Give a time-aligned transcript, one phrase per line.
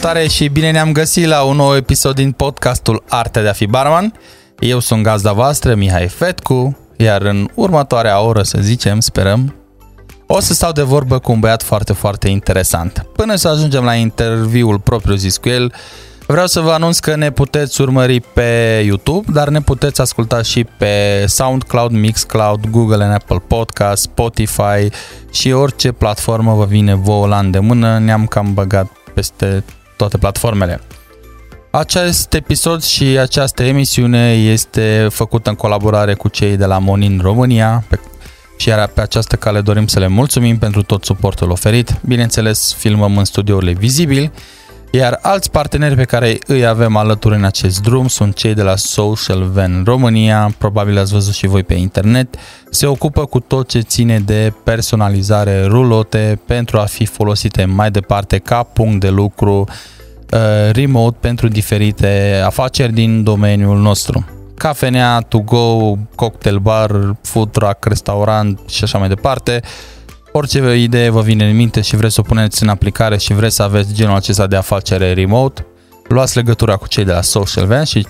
[0.00, 3.66] Salutare și bine ne-am găsit la un nou episod din podcastul Artea de a fi
[3.66, 4.12] barman.
[4.58, 9.54] Eu sunt gazda voastră, Mihai Fetcu, iar în următoarea oră, să zicem, sperăm,
[10.26, 13.06] o să stau de vorbă cu un băiat foarte, foarte interesant.
[13.12, 15.72] Până să ajungem la interviul propriu zis cu el,
[16.26, 20.64] vreau să vă anunț că ne puteți urmări pe YouTube, dar ne puteți asculta și
[20.64, 24.88] pe SoundCloud, Mixcloud, Google and Apple Podcast, Spotify
[25.32, 27.98] și orice platformă vă vine vouă la îndemână.
[27.98, 29.64] Ne-am cam băgat peste
[30.00, 30.80] toate platformele.
[31.70, 37.84] Acest episod și această emisiune este făcută în colaborare cu cei de la Monin România
[37.88, 38.00] pe,
[38.56, 42.00] și iar pe această cale dorim să le mulțumim pentru tot suportul oferit.
[42.06, 44.32] Bineînțeles, filmăm în studiourile Vizibil,
[44.90, 48.76] iar alți parteneri pe care îi avem alături în acest drum sunt cei de la
[48.76, 52.36] Social Van România, probabil ați văzut și voi pe internet,
[52.70, 58.38] se ocupă cu tot ce ține de personalizare rulote pentru a fi folosite mai departe
[58.38, 59.64] ca punct de lucru
[60.30, 64.24] uh, remote pentru diferite afaceri din domeniul nostru.
[64.54, 69.60] Cafenea, to go, cocktail bar, food truck, restaurant și așa mai departe.
[70.32, 73.54] Orice idee vă vine în minte și vreți să o puneți în aplicare și vreți
[73.54, 75.66] să aveți genul acesta de afacere remote,
[76.08, 78.06] luați legătura cu cei de la Social Van și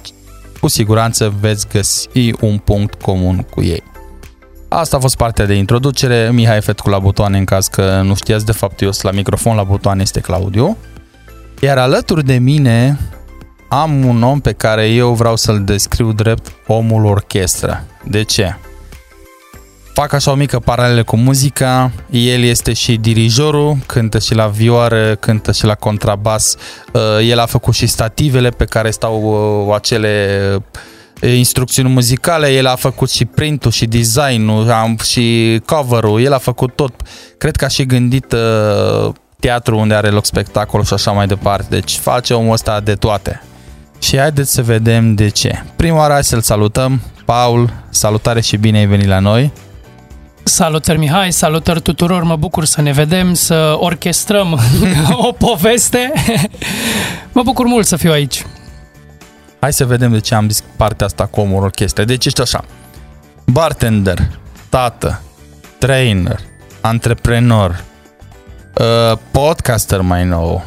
[0.61, 2.09] cu siguranță veți găsi
[2.41, 3.83] un punct comun cu ei.
[4.69, 6.31] Asta a fost partea de introducere.
[6.33, 9.57] Mihai Fetcu la butoane în caz că nu știați, de fapt eu sunt la microfon,
[9.57, 10.77] la butoane este Claudiu.
[11.61, 12.99] Iar alături de mine
[13.69, 17.85] am un om pe care eu vreau să-l descriu drept omul orchestră.
[18.05, 18.57] De ce?
[20.01, 25.15] Fac așa o mică paralelă cu muzica, el este și dirijorul, cântă și la vioară,
[25.15, 26.57] cântă și la contrabas,
[26.93, 29.23] Uh, el a făcut și stativele pe care stau
[29.67, 30.39] uh, acele
[31.23, 36.39] uh, instrucțiuni muzicale, el a făcut și printul și design-ul am- și cover-ul, el a
[36.39, 36.93] făcut tot.
[37.39, 41.67] Cred că a și gândit uh, teatru unde are loc spectacol și așa mai departe.
[41.71, 43.43] Deci face omul ăsta de toate.
[43.99, 45.65] Și haideți să vedem de ce.
[45.77, 47.01] Prima oară hai să-l salutăm.
[47.25, 49.53] Paul, salutare și bine ai venit la noi.
[50.43, 54.59] Salutări Mihai, salutări tuturor, mă bucur să ne vedem, să orchestrăm
[55.27, 56.13] o poveste.
[57.33, 58.45] mă bucur mult să fiu aici.
[59.61, 62.05] Hai să vedem de ce am zis partea asta cu omul orchestre.
[62.05, 62.65] Deci ești așa.
[63.47, 64.19] Bartender,
[64.69, 65.21] tată,
[65.79, 66.41] trainer,
[66.81, 67.85] antreprenor,
[68.79, 70.65] uh, podcaster mai nou.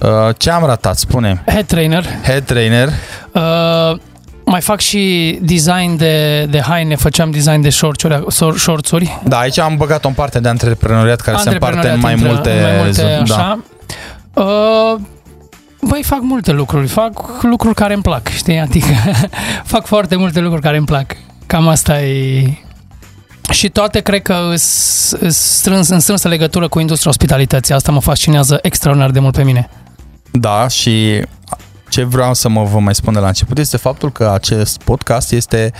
[0.00, 0.96] Uh, ce am ratat?
[0.98, 1.42] Spune.
[1.46, 2.88] Head trainer, Head trainer.
[3.32, 3.98] uh,
[4.46, 8.24] mai fac și design de, de haine, făceam design de shortsuri,
[8.56, 9.20] shortsuri.
[9.24, 12.50] Da, aici am băgat o parte de antreprenoriat care se împarte în mai intră multe,
[12.50, 13.22] în mai multe zone.
[13.26, 13.34] Da.
[13.34, 13.58] așa.
[14.34, 15.00] Uh,
[15.80, 18.58] Băi, fac multe lucruri, fac lucruri care îmi plac, știi?
[18.58, 18.92] Adică
[19.74, 21.16] fac foarte multe lucruri care îmi plac.
[21.46, 22.50] Cam asta e...
[23.52, 27.74] Și toate cred că îs, îs strâns, în strânsă legătură cu industria ospitalității.
[27.74, 29.68] Asta mă fascinează extraordinar de mult pe mine.
[30.30, 31.22] Da, și
[31.88, 35.32] ce vreau să mă vă mai spun de la început este faptul că acest podcast
[35.32, 35.72] este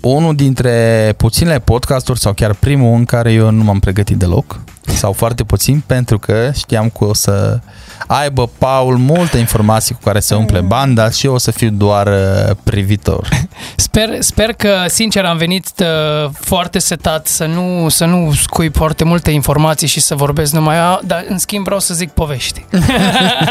[0.00, 5.12] unul dintre puținele podcasturi sau chiar primul în care eu nu m-am pregătit deloc sau
[5.12, 7.60] foarte puțin pentru că știam că o să
[8.06, 12.06] aibă Paul multe informații cu care se umple banda și eu o să fiu doar
[12.06, 13.28] uh, privitor.
[13.76, 19.04] Sper, sper că, sincer, am venit uh, foarte setat să nu, să nu scuip foarte
[19.04, 22.64] multe informații și să vorbesc numai, a, dar în schimb vreau să zic povești.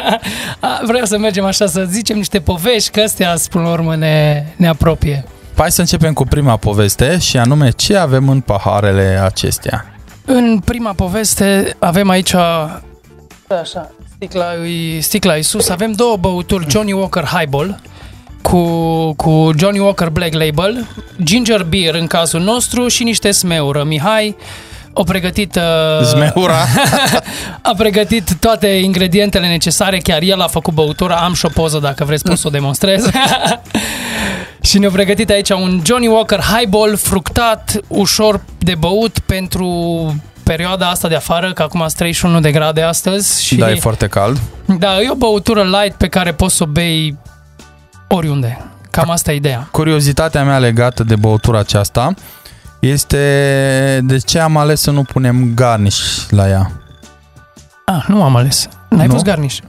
[0.59, 4.45] A, vreau să mergem așa, să zicem niște povești, că astea, până la urmă, ne,
[4.55, 5.25] ne apropie.
[5.55, 9.93] Hai să începem cu prima poveste și anume ce avem în paharele acestea.
[10.25, 12.33] În prima poveste avem aici
[13.61, 17.79] așa, sticla, e- sticla e sus, avem două băuturi Johnny Walker Highball
[18.41, 18.61] cu,
[19.13, 20.87] cu Johnny Walker Black Label,
[21.23, 23.83] ginger beer în cazul nostru și niște smeură.
[23.83, 24.35] Mihai
[24.93, 26.65] o pregătit uh, Zmeura.
[27.61, 32.03] a pregătit toate ingredientele necesare, chiar el a făcut băutura, am și o poză dacă
[32.03, 33.09] vreți pot să o demonstrez.
[34.61, 39.65] și ne-a pregătit aici un Johnny Walker Highball fructat, ușor de băut pentru
[40.55, 43.43] perioada asta de afară, că acum sunt 31 de grade astăzi.
[43.43, 44.39] Și Da, e foarte cald.
[44.65, 47.17] da, e o băutură light pe care poți să o bei
[48.07, 48.57] oriunde.
[48.91, 49.67] Cam asta e ideea.
[49.71, 52.13] Curiozitatea mea legată de băutura aceasta
[52.79, 55.99] este de ce am ales să nu punem garnish
[56.29, 56.71] la ea.
[57.85, 58.67] Ah, nu am ales.
[58.89, 59.13] N-ai Nu?
[59.13, 59.57] pus garnish.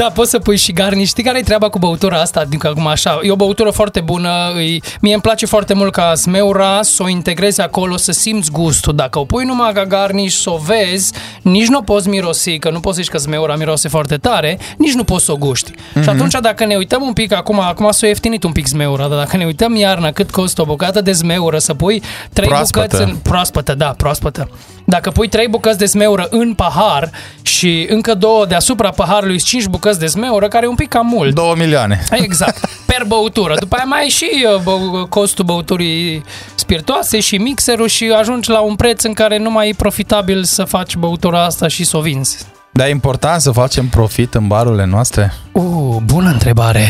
[0.00, 1.08] Da, poți să pui și garniș.
[1.08, 2.40] Știi care e treaba cu băutura asta?
[2.40, 4.52] Adică acum așa, e o băutură foarte bună.
[4.54, 8.94] Îi, mie îmi place foarte mult ca smeura să o integrezi acolo, să simți gustul.
[8.94, 11.12] Dacă o pui numai ca garniș, să o vezi,
[11.42, 15.04] nici nu poți mirosi, că nu poți zici că smeura miroase foarte tare, nici nu
[15.04, 15.70] poți să o guști.
[15.70, 16.02] Mm-hmm.
[16.02, 19.18] Și atunci dacă ne uităm un pic, acum, acum s-a ieftinit un pic smeura, dar
[19.18, 22.86] dacă ne uităm iarna cât costă o bucată de smeură, să pui trei Proaspătă.
[22.90, 23.16] bucăți în...
[23.16, 24.50] Proaspătă, da, proaspătă.
[24.84, 27.10] Dacă pui trei bucăți de smeură în pahar
[27.42, 31.06] și încă două deasupra paharului, sunt cinci bucăți de smeură, care e un pic cam
[31.06, 31.34] mult.
[31.34, 32.04] 2 milioane.
[32.10, 33.54] Exact, per băutură.
[33.58, 34.72] După aia mai ai și uh, bă,
[35.08, 39.74] costul băuturii spiritoase și mixerul și ajungi la un preț în care nu mai e
[39.76, 42.36] profitabil să faci băutura asta și să o vinzi.
[42.72, 45.32] Dar e important să facem profit în barurile noastre?
[45.52, 46.86] Uh, bună întrebare.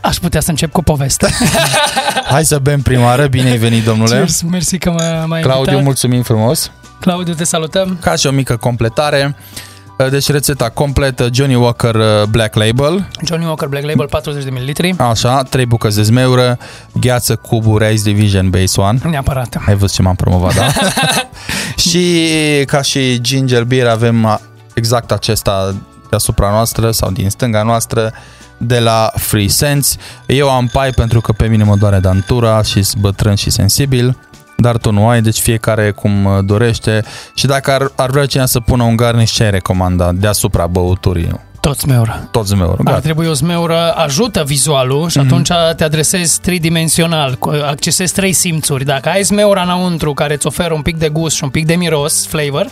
[0.00, 1.28] Aș putea să încep cu poveste.
[2.24, 3.26] Hai să bem prima oară.
[3.26, 4.10] Bine ai venit, domnule.
[4.14, 5.82] Cheers, mersi că m- m-ai Claudiu, invitat.
[5.82, 6.70] mulțumim frumos.
[7.00, 7.98] Claudiu, te salutăm.
[8.00, 9.36] Ca și o mică completare,
[10.06, 15.02] deci rețeta completă Johnny Walker uh, Black Label, Johnny Walker Black Label 40 de ml.
[15.02, 16.58] așa, 3 bucăți de zmeură,
[16.92, 18.98] gheață cubu Race Division Base 1.
[19.10, 19.56] Neapărat.
[19.66, 20.66] Ai văzut ce m-am promovat, da?
[21.88, 22.24] și
[22.66, 24.36] ca și ginger beer avem uh,
[24.74, 25.74] exact acesta
[26.08, 28.12] deasupra noastră sau din stânga noastră
[28.56, 29.96] de la Free Sense.
[30.26, 34.16] Eu am pai pentru că pe mine mă doare dantura și sunt bătrân și sensibil,
[34.62, 37.04] dar tu nu ai, deci fiecare cum uh, dorește.
[37.34, 41.40] Și dacă ar, ar vrea cineva să pună un garnish, ce ai recomanda deasupra băuturii?
[41.60, 42.28] Tot smeură.
[42.30, 43.00] Tot zmeurul, Ar gata.
[43.00, 48.84] trebui o smeură, ajută vizualul și atunci te adresezi tridimensional, cu- accesezi trei simțuri.
[48.84, 51.74] Dacă ai smeura înăuntru care îți oferă un pic de gust și un pic de
[51.74, 52.66] miros, flavor,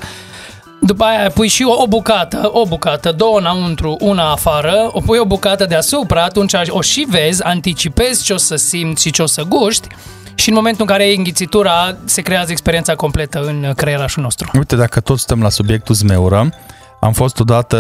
[0.81, 5.19] după aia pui și o, o bucată, o bucată, două înăuntru, una afară, o pui
[5.19, 9.27] o bucată deasupra, atunci o și vezi, anticipezi ce o să simți și ce o
[9.27, 9.89] să guști
[10.37, 14.51] și în momentul în care ai înghițitura, se creează experiența completă în creierașul nostru.
[14.55, 16.49] Uite, dacă tot stăm la subiectul zmeură,
[17.01, 17.77] am fost odată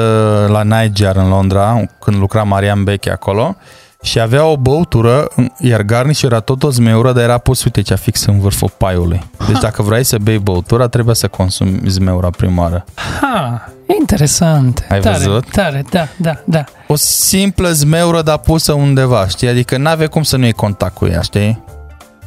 [0.50, 3.56] la Niger în Londra, când lucra Marian Beche acolo,
[4.02, 7.96] și avea o băutură, iar garnish era tot o zmeură, dar era pus, uite, cea
[7.96, 9.22] fix în vârful paiului.
[9.46, 12.84] Deci dacă vrei să bei băutura, trebuie să consumi zmeura prima oară.
[13.20, 13.68] Ha,
[13.98, 14.86] interesant.
[14.88, 15.50] Ai tare, văzut?
[15.50, 16.64] Tare, da, da, da.
[16.86, 19.48] O simplă zmeură, dar pusă undeva, știi?
[19.48, 21.64] Adică n-ave cum să nu iei contact cu ea, știi?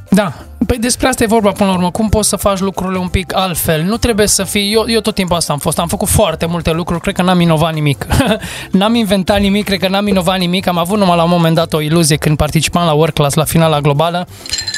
[0.09, 0.33] Da.
[0.65, 1.91] Păi despre asta e vorba până la urmă.
[1.91, 3.83] Cum poți să faci lucrurile un pic altfel?
[3.83, 4.73] Nu trebuie să fii...
[4.73, 5.79] Eu, eu tot timpul asta am fost.
[5.79, 7.01] Am făcut foarte multe lucruri.
[7.01, 8.07] Cred că n-am inovat nimic.
[8.71, 9.65] n-am inventat nimic.
[9.65, 10.67] Cred că n-am inovat nimic.
[10.67, 13.43] Am avut numai la un moment dat o iluzie când participam la Work Class, la
[13.43, 14.27] finala globală.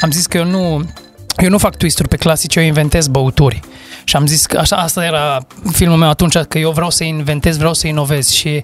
[0.00, 0.84] Am zis că eu nu...
[1.36, 3.60] Eu nu fac twisturi pe clasice, eu inventez băuturi.
[4.04, 5.38] Și am zis că așa, asta era
[5.72, 8.62] filmul meu atunci, că eu vreau să inventez, vreau să inovez și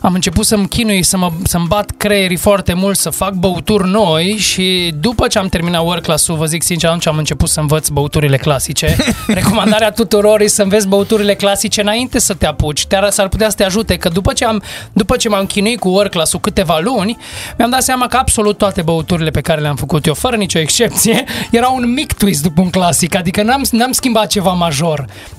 [0.00, 4.36] am început să-mi chinui, să mă, să-mi bat creierii foarte mult, să fac băuturi noi
[4.38, 7.88] și după ce am terminat work class-ul, vă zic sincer, atunci am început să învăț
[7.88, 8.96] băuturile clasice.
[9.26, 12.86] Recomandarea tuturor e să înveți băuturile clasice înainte să te apuci.
[12.86, 15.88] Te s-ar putea să te ajute, că după ce, am, după ce m-am chinuit cu
[15.88, 17.16] work class-ul câteva luni,
[17.58, 21.24] mi-am dat seama că absolut toate băuturile pe care le-am făcut eu, fără nicio excepție,
[21.50, 24.73] era un mic twist după un clasic, adică n-am, n-am schimbat ceva major.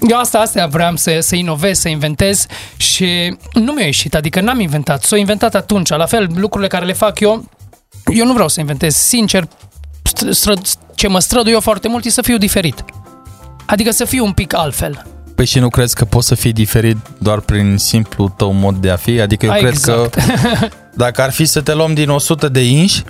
[0.09, 2.45] Eu asta, asta vreau să, să inovez, să inventez
[2.77, 6.93] și nu mi-a ieșit, adică n-am inventat, s-au inventat atunci, la fel, lucrurile care le
[6.93, 7.45] fac eu,
[8.13, 9.43] eu nu vreau să inventez, sincer,
[10.09, 12.83] str- stră- ce mă strădu eu foarte mult e să fiu diferit.
[13.65, 15.05] Adică să fiu un pic altfel.
[15.35, 18.89] Păi și nu crezi că poți să fii diferit doar prin simplu tău mod de
[18.89, 19.19] a fi?
[19.19, 20.13] Adică eu Ai cred exact.
[20.13, 20.21] că
[21.03, 23.03] dacă ar fi să te luăm din 100 de inși,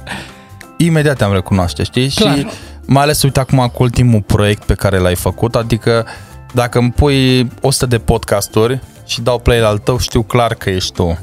[0.77, 2.09] imediat te-am recunoaște, știi?
[2.09, 2.37] Clar.
[2.37, 2.47] Și
[2.85, 6.05] mai ales uite acum cu ultimul proiect pe care l-ai făcut, adică
[6.53, 10.69] dacă îmi pui 100 de podcasturi și dau play la al tău, știu clar că
[10.69, 11.19] ești tu.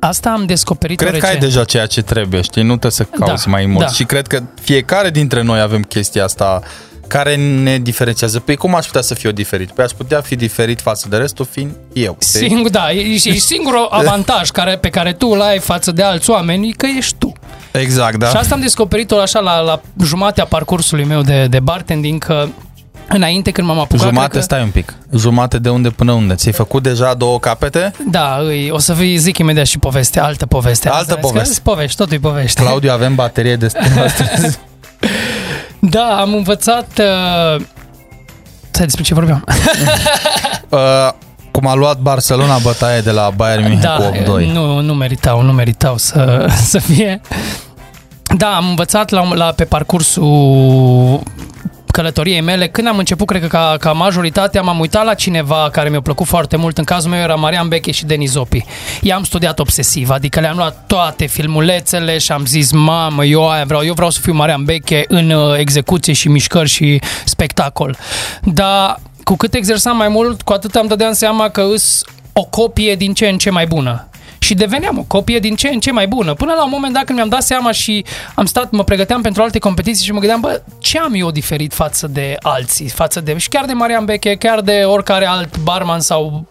[0.00, 2.62] Asta am descoperit Cred că ai deja ceea ce trebuie, știi?
[2.62, 3.86] Nu trebuie să cauți Da, mai mult.
[3.86, 3.92] da.
[3.92, 6.60] Și cred că fiecare dintre noi avem chestia asta
[7.06, 8.40] care ne diferențiază.
[8.40, 9.70] Păi cum aș putea să fiu diferit?
[9.70, 12.16] Păi aș putea fi diferit față de restul fiind eu.
[12.20, 12.48] știi?
[12.48, 16.30] Singur, da, e, e singurul avantaj care, pe care tu îl ai față de alți
[16.30, 17.32] oameni e că ești tu.
[17.72, 18.28] Exact, da.
[18.28, 22.46] Și asta am descoperit-o așa la, la jumatea parcursului meu de, de bartending, că
[23.08, 24.06] înainte când m-am apucat...
[24.06, 24.94] Jumate, cred că, stai un pic.
[25.16, 26.34] Jumate de unde până unde?
[26.34, 27.92] Ți-ai făcut deja două capete?
[28.10, 30.88] Da, îi, o să vi zic imediat și poveste, altă poveste.
[30.88, 31.38] Altă Asta, poveste.
[31.48, 32.62] Vezi că Povești, totul e poveste.
[32.62, 33.66] Claudiu, avem baterie de
[34.04, 34.58] astăzi.
[35.78, 36.86] Da, am învățat...
[36.98, 37.64] Uh...
[38.70, 39.44] Stai, despre ce vorbeam?
[40.68, 40.78] uh,
[41.52, 44.52] cum a luat Barcelona bătaie de la Bayern München da, cu 8-2.
[44.52, 47.20] nu, nu meritau, nu meritau să, să fie.
[48.36, 51.22] Da, am învățat la, la, pe parcursul
[51.90, 55.88] călătoriei mele, când am început, cred că ca, ca majoritatea, m-am uitat la cineva care
[55.88, 56.78] mi-a plăcut foarte mult.
[56.78, 58.64] În cazul meu era Marian Beche și Denis Zopi.
[59.00, 63.84] I-am studiat obsesiv, adică le-am luat toate filmulețele și am zis, mamă, eu aia vreau,
[63.84, 67.96] eu vreau să fiu Marian Beche în uh, execuție și mișcări și spectacol.
[68.42, 72.94] Dar cu cât exersam mai mult, cu atât am dădeam seama că îs o copie
[72.94, 74.04] din ce în ce mai bună.
[74.38, 76.34] Și deveneam o copie din ce în ce mai bună.
[76.34, 79.42] Până la un moment dat când mi-am dat seama și am stat, mă pregăteam pentru
[79.42, 83.38] alte competiții și mă gândeam, bă, ce am eu diferit față de alții, față de,
[83.38, 86.46] și chiar de Marian Beche, chiar de oricare alt barman sau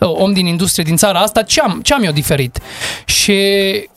[0.00, 2.58] uh, om din industrie din țara asta, ce am, ce am eu diferit?
[3.04, 3.42] Și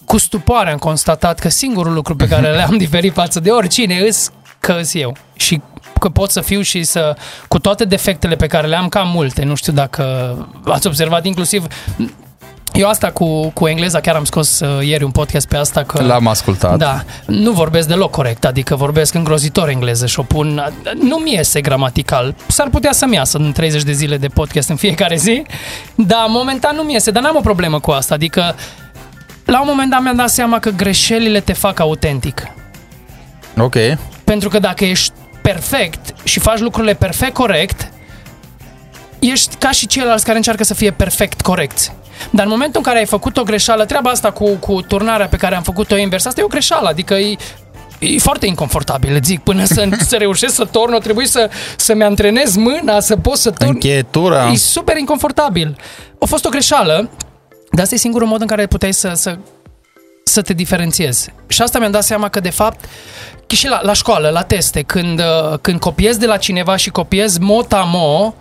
[0.05, 4.31] cu stupoare am constatat că singurul lucru pe care le-am diferit față de oricine îs
[4.59, 5.15] că îs eu.
[5.35, 5.61] Și
[5.99, 7.15] că pot să fiu și să,
[7.47, 10.35] cu toate defectele pe care le am, cam multe, nu știu dacă
[10.65, 11.67] ați observat, inclusiv
[12.75, 16.03] eu asta cu, cu engleza, chiar am scos uh, ieri un podcast pe asta că...
[16.03, 16.77] L-am ascultat.
[16.77, 20.73] Da, nu vorbesc deloc corect, adică vorbesc îngrozitor engleză și o pun...
[21.01, 24.75] Nu mi iese gramatical, s-ar putea să-mi iasă în 30 de zile de podcast în
[24.75, 25.43] fiecare zi,
[25.95, 28.55] dar momentan nu mi iese, dar n-am o problemă cu asta, adică
[29.45, 32.43] la un moment dat mi-am dat seama că greșelile te fac autentic.
[33.57, 33.75] Ok.
[34.23, 37.91] Pentru că dacă ești perfect și faci lucrurile perfect corect,
[39.19, 41.91] ești ca și ceilalți care încearcă să fie perfect corecți.
[42.29, 45.37] Dar în momentul în care ai făcut o greșeală, treaba asta cu, cu turnarea pe
[45.37, 47.35] care am făcut-o invers, asta e o greșeală, adică e,
[47.99, 52.55] e foarte inconfortabil, zic, până să, să reușesc să torn, o trebuie să, să-mi antrenez
[52.55, 53.71] mâna, să pot să torn.
[53.71, 54.49] Încheietura.
[54.51, 55.75] E super inconfortabil.
[56.19, 57.09] A fost o greșeală,
[57.71, 59.37] dar asta e singurul mod în care puteai să, să,
[60.23, 61.33] să te diferențiezi.
[61.47, 62.85] Și asta mi-am dat seama că, de fapt,
[63.47, 67.39] și la, la școală, la teste, când, uh, când copiezi de la cineva și copiezi
[67.41, 68.33] mot-a-mo,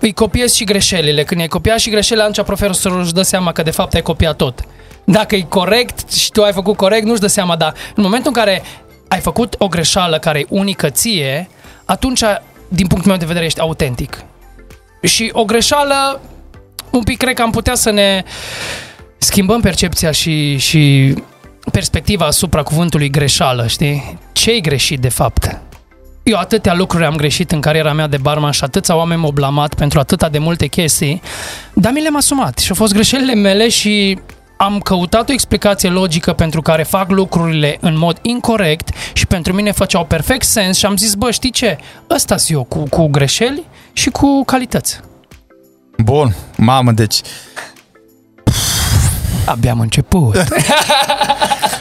[0.00, 1.24] îi copiezi și greșelile.
[1.24, 4.36] Când ai copiat și greșelile, atunci profesorul își dă seama că de fapt ai copiat
[4.36, 4.60] tot.
[5.04, 8.42] Dacă e corect și tu ai făcut corect, nu-și dă seama, dar în momentul în
[8.42, 8.62] care
[9.08, 11.48] ai făcut o greșeală care e unică ție,
[11.84, 12.22] atunci,
[12.68, 14.24] din punctul meu de vedere, ești autentic.
[15.02, 16.20] Și o greșeală,
[16.90, 18.24] un pic cred că am putea să ne
[19.18, 21.14] schimbăm percepția și, și
[21.70, 24.18] perspectiva asupra cuvântului greșeală, știi?
[24.32, 25.60] Ce-i greșit de fapt?
[26.22, 29.74] Eu atâtea lucruri am greșit în cariera mea de barman și atâția oameni m-au blamat
[29.74, 31.22] pentru atâta de multe chestii,
[31.74, 34.18] dar mi le-am asumat și au fost greșelile mele și
[34.56, 39.72] am căutat o explicație logică pentru care fac lucrurile în mod incorrect și pentru mine
[39.72, 41.78] făceau perfect sens și am zis, bă, știi ce?
[42.10, 45.00] ăsta sunt eu cu, cu greșeli și cu calități.
[45.98, 47.20] Bun, mamă, deci
[49.44, 50.36] Abia am început.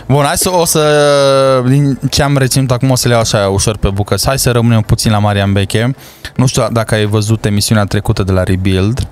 [0.08, 3.48] Bun, hai să o să, din ce am reținut acum, o să le iau așa
[3.48, 4.28] ușor pe bucăți.
[4.28, 5.96] Hai să rămânem puțin la Marian Beche.
[6.36, 9.08] Nu știu dacă ai văzut emisiunea trecută de la Rebuild,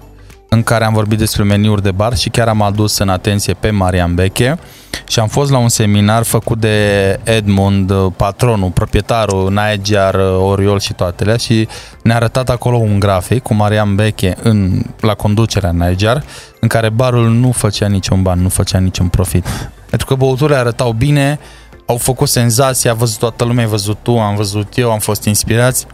[0.50, 3.70] în care am vorbit despre meniuri de bar și chiar am adus în atenție pe
[3.70, 4.60] Marian Beche
[5.08, 11.38] și am fost la un seminar făcut de Edmund, patronul, proprietarul, Niger, Oriol și toate
[11.38, 11.68] și
[12.04, 16.24] ne-a arătat acolo un grafic cu Marian Beche în, la conducerea Niger,
[16.60, 19.46] în care barul nu făcea niciun ban, nu făcea niciun profit.
[19.90, 21.40] Pentru că băuturile arătau bine,
[21.86, 25.24] au făcut senzație, a văzut toată lumea, ai văzut tu, am văzut eu, am fost
[25.24, 25.86] inspirați,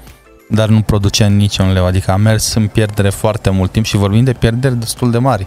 [0.49, 4.23] dar nu producea niciun leu, adică a mers în pierdere foarte mult timp și vorbim
[4.23, 5.45] de pierderi destul de mari.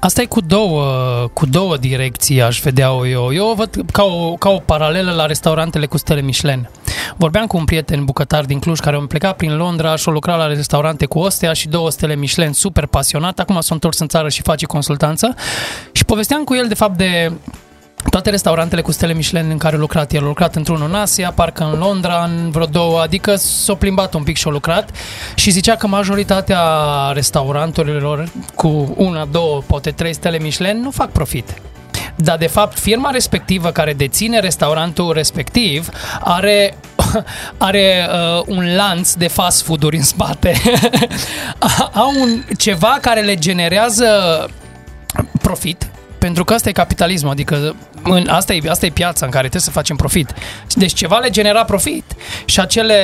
[0.00, 0.84] Asta e cu două,
[1.32, 3.32] cu două direcții, aș vedea eu.
[3.32, 6.68] Eu o văd ca o, ca o paralelă la restaurantele cu stele Michelin.
[7.16, 10.38] Vorbeam cu un prieten bucătar din Cluj care a plecat prin Londra și a lucrat
[10.38, 13.38] la restaurante cu Ostea și două stele Michelin super pasionat.
[13.38, 15.34] Acum s-a întors în țară și face consultanță.
[15.92, 17.32] Și povesteam cu el de fapt de
[18.10, 21.32] toate restaurantele cu stele Michelin în care a lucrat, el a lucrat într-unul în Asia,
[21.34, 24.90] parcă în Londra, în vreo două, adică s-a plimbat un pic și a lucrat
[25.34, 26.60] și zicea că majoritatea
[27.12, 31.54] restauranturilor cu una, două, poate trei stele Michelin nu fac profit.
[32.16, 35.88] Dar de fapt firma respectivă care deține restaurantul respectiv
[36.20, 36.74] are
[37.58, 40.60] are uh, un lanț de fast food-uri în spate.
[41.92, 44.06] Au un, ceva care le generează
[45.42, 49.40] profit pentru că asta e capitalismul, adică în, asta, e, asta e piața în care
[49.48, 50.34] trebuie să facem profit.
[50.74, 52.04] Deci ceva le genera profit.
[52.44, 52.94] Și acele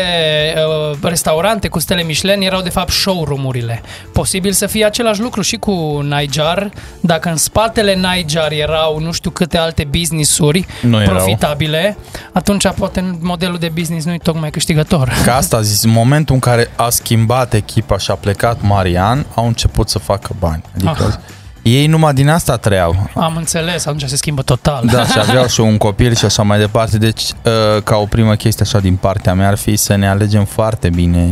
[0.90, 3.82] uh, restaurante cu stele Michelin erau de fapt showroom-urile.
[4.12, 5.72] Posibil să fie același lucru și cu
[6.18, 6.70] Niger,
[7.00, 11.14] dacă în spatele Niger erau nu știu câte alte business-uri Nu erau.
[11.14, 11.96] profitabile,
[12.32, 15.12] atunci poate modelul de business nu e tocmai câștigător.
[15.24, 19.26] Ca asta a zis, în momentul în care a schimbat echipa și a plecat Marian,
[19.34, 20.62] au început să facă bani.
[20.74, 21.32] Adică Ah.
[21.64, 23.11] Ei numai din asta trăiau.
[23.14, 24.87] Am înțeles, atunci se schimbă total.
[24.87, 26.99] Da, și aveau și un copil și așa mai departe.
[26.99, 30.44] Deci, uh, ca o primă chestie așa din partea mea ar fi să ne alegem
[30.44, 31.28] foarte bine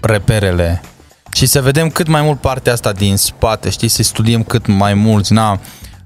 [0.00, 0.82] reperele
[1.32, 4.94] și să vedem cât mai mult partea asta din spate, știi, să studiem cât mai
[4.94, 5.60] mulți, na,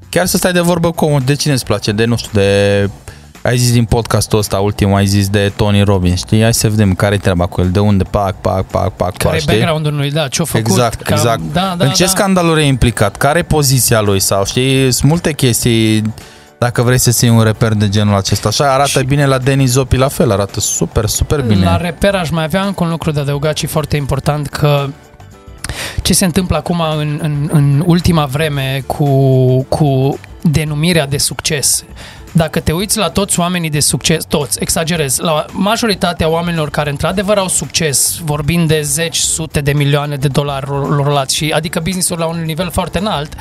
[0.09, 2.91] chiar să stai de vorbă cu omul, de cine îți place, de, nu știu, de
[3.47, 6.43] ai zis din podcastul ăsta ultim, ai zis de Tony Robbins, știi?
[6.43, 9.29] Hai să vedem care e treaba cu el, de unde, pac, pac, pac, pac, Care
[9.29, 9.53] pac, e știi?
[9.57, 10.67] background-ul lui, da, ce-a făcut.
[10.67, 11.41] Exact, ca- exact.
[11.53, 12.09] Da, da, în ce da.
[12.09, 13.17] scandaluri e implicat?
[13.17, 14.21] Care e poziția lui?
[14.21, 16.03] Sau știi, sunt multe chestii
[16.59, 18.49] dacă vrei să ții un reper de genul acesta.
[18.49, 21.65] Așa arată Și- bine la Denis Zopi, la fel, arată super, super bine.
[21.65, 24.87] La reper aș mai avea încă un lucru de adăugat și foarte important că
[26.03, 29.07] ce se întâmplă acum în, în, în ultima vreme cu,
[29.69, 31.85] cu denumirea de succes.
[32.37, 37.39] Dacă te uiți la toți oamenii de succes, toți, exagerez, la majoritatea oamenilor care într-adevăr
[37.39, 42.27] au succes, vorbind de zeci, sute de milioane de dolari rolați, și adică business-uri la
[42.27, 43.33] un nivel foarte înalt,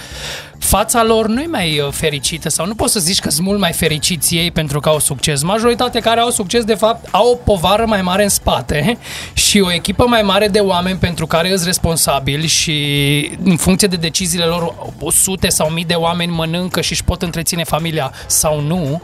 [0.63, 3.59] fața lor nu e mai uh, fericită sau nu poți să zici că sunt mult
[3.59, 5.41] mai fericiți ei pentru că au succes.
[5.41, 8.97] Majoritatea care au succes, de fapt, au o povară mai mare în spate
[9.47, 13.95] și o echipă mai mare de oameni pentru care îți responsabili și în funcție de
[13.95, 14.75] deciziile lor,
[15.11, 19.01] sute sau mii de oameni mănâncă și își pot întreține familia sau nu.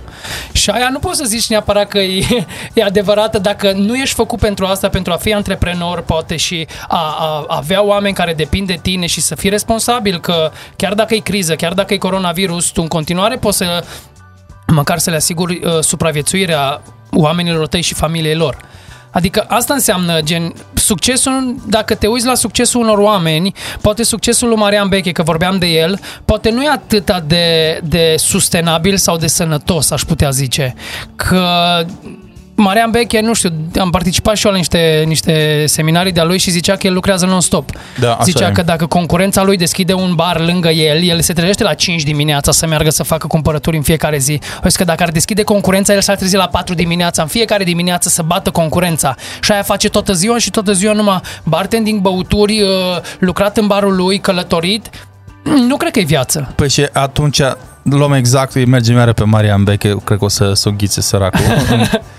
[0.52, 2.26] Și aia nu poți să zici neapărat că e,
[2.74, 7.16] e adevărată dacă nu ești făcut pentru asta, pentru a fi antreprenor, poate și a,
[7.20, 11.20] a avea oameni care depind de tine și să fii responsabil că chiar dacă e
[11.20, 13.84] criză, chiar dacă e coronavirus, tu în continuare poți să
[14.68, 18.58] măcar să le asiguri uh, supraviețuirea oamenilor tăi și familiei lor.
[19.12, 24.58] Adică asta înseamnă gen succesul, dacă te uiți la succesul unor oameni, poate succesul lui
[24.58, 29.28] Marian Beche, că vorbeam de el, poate nu e atât de, de sustenabil sau de
[29.28, 30.76] sănătos, aș putea zice.
[31.16, 31.46] Că
[32.62, 33.50] Marian Beche, nu știu,
[33.80, 37.26] am participat și eu la niște, niște seminarii de-a lui și zicea că el lucrează
[37.26, 37.70] non-stop.
[38.00, 38.52] Da, așa zicea e.
[38.52, 42.52] că dacă concurența lui deschide un bar lângă el, el se trezește la 5 dimineața
[42.52, 44.40] să meargă să facă cumpărături în fiecare zi.
[44.64, 48.10] O că dacă ar deschide concurența, el s-ar trezi la 4 dimineața, în fiecare dimineață
[48.10, 49.16] să bată concurența.
[49.42, 52.70] Și aia face toată ziua și toată ziua numai bartending, băuturi, uh,
[53.20, 54.90] lucrat în barul lui, călătorit.
[55.68, 56.52] Nu cred că e viață.
[56.56, 57.42] Păi și atunci
[57.84, 61.40] luăm exact, îi mergem iară pe Marian Beche, cred că o să s-o ghițe săracul.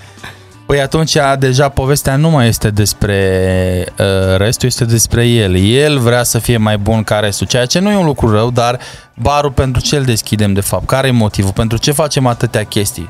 [0.71, 5.55] Păi atunci deja povestea nu mai este despre uh, restul, este despre el.
[5.55, 8.51] El vrea să fie mai bun ca restul, ceea ce nu e un lucru rău,
[8.51, 8.79] dar
[9.15, 10.85] barul pentru ce îl deschidem de fapt?
[10.85, 11.51] Care e motivul?
[11.51, 13.09] Pentru ce facem atâtea chestii?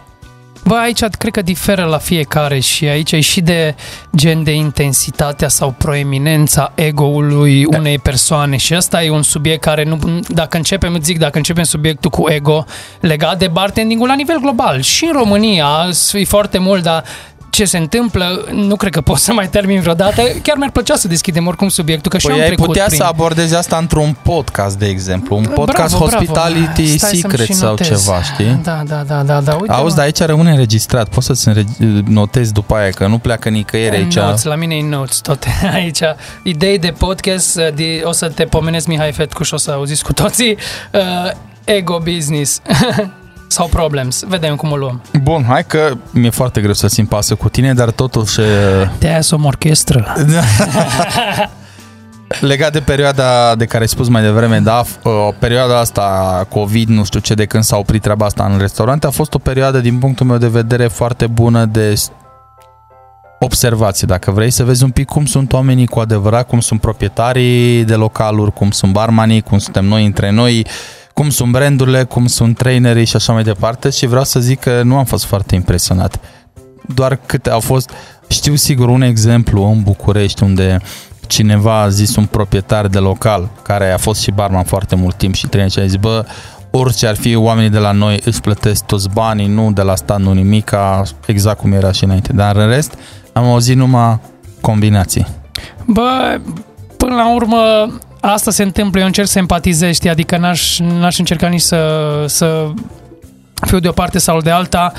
[0.64, 3.76] Bă, aici cred că diferă la fiecare și aici e și de
[4.16, 10.00] gen de intensitatea sau proeminența ego-ului unei persoane și ăsta e un subiect care nu,
[10.28, 12.66] dacă începem, îți zic, dacă începem subiectul cu ego
[13.00, 15.68] legat de bartending la nivel global și în România
[16.14, 17.04] e foarte mult, dar
[17.62, 20.22] ce se întâmplă, nu cred că pot să mai termin vreodată.
[20.44, 22.86] Chiar mi-ar plăcea să deschidem oricum subiectul, că și Păi eu am ai trecut putea
[22.86, 22.98] prin...
[22.98, 25.36] să abordezi asta într-un podcast, de exemplu.
[25.36, 26.98] Un podcast bravo, Hospitality bravo.
[26.98, 27.88] Stai să-mi Secret și sau notez.
[27.88, 28.60] ceva, știi?
[28.64, 29.54] Da, da, da, da, da.
[29.54, 29.96] Uite, Auzi, mă.
[29.96, 31.10] dar aici rămâne înregistrat.
[31.10, 34.16] Poți să-ți înreg- notezi după aia, că nu pleacă nicăieri aici.
[34.16, 36.00] Notes, la mine e notes toate aici.
[36.44, 40.04] Idei de podcast, uh, de, o să te pomenesc Mihai Fetcuș și o să auziți
[40.04, 40.58] cu toții.
[40.92, 41.32] Uh,
[41.64, 42.60] ego business.
[43.52, 44.24] Sau problems.
[44.28, 45.02] Vedem cum o luăm.
[45.22, 48.40] Bun, hai că mi-e foarte greu să țin pasă cu tine, dar totuși...
[48.40, 48.46] uh,
[49.00, 50.14] De aia sunt orchestră.
[52.42, 56.88] Legat de perioada de care ai spus mai devreme, da, f- o perioada asta COVID,
[56.90, 59.80] nu știu ce, de când s-a oprit treaba asta în restaurante, a fost o perioadă,
[59.80, 62.12] din punctul meu de vedere, foarte bună de s-
[63.40, 67.84] observație, dacă vrei să vezi un pic cum sunt oamenii cu adevărat, cum sunt proprietarii
[67.84, 70.66] de localuri, cum sunt barmanii, cum suntem noi între noi,
[71.22, 74.82] cum sunt brandurile, cum sunt trainerii și așa mai departe și vreau să zic că
[74.84, 76.20] nu am fost foarte impresionat.
[76.94, 77.92] Doar câte au fost,
[78.28, 80.82] știu sigur un exemplu în București unde
[81.28, 85.34] cineva a zis un proprietar de local care a fost și barman foarte mult timp
[85.34, 86.26] și trainer și a zis, bă,
[86.72, 90.20] orice ar fi oamenii de la noi își plătesc toți banii, nu de la stat,
[90.20, 92.34] nu nimica, exact cum era și înainte.
[92.34, 92.94] Dar în rest
[93.34, 94.20] am auzit numai
[94.62, 95.28] combinații.
[95.86, 96.40] Bă,
[96.98, 97.58] până la urmă,
[98.22, 100.10] asta se întâmplă, eu încerc să empatizez, știi?
[100.10, 102.68] adică n-aș, n-aș încerca nici să, să
[103.66, 104.94] fiu de o parte sau de alta.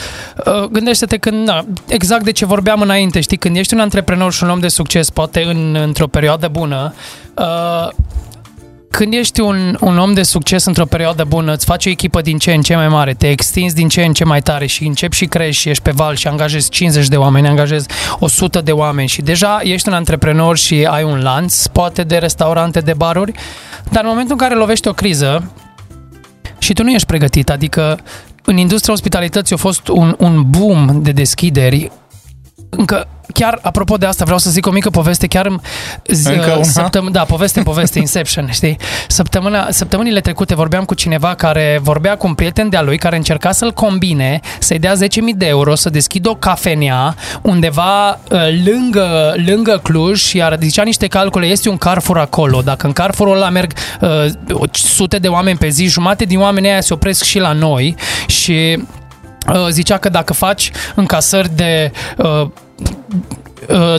[0.46, 4.42] Uh, Gândește-te când, na, exact de ce vorbeam înainte, știi, când ești un antreprenor și
[4.42, 6.94] un om de succes, poate în, într-o perioadă bună,
[7.34, 7.88] uh,
[8.92, 12.38] când ești un, un om de succes într-o perioadă bună, îți faci o echipă din
[12.38, 15.16] ce în ce mai mare, te extinzi din ce în ce mai tare și începi
[15.16, 19.08] și crești și ești pe val și angajezi 50 de oameni, angajezi 100 de oameni
[19.08, 23.32] și deja ești un antreprenor și ai un lanț, poate de restaurante, de baruri,
[23.90, 25.52] dar în momentul în care lovești o criză
[26.58, 27.98] și tu nu ești pregătit, adică
[28.44, 31.90] în industria ospitalității a fost un, un boom de deschideri
[32.76, 35.60] încă chiar apropo de asta vreau să zic o mică poveste chiar în
[36.06, 36.62] zi, Încă una?
[36.62, 38.76] săptăm- da, poveste în poveste Inception, știi?
[39.08, 43.52] Săptămâna, săptămânile trecute vorbeam cu cineva care vorbea cu un prieten de-a lui care încerca
[43.52, 44.98] să-l combine, să-i dea 10.000
[45.36, 51.46] de euro, să deschidă o cafenea undeva uh, lângă, lângă Cluj, iar zicea niște calcule,
[51.46, 54.24] este un Carrefour acolo, dacă în Carrefourul ăla merg uh,
[54.72, 57.94] sute de oameni pe zi, jumate din oamenii aia se opresc și la noi
[58.26, 58.82] și uh,
[59.70, 62.46] zicea că dacă faci încasări de uh,
[63.68, 63.94] uh,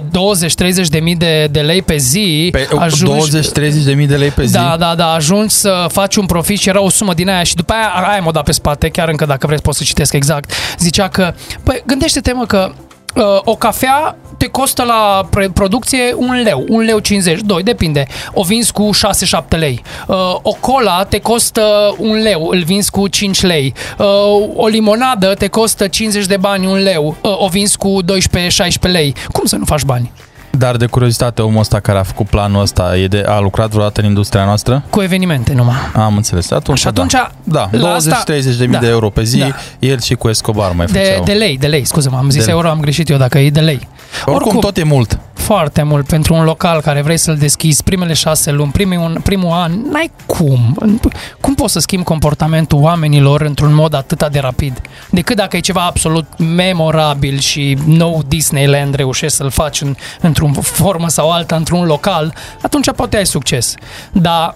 [0.85, 4.29] 20-30 de mii de, de lei pe zi, Pe ajungi, 20-30 de mii de lei
[4.29, 4.53] pe zi?
[4.53, 7.55] da, da, da, ajungi să faci un profit și era o sumă din aia și
[7.55, 10.51] după aia, aia m-a dat pe spate, chiar încă dacă vreți pot să citesc exact.
[10.77, 12.71] Zicea că, păi gândește-te mă că
[13.15, 18.07] uh, o cafea te costă la pre- producție un leu, un leu 50, 2, depinde.
[18.33, 19.81] O vinzi cu 6-7 lei.
[20.07, 23.73] Uh, o cola te costă un leu, îl vinzi cu 5 lei.
[23.97, 24.05] Uh,
[24.55, 28.05] o limonadă te costă 50 de bani, un leu, uh, o vinzi cu 12-16
[28.81, 29.15] lei.
[29.31, 30.11] Cum să nu faci bani?
[30.57, 34.01] Dar de curiozitate, omul ăsta care a făcut planul ăsta e de, a lucrat vreodată
[34.01, 34.83] în industria noastră?
[34.89, 35.75] Cu evenimente numai.
[35.93, 36.51] Am înțeles.
[36.51, 37.29] Atunci, Și atunci, da.
[37.43, 38.77] Da, la 20-30 asta- de mii da.
[38.79, 39.47] de euro pe zi, Da.
[39.79, 41.23] el și cu Escobar mai De, făceau.
[41.23, 43.59] de lei, de lei, scuze-mă, am zis De- euro, am greșit eu dacă e de
[43.59, 43.87] lei.
[44.25, 45.19] Oricum, oricum- tot e mult.
[45.43, 49.51] Foarte mult pentru un local care vrei să-l deschizi primele șase luni, primul, un, primul
[49.51, 50.77] an, n-ai cum.
[51.39, 54.81] Cum poți să schimbi comportamentul oamenilor într-un mod atât de rapid?
[55.09, 61.07] Decât dacă e ceva absolut memorabil și nou Disneyland reușești să-l faci în, într-o formă
[61.09, 63.75] sau alta, într-un local, atunci poate ai succes.
[64.11, 64.55] Dar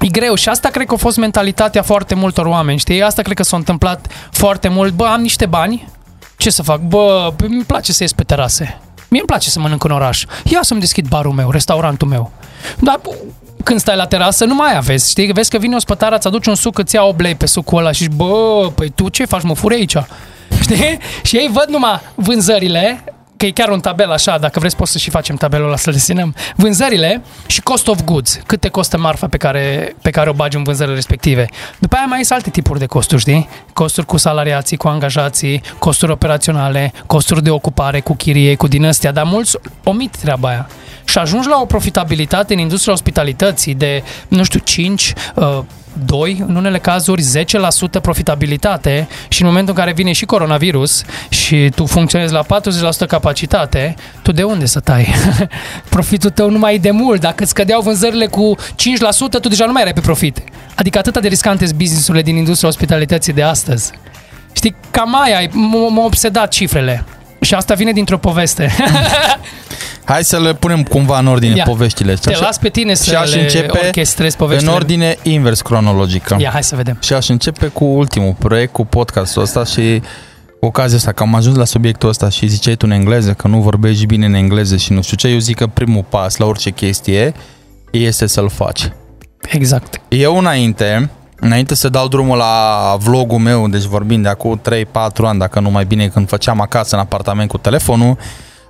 [0.00, 3.02] E greu și asta cred că a fost mentalitatea foarte multor oameni, știi?
[3.02, 4.92] Asta cred că s-a întâmplat foarte mult.
[4.92, 5.88] Bă, am niște bani,
[6.36, 6.80] ce să fac?
[6.80, 8.80] Bă, păi îmi place să ies pe terase.
[9.08, 10.24] Mie îmi place să mănânc în oraș.
[10.44, 12.32] Ia să-mi deschid barul meu, restaurantul meu.
[12.78, 13.00] Dar
[13.64, 15.32] când stai la terasă, nu mai aveți, știi?
[15.32, 17.78] Vezi că vine o spătară, îți aduce un suc, îți ia 8 lei pe sucul
[17.78, 19.96] ăla și zici, bă, păi tu ce faci, mă furi aici?
[20.62, 20.98] Știi?
[21.22, 23.04] Și ei văd numai vânzările,
[23.38, 25.92] că e chiar un tabel așa, dacă vreți poți să și facem tabelul ăla să-l
[25.92, 26.34] desenăm.
[26.56, 30.56] Vânzările și cost of goods, cât te costă marfa pe care, pe care o bagi
[30.56, 31.46] în vânzările respective.
[31.78, 33.48] După aia mai sunt alte tipuri de costuri, știi?
[33.72, 39.12] Costuri cu salariații, cu angajații, costuri operaționale, costuri de ocupare, cu chirie, cu din astea,
[39.12, 40.68] dar mulți omit treaba aia.
[41.04, 45.58] Și ajungi la o profitabilitate în industria ospitalității de, nu știu, 5, uh,
[46.04, 51.70] 2, în unele cazuri 10% profitabilitate și în momentul în care vine și coronavirus și
[51.74, 52.46] tu funcționezi la 40%
[53.08, 55.14] capacitate, tu de unde să tai?
[55.88, 57.20] Profitul tău nu mai e de mult.
[57.20, 60.38] Dacă îți scădeau vânzările cu 5%, tu deja nu mai erai pe profit.
[60.74, 63.90] Adică atât de riscante sunt businessurile din industria ospitalității de astăzi.
[64.52, 65.52] Știi, cam aia m-
[65.90, 67.04] m-au obsedat cifrele.
[67.40, 68.70] Și asta vine dintr-o poveste.
[70.04, 71.64] Hai să le punem cumva în ordine Ia.
[71.64, 72.14] poveștile.
[72.14, 74.72] Te Așa- las pe tine și să aș le începe orchestrezi în poveștile.
[74.72, 76.36] ordine invers cronologică.
[76.40, 76.98] Ia, hai să vedem.
[77.02, 80.02] Și aș începe cu ultimul proiect, cu podcastul ăsta și
[80.60, 83.48] cu ocazia asta, că am ajuns la subiectul ăsta și ziceai tu în engleză că
[83.48, 86.46] nu vorbești bine în engleză și nu știu ce, eu zic că primul pas la
[86.46, 87.34] orice chestie
[87.90, 88.88] este să-l faci.
[89.48, 90.00] Exact.
[90.08, 95.38] Eu înainte, înainte să dau drumul la vlogul meu, deci vorbind de acum 3-4 ani,
[95.38, 98.16] dacă nu mai bine, când făceam acasă în apartament cu telefonul,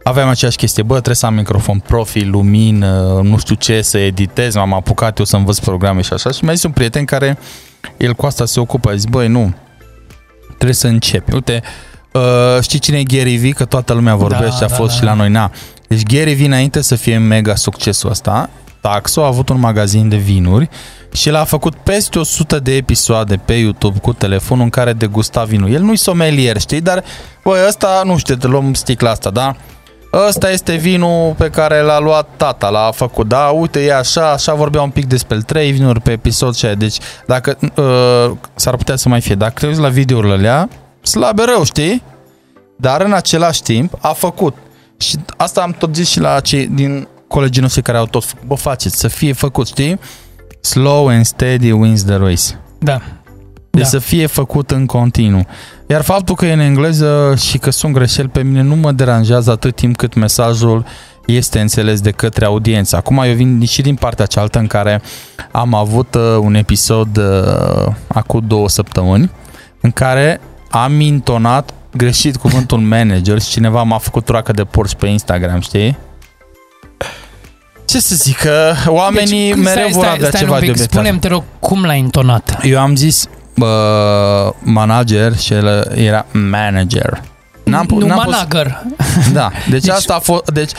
[0.03, 4.55] aveam aceeași chestie, bă, trebuie să am microfon profil, lumină, nu știu ce, să editez,
[4.55, 7.39] m-am apucat eu să învăț programe și așa și mi-a zis un prieten care,
[7.97, 9.55] el cu asta se ocupă, a zis, băi, nu,
[10.47, 11.35] trebuie să începi.
[11.35, 11.63] Uite,
[12.13, 12.23] uh,
[12.61, 13.51] știi cine e Gary Vee?
[13.51, 14.97] Că toată lumea vorbește, Da, a da, fost da.
[14.97, 15.51] și la noi, na.
[15.89, 18.51] Deci Gary Vee, înainte să fie mega succesul ăsta,
[18.81, 20.69] Taxo a avut un magazin de vinuri
[21.13, 25.45] și el a făcut peste 100 de episoade pe YouTube cu telefonul în care degusta
[25.45, 25.73] vinul.
[25.73, 27.05] El nu-i somelier, știi, dar
[27.45, 29.57] băi, ăsta, nu știu, te luăm sticla asta, da?
[30.13, 34.55] Ăsta este vinul pe care l-a luat tata, l-a făcut, da, uite, e așa, așa
[34.55, 36.75] vorbea un pic despre trei vinuri pe episod și aia.
[36.75, 40.69] Deci, dacă, uh, s-ar putea să mai fie, dacă te uiți la videourile alea,
[41.03, 42.03] slabe rău, știi?
[42.77, 44.57] Dar în același timp a făcut.
[44.97, 48.47] Și asta am tot zis și la cei din colegii noștri care au tot făcut.
[48.47, 49.99] Bă, faceți, să fie făcut, știi?
[50.61, 52.59] Slow and steady wins the race.
[52.79, 53.01] Da.
[53.71, 53.89] Deci Da.
[53.89, 55.47] să fie făcut în continuu.
[55.87, 59.51] Iar faptul că e în engleză și că sunt greșeli pe mine nu mă deranjează
[59.51, 60.85] atât timp cât mesajul
[61.27, 62.97] este înțeles de către audiență.
[62.97, 65.03] Acum eu vin și din partea cealaltă în care
[65.53, 69.31] am avut uh, un episod uh, acum două săptămâni
[69.81, 70.41] în care
[70.71, 75.99] am intonat greșit cuvântul manager și cineva m-a făcut roacă de porci pe Instagram, știi?
[77.89, 80.65] Ce să zic, că oamenii Deci, mereu stai, vor stai, avea stai ceva un de
[80.65, 80.97] pic, obiectat.
[80.99, 82.59] Spune-mi, te rog, cum l-ai intonat?
[82.63, 83.25] Eu am zis
[83.57, 83.67] uh,
[84.61, 87.23] manager și el era manager.
[87.65, 88.83] N-am, pu- nu n-am pus- manager.
[89.33, 90.71] Da, deci, deci asta a fost, deci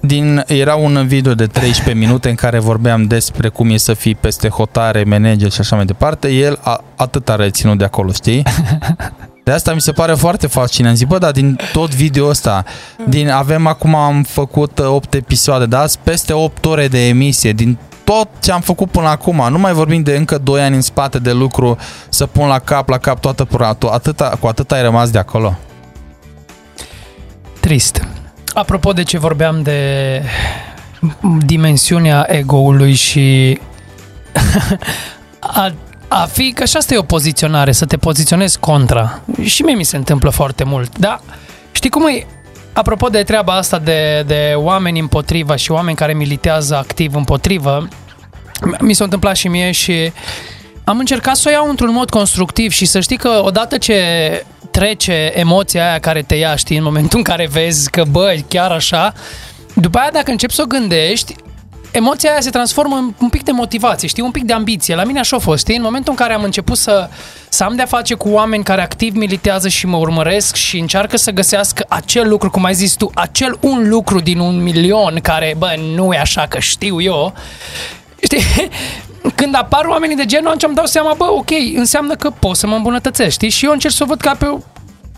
[0.00, 4.14] din, era un video de 13 minute în care vorbeam despre cum e să fii
[4.14, 6.28] peste hotare, manager și așa mai departe.
[6.28, 8.42] El a, atât a reținut de acolo, știi?
[9.44, 10.96] De asta mi se pare foarte fascinant.
[10.96, 12.64] Zic, bă, dar din tot video ăsta,
[13.08, 15.86] din, avem acum, am făcut 8 episoade, da?
[15.86, 19.72] Sunt peste 8 ore de emisie, din tot ce am făcut până acum, nu mai
[19.72, 21.76] vorbim de încă 2 ani în spate de lucru,
[22.08, 25.58] să pun la cap, la cap toată puratul, atâta, cu atât ai rămas de acolo.
[27.60, 28.06] Trist.
[28.54, 30.22] Apropo de ce vorbeam de
[31.38, 33.58] dimensiunea ego-ului și
[35.38, 35.72] a,
[36.08, 39.20] a fi, că și asta e o poziționare, să te poziționezi contra.
[39.42, 40.98] Și mie mi se întâmplă foarte mult.
[40.98, 41.20] Da,
[41.72, 42.26] știi cum e?
[42.72, 47.88] Apropo de treaba asta de, de oameni împotriva și oameni care militează activ împotrivă,
[48.80, 50.12] mi s-a întâmplat și mie și
[50.84, 54.02] am încercat să o iau într-un mod constructiv și să știi că odată ce
[54.70, 58.70] trece emoția aia care te ia, știi, în momentul în care vezi că, bă, chiar
[58.70, 59.12] așa,
[59.74, 61.34] după aia dacă începi să o gândești,
[61.96, 64.94] emoția aia se transformă în un pic de motivație, știi, un pic de ambiție.
[64.94, 65.76] La mine așa a fost, știi?
[65.76, 67.08] În momentul în care am început să,
[67.48, 71.30] să am de-a face cu oameni care activ militează și mă urmăresc și încearcă să
[71.30, 75.74] găsească acel lucru, cum ai zis tu, acel un lucru din un milion care, bă,
[75.94, 77.34] nu e așa că știu eu,
[78.22, 78.42] știi?
[79.34, 82.66] Când apar oamenii de genul, atunci îmi dau seama, bă, ok, înseamnă că pot să
[82.66, 83.48] mă îmbunătățesc, știi?
[83.48, 84.46] Și eu încerc să o văd ca pe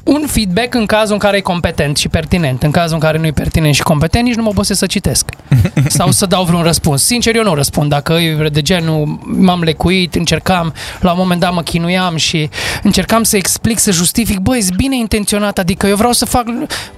[0.07, 2.62] un feedback în cazul în care e competent și pertinent.
[2.62, 5.31] În cazul în care nu e pertinent și competent, nici nu mă obosesc să citesc.
[5.88, 7.05] Sau să dau vreun răspuns.
[7.05, 7.90] Sincer, eu nu răspund.
[7.90, 12.51] Dacă e de genul m-am lecuit, încercam, la un moment dat mă chinuiam și
[12.83, 16.45] încercam să explic, să justific, băi, e bine intenționat, adică eu vreau să fac...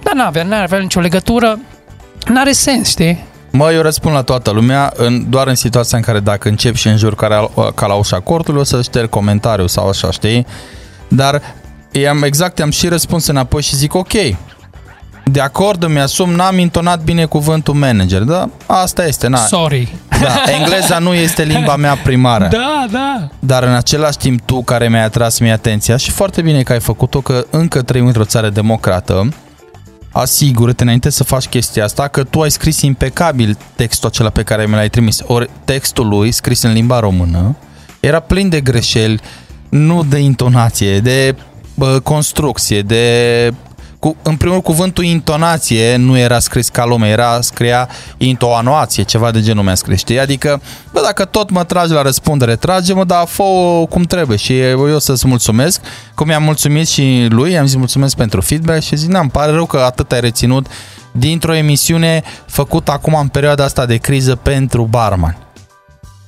[0.02, 1.58] Dar n-avea, n-avea nicio legătură.
[2.26, 3.24] N-are sens, știi?
[3.50, 6.88] Mă, eu răspund la toată lumea, în, doar în situația în care dacă încep și
[6.88, 10.46] înjur ca, ca la ușa cortului, o să șterg comentariu sau așa, știi?
[11.08, 11.42] Dar
[11.90, 14.12] i-am exact, am și răspuns înapoi și zic ok,
[15.30, 18.48] de acord, îmi asum, n-am intonat bine cuvântul manager, da?
[18.66, 19.38] Asta este, na.
[19.38, 19.94] Sorry.
[20.20, 22.48] Da, engleza nu este limba mea primară.
[22.50, 23.28] Da, da.
[23.38, 26.80] Dar în același timp tu care mi-ai atras mie atenția și foarte bine că ai
[26.80, 29.28] făcut-o, că încă trăim într-o țară democrată,
[30.12, 34.66] asigură-te înainte să faci chestia asta că tu ai scris impecabil textul acela pe care
[34.66, 35.20] mi l-ai trimis.
[35.26, 37.56] Ori textul lui, scris în limba română,
[38.00, 39.20] era plin de greșeli,
[39.68, 41.40] nu de intonație, de bă,
[42.02, 43.52] construcție, de
[43.98, 49.40] cu, în primul cuvântul intonație nu era scris ca lume, era scria intoanuație, ceva de
[49.40, 50.20] genul mi-a scris, știi?
[50.20, 50.60] Adică,
[50.92, 53.42] bă, dacă tot mă tragi la răspundere, trage-mă, dar fă
[53.88, 55.80] cum trebuie și eu să-ți mulțumesc,
[56.14, 59.66] cum i-am mulțumit și lui, am zis mulțumesc pentru feedback și zic, n-am pare rău
[59.66, 60.66] că atât ai reținut
[61.12, 65.36] dintr-o emisiune făcută acum în perioada asta de criză pentru barman.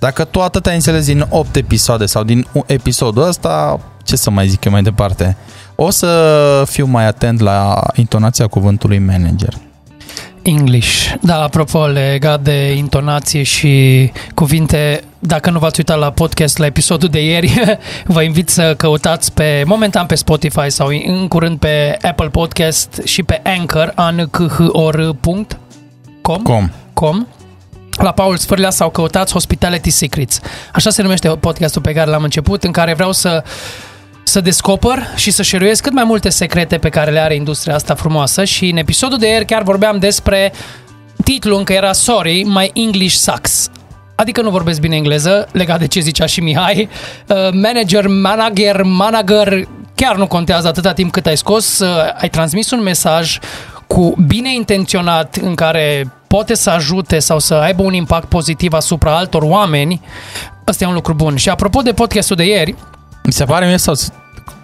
[0.01, 4.49] Dacă tu atât ai înțeles din 8 episoade sau din episodul ăsta, ce să mai
[4.49, 5.37] zic eu mai departe?
[5.75, 9.55] O să fiu mai atent la intonația cuvântului manager.
[10.43, 11.13] English.
[11.21, 17.09] Da, apropo, legat de intonație și cuvinte, dacă nu v-ați uitat la podcast, la episodul
[17.09, 17.79] de ieri,
[18.15, 23.23] vă invit să căutați pe, momentan pe Spotify sau în curând pe Apple Podcast și
[23.23, 25.47] pe Anchor, ankhor.com.
[26.43, 26.71] Com.
[26.93, 27.27] Com
[28.03, 30.41] la Paul Sfârlea sau căutați Hospitality Secrets.
[30.73, 33.45] Așa se numește podcastul pe care l-am început, în care vreau să
[34.23, 37.95] să descoper și să șeruiesc cât mai multe secrete pe care le are industria asta
[37.95, 40.53] frumoasă și în episodul de ieri chiar vorbeam despre
[41.25, 43.71] titlul încă era Sorry, my English sucks.
[44.15, 46.89] Adică nu vorbesc bine engleză, legat de ce zicea și Mihai.
[47.27, 51.89] Uh, manager, manager, manager, chiar nu contează atâta timp cât ai scos, uh,
[52.21, 53.39] ai transmis un mesaj
[53.87, 59.17] cu bine intenționat în care poate să ajute sau să aibă un impact pozitiv asupra
[59.17, 60.01] altor oameni,
[60.67, 61.37] ăsta e un lucru bun.
[61.37, 62.75] Și apropo de podcastul de ieri,
[63.25, 63.95] mi se pare mie sau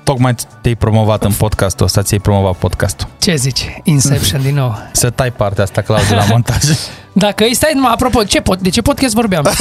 [0.04, 3.08] tocmai te-ai promovat în podcastul ăsta, ți-ai promovat podcastul.
[3.18, 3.80] Ce zici?
[3.82, 4.78] Inception din nou.
[4.92, 6.62] Să tai partea asta, Claudiu, la montaj.
[7.12, 9.50] Dacă îi stai, numai, apropo, ce pot, de ce podcast vorbeam?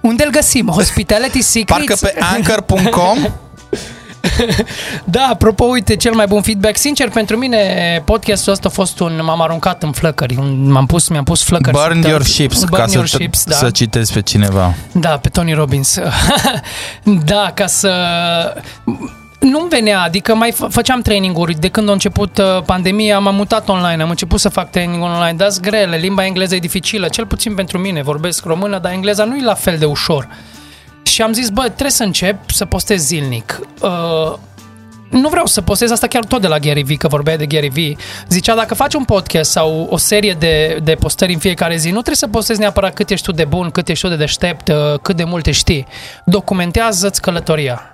[0.00, 0.66] Unde îl găsim?
[0.66, 1.86] Hospitality Secrets?
[1.86, 3.18] Parcă pe anchor.com
[5.04, 9.20] da, apropo, uite, cel mai bun feedback, sincer, pentru mine podcastul ăsta a fost un,
[9.24, 11.76] m-am aruncat în flăcări, un, m-am pus, mi-am pus flăcări.
[11.76, 13.54] Burn your ships, burn ca your să, ships, da.
[13.54, 14.74] să citesc pe cineva.
[14.92, 15.98] Da, pe Tony Robbins.
[17.24, 17.92] da, ca să
[19.38, 24.02] nu-mi venea, adică mai făceam traininguri de când a început uh, pandemia, m-am mutat online,
[24.02, 27.78] am început să fac training online, dar grele, limba engleză e dificilă, cel puțin pentru
[27.78, 30.28] mine, vorbesc română, dar engleza nu e la fel de ușor.
[31.14, 33.60] Și am zis, bă, trebuie să încep să postez zilnic.
[33.80, 34.34] Uh,
[35.10, 37.68] nu vreau să postez asta chiar tot de la Gary Vee, că vorbea de Gary
[37.68, 37.96] Vee.
[38.28, 41.92] Zicea, dacă faci un podcast sau o serie de, de postări în fiecare zi, nu
[41.92, 44.98] trebuie să postezi neapărat cât ești tu de bun, cât ești tu de deștept, uh,
[45.02, 45.86] cât de multe știi.
[46.24, 47.93] Documentează-ți călătoria.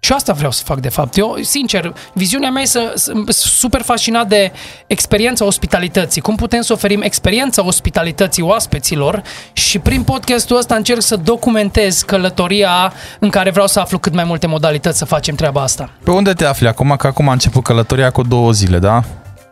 [0.00, 1.16] Și asta vreau să fac, de fapt.
[1.16, 4.52] Eu, sincer, viziunea mea e să, să super fascinat de
[4.86, 6.20] experiența ospitalității.
[6.20, 12.92] Cum putem să oferim experiența ospitalității oaspeților și prin podcastul ăsta încerc să documentez călătoria
[13.18, 15.90] în care vreau să aflu cât mai multe modalități să facem treaba asta.
[16.04, 16.94] Pe unde te afli acum?
[16.98, 19.02] Că acum a început călătoria cu două zile, da?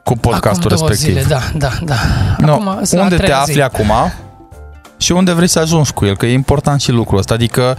[0.04, 1.22] Cu podcastul acum două respectiv.
[1.22, 1.96] Zile, da, da, da.
[2.38, 2.58] No,
[3.02, 3.60] unde te afli zi.
[3.60, 3.92] acum?
[4.96, 6.16] Și unde vrei să ajungi cu el?
[6.16, 7.34] Că e important și lucrul ăsta.
[7.34, 7.76] Adică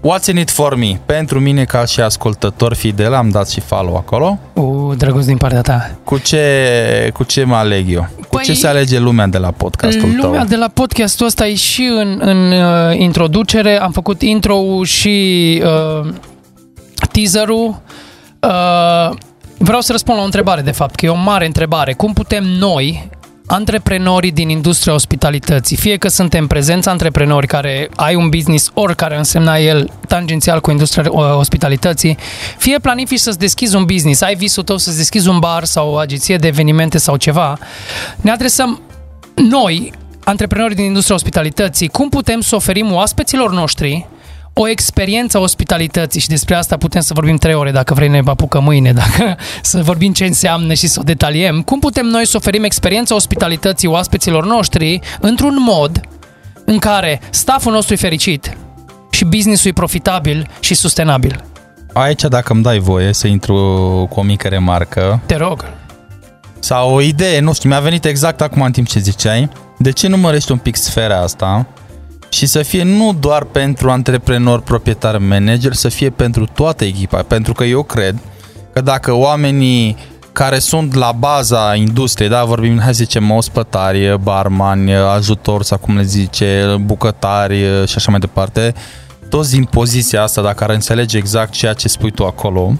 [0.00, 1.00] What's in it for me?
[1.06, 4.38] Pentru mine ca și ascultător fidel am dat și follow acolo.
[4.52, 5.90] U, drăguț din partea ta.
[6.04, 8.08] Cu ce, cu ce mă aleg eu?
[8.20, 10.30] Cu păi, ce se alege lumea de la podcastul lumea tău?
[10.30, 13.80] Lumea de la podcastul ăsta e și în, în uh, introducere.
[13.80, 16.12] Am făcut intro și uh,
[17.12, 17.80] teaser-ul.
[18.40, 19.16] Uh,
[19.58, 21.92] vreau să răspund la o întrebare, de fapt, că e o mare întrebare.
[21.92, 23.10] Cum putem noi
[23.50, 29.58] antreprenorii din industria ospitalității, fie că suntem prezenți antreprenori care ai un business oricare însemna
[29.58, 32.18] el tangențial cu industria uh, ospitalității,
[32.58, 35.96] fie planifici să-ți deschizi un business, ai visul tău să-ți deschizi un bar sau o
[35.96, 37.58] agenție de evenimente sau ceva,
[38.20, 38.80] ne adresăm
[39.34, 39.92] noi,
[40.24, 44.06] antreprenorii din industria ospitalității, cum putem să oferim oaspeților noștri
[44.60, 48.20] o experiență a ospitalității și despre asta putem să vorbim trei ore dacă vrei ne
[48.24, 51.62] apucă mâine, dacă să vorbim ce înseamnă și să o detaliem.
[51.62, 56.00] Cum putem noi să oferim experiența ospitalității oaspeților noștri într-un mod
[56.64, 58.56] în care stafful nostru e fericit
[59.10, 61.44] și businessul e profitabil și sustenabil.
[61.92, 63.54] Aici, dacă îmi dai voie să intru
[64.10, 65.20] cu o mică remarcă.
[65.26, 65.64] Te rog.
[66.58, 69.48] Sau o idee, nu știu, mi-a venit exact acum în timp ce ziceai.
[69.78, 71.66] De ce nu mărești un pic sfera asta
[72.28, 77.22] și să fie nu doar pentru antreprenor, proprietar, manager, să fie pentru toată echipa.
[77.22, 78.16] Pentru că eu cred
[78.72, 79.96] că dacă oamenii
[80.32, 85.96] care sunt la baza industriei, da, vorbim, hai să zicem, ospătari, barmani, ajutor sau cum
[85.96, 88.74] le zice, bucătari și așa mai departe,
[89.28, 92.72] toți din poziția asta, dacă ar înțelege exact ceea ce spui tu acolo,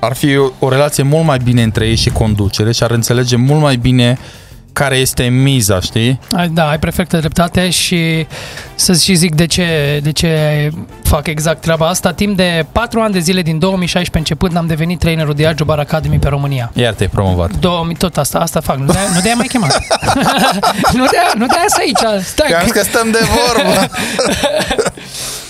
[0.00, 3.36] ar fi o, o relație mult mai bine între ei și conducere și ar înțelege
[3.36, 4.41] mult mai bine uh,
[4.72, 6.20] care este miza, știi?
[6.50, 8.26] Da, ai perfectă dreptate și
[8.74, 10.70] să și zic de ce, de ce
[11.02, 12.12] fac exact treaba asta.
[12.12, 15.78] Timp de 4 ani de zile din 2016 început am devenit trainerul de Agile Bar
[15.78, 16.70] Academy pe România.
[16.74, 17.56] Iar te-ai promovat.
[17.56, 18.76] 2000, tot asta, asta fac.
[18.76, 19.78] Nu de-aia, nu de mai chemat.
[20.98, 22.24] nu de-aia, nu de-aia să aici.
[22.24, 22.50] Stai.
[22.50, 23.86] Că, că stăm de vorbă.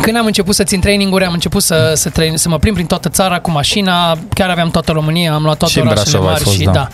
[0.00, 2.86] Când am început să țin training-uri, am început să, să, train, să mă plimb prin
[2.86, 6.26] toată țara cu mașina, chiar aveam toată România, am luat toate Și în orașele Brașov
[6.26, 6.70] ai mari fost, și da.
[6.70, 6.88] da.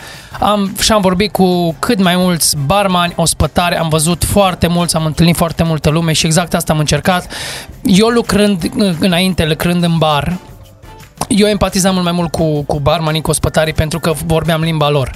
[0.46, 5.04] Am, și am vorbit cu cât mai mulți barmani, ospătari, am văzut foarte mulți, am
[5.04, 7.32] întâlnit foarte multă lume și exact asta am încercat.
[7.82, 10.36] Eu lucrând înainte, lucrând în bar,
[11.28, 15.10] eu empatizam mult mai mult cu, cu barmanii, cu ospătarii, pentru că vorbeam limba lor.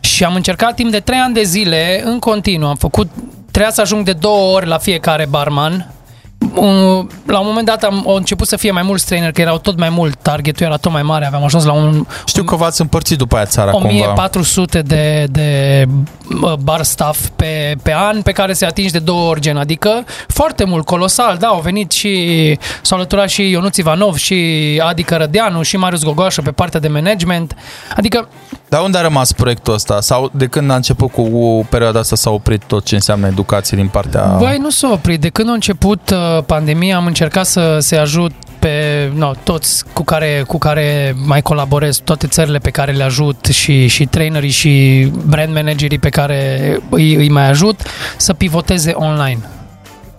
[0.00, 3.10] Și am încercat timp de 3 ani de zile, în continuu, am făcut,
[3.50, 5.93] trebuia să ajung de două ori la fiecare barman,
[6.54, 9.58] un- la un moment dat am au început să fie mai mulți trainer, că erau
[9.58, 12.80] tot mai mult, targetul era tot mai mare, aveam ajuns la un Știu că v-ați
[12.80, 13.88] împărțit după aia țara cumva.
[13.88, 15.84] 1400 de, de
[16.24, 20.04] mă, bar staff pe, pe an pe care se atingi de două ori gen, adică
[20.26, 24.34] foarte mult, colosal, da, au venit și s-au alăturat și Ionuț Ivanov și
[24.86, 27.54] Adi Cărădeanu și Marius Gogoașă pe partea de management,
[27.96, 28.28] adică
[28.68, 30.00] Dar unde a rămas proiectul ăsta?
[30.00, 33.88] Sau de când a început cu perioada asta s-a oprit tot ce înseamnă educație din
[33.88, 34.22] partea...
[34.22, 35.20] Băi, nu s-a oprit.
[35.20, 40.04] De când a început uh, pandemia, am încercat să se ajut pe no, toți cu
[40.04, 45.04] care, cu care mai colaborez, toate țările pe care le ajut și, și trainerii și
[45.26, 47.80] brand managerii pe care îi, îi mai ajut
[48.16, 49.38] să pivoteze online.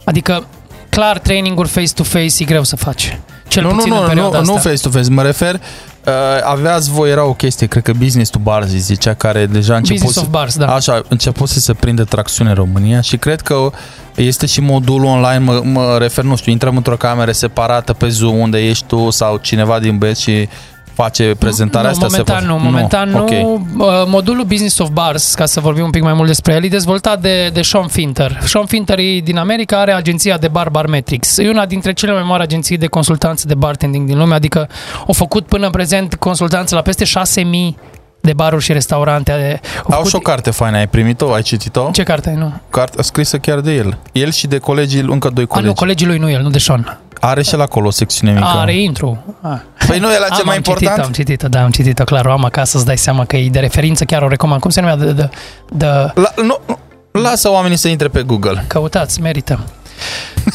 [0.03, 0.47] Adică,
[0.89, 3.19] clar, training-uri face-to-face e greu să faci.
[3.47, 4.53] Cel nu, nu, puțin în nu, perioada nu, asta.
[4.53, 5.61] nu face-to-face, mă refer,
[6.07, 6.13] uh,
[6.43, 9.77] aveați voi, era o chestie, cred că Business to Bars îi zicea, care deja a
[9.77, 10.73] început, Business of Bars, da.
[10.73, 13.71] așa, a început să se prindă tracțiune în România și cred că
[14.15, 18.37] este și modulul online, mă, mă refer, nu știu, intrăm într-o cameră separată pe Zoom
[18.37, 20.49] unde ești tu sau cineva din băieți și
[20.95, 22.05] face prezentarea nu, asta?
[22.09, 22.69] momentan se nu, poate?
[22.69, 23.17] momentan nu.
[23.17, 23.29] Ok.
[23.29, 26.67] Uh, Modulul Business of Bars, ca să vorbim un pic mai mult despre el, e
[26.67, 28.39] dezvoltat de, de Sean Finter.
[28.43, 31.37] Sean Finter e din America, are agenția de bar Barmetrics.
[31.37, 34.67] E una dintre cele mai mari agenții de consultanță de bartending din lume, adică
[35.07, 37.77] au făcut până în prezent consultanță la peste 6000
[38.21, 39.31] de baruri și restaurante.
[39.31, 39.37] Au
[39.77, 40.09] Au făcut...
[40.09, 41.33] și o carte faină, ai primit-o?
[41.33, 41.89] Ai citit-o?
[41.91, 42.53] Ce carte ai, nu?
[42.69, 43.97] Carte scrisă chiar de el.
[44.11, 45.67] El și de colegii, încă doi A, colegi.
[45.67, 46.99] nu, colegii lui nu el, nu de Sean.
[47.19, 48.45] Are și el acolo o secțiune mică.
[48.45, 49.37] Are intru.
[49.41, 49.61] A.
[49.87, 50.95] Păi nu e la cel Am, mai am important?
[50.95, 53.49] Citit, am citit-o, da, am citit-o, clar, o am acasă, îți dai seama că e
[53.49, 54.61] de referință, chiar o recomand.
[54.61, 54.95] Cum se numea?
[54.95, 55.29] De, de,
[55.71, 56.79] de, La, nu, nu,
[57.21, 58.63] lasă oamenii să intre pe Google.
[58.67, 59.59] Căutați, merită.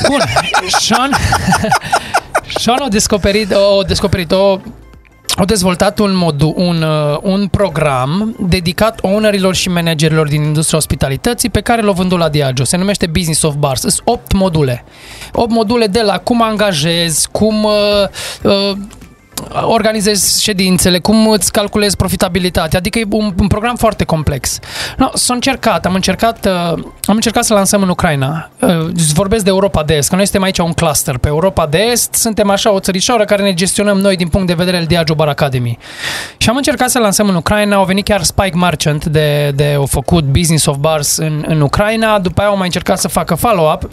[0.09, 0.21] Bun,
[0.79, 1.11] Sean,
[2.63, 4.59] Sean a descoperit, a descoperit o,
[5.37, 11.51] au dezvoltat un, modu, un, uh, un program dedicat ownerilor și managerilor din industria ospitalității
[11.51, 12.65] pe care l-au vândut la Diageo.
[12.65, 13.81] Se numește Business of Bars.
[13.81, 14.85] Sunt 8 module.
[15.33, 17.73] 8 module de la cum angajezi, cum uh,
[18.43, 18.77] uh,
[19.63, 24.59] organizezi ședințele, cum îți calculezi profitabilitatea, adică e un, un program foarte complex.
[24.97, 26.73] No, s-a încercat, am încercat, uh,
[27.03, 28.51] am încercat să lansăm în Ucraina.
[28.61, 31.17] Uh, vorbesc de Europa de Est, că noi suntem aici un cluster.
[31.17, 34.55] Pe Europa de Est suntem așa o țărișoară care ne gestionăm noi din punct de
[34.55, 35.79] vedere al Diageo Bar Academy.
[36.37, 39.87] Și am încercat să lansăm în Ucraina, au venit chiar Spike Merchant de, de au
[39.87, 43.89] făcut Business of Bars în, în Ucraina, după aia au mai încercat să facă follow-up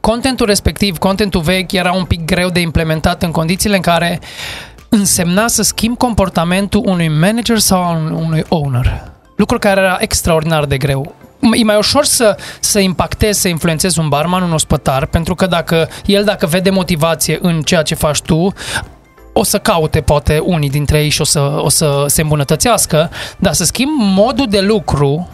[0.00, 4.20] Contentul respectiv, contentul vechi, era un pic greu de implementat în condițiile în care
[4.88, 9.02] însemna să schimb comportamentul unui manager sau a unui owner.
[9.36, 11.14] Lucru care era extraordinar de greu.
[11.52, 15.88] E mai ușor să, să impactezi, să influențezi un barman, un ospătar, pentru că dacă
[16.06, 18.52] el dacă vede motivație în ceea ce faci tu,
[19.32, 23.52] o să caute poate unii dintre ei și o să, o să se îmbunătățească, dar
[23.52, 25.28] să schimb modul de lucru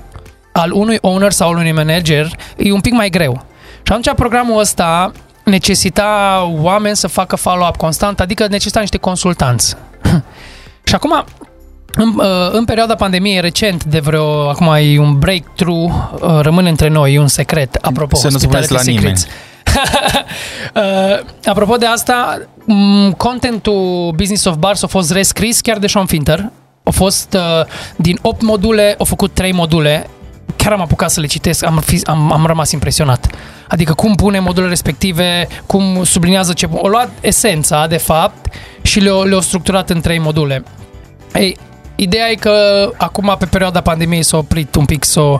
[0.52, 3.44] al unui owner sau al unui manager e un pic mai greu.
[3.92, 5.12] Și atunci programul ăsta
[5.44, 9.76] necesita oameni să facă follow-up constant, adică necesita niște consultanți.
[10.88, 11.24] și acum,
[11.94, 16.88] în, uh, în perioada pandemiei recent, de vreo, acum e un breakthrough, uh, rămâne între
[16.88, 19.26] noi, e un secret, apropo, Să nu spuneți la Secrets.
[20.74, 26.06] uh, apropo de asta, m- contentul Business of Bars a fost rescris chiar de Sean
[26.06, 26.50] Finter.
[26.82, 27.66] A fost uh,
[27.96, 30.06] din 8 module, au făcut 3 module.
[30.56, 33.26] Chiar am apucat să le citesc, am, fi, am, am rămas impresionat.
[33.68, 36.68] Adică cum pune modulele respective, cum sublinează ce...
[36.72, 38.46] O luat esența, de fapt,
[38.82, 40.64] și le-au, le structurat în 3 module.
[41.34, 41.56] Ei,
[41.94, 42.52] ideea e că
[42.96, 45.36] acum, pe perioada pandemiei, s-a oprit un pic, s-a,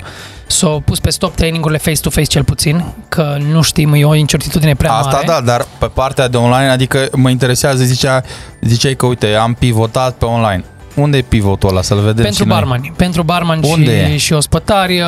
[0.46, 4.92] s-a pus pe stop trainingurile face-to-face cel puțin, că nu știm, e o incertitudine prea
[4.92, 5.26] Asta mare.
[5.26, 8.22] da, dar pe partea de online, adică mă interesează, zicea,
[8.60, 10.64] ziceai că uite, am pivotat pe online.
[10.94, 11.82] Unde e pivotul ăla?
[11.82, 12.56] Să-l vedem Pentru și noi.
[12.58, 14.16] barmani, pentru barmani Unde și, e?
[14.16, 15.00] și ospătari.
[15.00, 15.06] uh,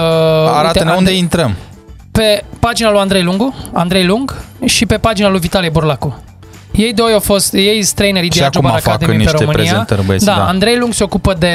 [0.55, 1.55] Arată-ne uite, unde Andrei- intrăm.
[2.13, 6.23] Pe pagina lui Andrei Lungu, Andrei Lung, și pe pagina lui Vitalie Burlacu.
[6.71, 9.37] Ei doi au fost, ei sunt trainerii Și Diageo acum Bar fac Academy pe niște
[9.45, 9.63] România.
[9.63, 10.47] prezentări, băieții, da, da.
[10.47, 11.53] Andrei Lung se ocupă de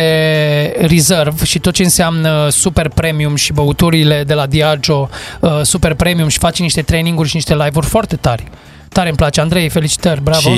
[0.82, 5.09] reserve și tot ce înseamnă super premium și băuturile de la Diageo
[5.39, 8.43] uh, super premium și face niște traininguri și niște live-uri foarte tari.
[8.89, 9.41] Tare îmi place.
[9.41, 10.39] Andrei, felicitări, bravo.
[10.49, 10.55] Și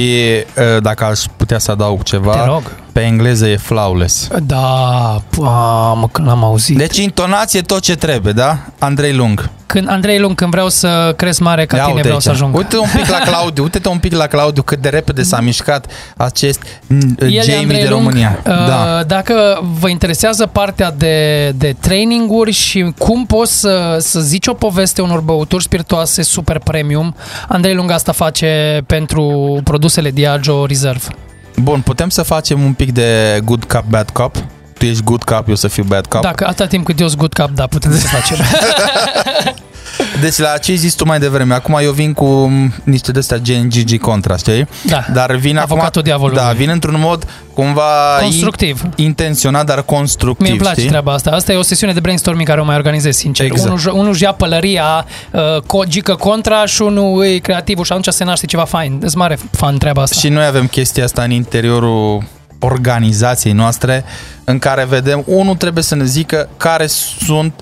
[0.76, 2.63] uh, dacă aș putea să adaug ceva, Te rog.
[2.91, 4.27] Pe engleză e flawless.
[4.43, 6.77] Da, mă, când l-am auzit.
[6.77, 8.57] Deci intonație tot ce trebuie, da?
[8.79, 9.49] Andrei Lung.
[9.65, 12.23] Când Andrei Lung, când vreau să cresc mare ca Ia tine, uite vreau aici.
[12.25, 12.55] să ajung.
[12.55, 15.91] Uite un pic la Claudiu, uite-te un pic la Claudiu cât de repede s-a mișcat
[16.17, 18.01] acest mm, El e Jamie Andrei de Lung.
[18.03, 18.39] România.
[18.47, 19.03] Uh, Da.
[19.07, 25.01] Dacă vă interesează partea de, de traininguri și cum poți să, să zici o poveste
[25.01, 27.15] unor băuturi spiritoase super premium,
[27.47, 31.05] Andrei Lung asta face pentru produsele Diageo Reserve.
[31.62, 34.36] Bun, putem să facem un pic de good cop, bad cop?
[34.78, 36.22] Tu ești good cop, eu să fiu bad cop?
[36.22, 38.38] Dacă atâta timp cât eu sunt good cap, da, putem să facem.
[40.22, 43.38] Deci la ce ai zis tu mai devreme, acum eu vin cu m, niște de-astea
[43.38, 44.68] gen Gigi Contra, știi?
[44.86, 45.06] Da.
[45.14, 46.41] Dar vin Avocatul acum, diavolului.
[46.41, 48.82] Da, vin într-un mod cumva Constructiv.
[48.84, 50.89] in- intenționat, dar constructiv, Mie îmi place știi?
[50.89, 51.30] treaba asta.
[51.32, 53.45] Asta e o sesiune de brainstorming care o mai organizez, sincer.
[53.45, 53.66] Exact.
[53.68, 57.91] Unul, jo- unul își ia pălăria, uh, co- gică contra și unul e creativ și
[57.91, 58.99] atunci se naște ceva fain.
[59.02, 60.20] Îs mare fan treaba asta.
[60.20, 62.24] Și noi avem chestia asta în interiorul
[62.60, 64.04] organizației noastre
[64.43, 66.88] în care vedem, unul trebuie să ne zică care
[67.26, 67.54] sunt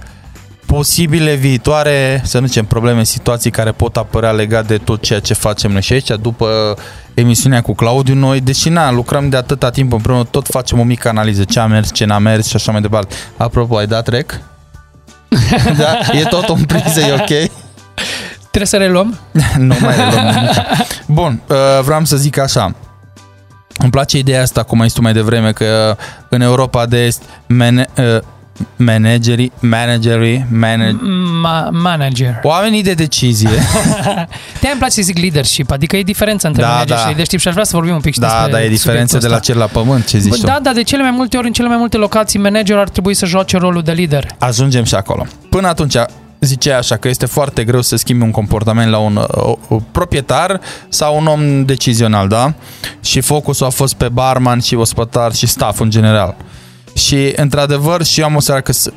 [0.76, 5.34] posibile viitoare, să nu zicem, probleme, situații care pot apărea legat de tot ceea ce
[5.34, 6.78] facem noi și aici, după
[7.14, 11.10] emisiunea cu Claudiu, noi, deși na, lucrăm de atâta timp împreună, tot facem o mică
[11.10, 13.16] analiză, ce a mers, ce n-a mers și așa mai departe.
[13.38, 14.42] Apropo, ai dat rec?
[15.80, 15.98] da?
[16.12, 17.52] E tot în priză, e ok?
[18.40, 19.20] Trebuie să reluăm?
[19.58, 20.56] nu mai reluăm nimic.
[21.06, 22.76] Bun, uh, vreau să zic așa.
[23.78, 25.98] Îmi place ideea asta, cum ai zis tu mai devreme, că
[26.30, 28.20] în Europa de Est man- uh,
[28.76, 30.98] managerii, managerii, manage,
[31.44, 32.40] Ma- manager.
[32.44, 33.50] oamenii de decizie,
[34.62, 37.02] de îmi place să zic leadership, adică e diferența între Da, manager da.
[37.02, 39.18] și leadership și aș vrea să vorbim un pic și da, despre da, e diferență
[39.18, 39.46] subiectul de la ăsta.
[39.52, 40.46] cer la pământ, ce zici Bă, tu.
[40.46, 43.14] Da, dar de cele mai multe ori, în cele mai multe locații, managerul ar trebui
[43.14, 44.26] să joace rolul de lider.
[44.38, 45.26] Ajungem și acolo.
[45.50, 45.96] Până atunci,
[46.40, 50.60] ziceai așa că este foarte greu să schimbi un comportament la un uh, uh, proprietar
[50.90, 52.54] sau un om decizional, da?
[53.02, 56.36] Și focusul a fost pe barman și ospătar și staff în general.
[57.06, 58.90] Și într-adevăr și eu am o seară că s-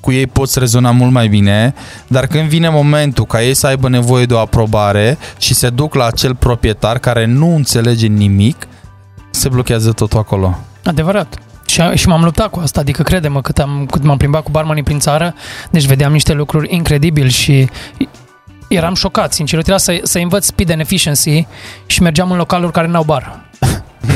[0.00, 1.74] cu ei poți rezona mult mai bine,
[2.06, 5.94] dar când vine momentul ca ei să aibă nevoie de o aprobare și se duc
[5.94, 8.68] la acel proprietar care nu înțelege nimic,
[9.30, 10.58] se blochează totul acolo.
[10.84, 11.38] Adevărat.
[11.66, 14.82] Și, și m-am luptat cu asta, adică crede-mă cât, am, cât m-am plimbat cu barmanii
[14.82, 15.34] prin țară,
[15.70, 17.68] deci vedeam niște lucruri incredibile și
[18.68, 19.54] eram șocat, sincer.
[19.56, 21.46] Eu trebuia să, să învăț speed and efficiency
[21.86, 23.40] și mergeam în localuri care n-au bar.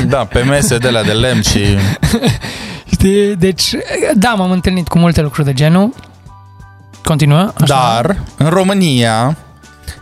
[0.07, 1.59] Da, pe mese de la de lemn și...
[3.05, 3.35] Știi?
[3.35, 3.75] Deci,
[4.15, 5.93] da, m-am întâlnit cu multe lucruri de genul.
[7.03, 7.51] Continuă.
[7.61, 7.65] Așa.
[7.65, 9.37] Dar, în România,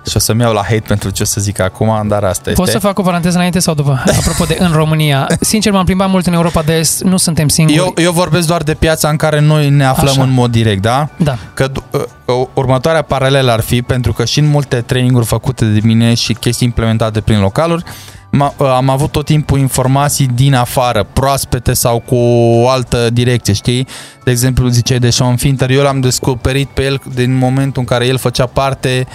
[0.10, 2.62] și o să-mi iau la hate pentru ce o să zic acum, dar asta este.
[2.62, 4.04] Poți să fac o paranteză înainte sau după?
[4.20, 5.28] Apropo de în România.
[5.40, 7.78] Sincer, m-am plimbat mult în Europa de Est, nu suntem singuri.
[7.78, 10.22] eu, eu vorbesc doar de piața în care noi ne aflăm Așa.
[10.24, 11.10] în mod direct, da?
[11.18, 11.38] Da.
[11.54, 15.80] Că uh, uh, următoarea paralelă ar fi, pentru că și în multe traininguri făcute de
[15.84, 21.08] mine și chestii implementate prin localuri, m- uh, am avut tot timpul informații din afară,
[21.14, 23.88] proaspete sau cu o altă direcție, știi?
[24.24, 28.06] De exemplu, ziceai de Sean Finter, eu l-am descoperit pe el din momentul în care
[28.06, 29.08] el făcea parte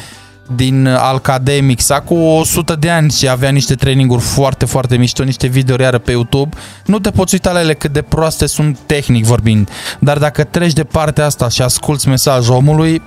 [0.54, 5.82] din Alcademics, acum 100 de ani și avea niște traininguri foarte, foarte mișto, niște videouri
[5.82, 6.56] iară pe YouTube.
[6.84, 10.72] Nu te poți uita la ele cât de proaste sunt tehnic vorbind, dar dacă treci
[10.72, 13.02] de partea asta și asculți mesajul omului,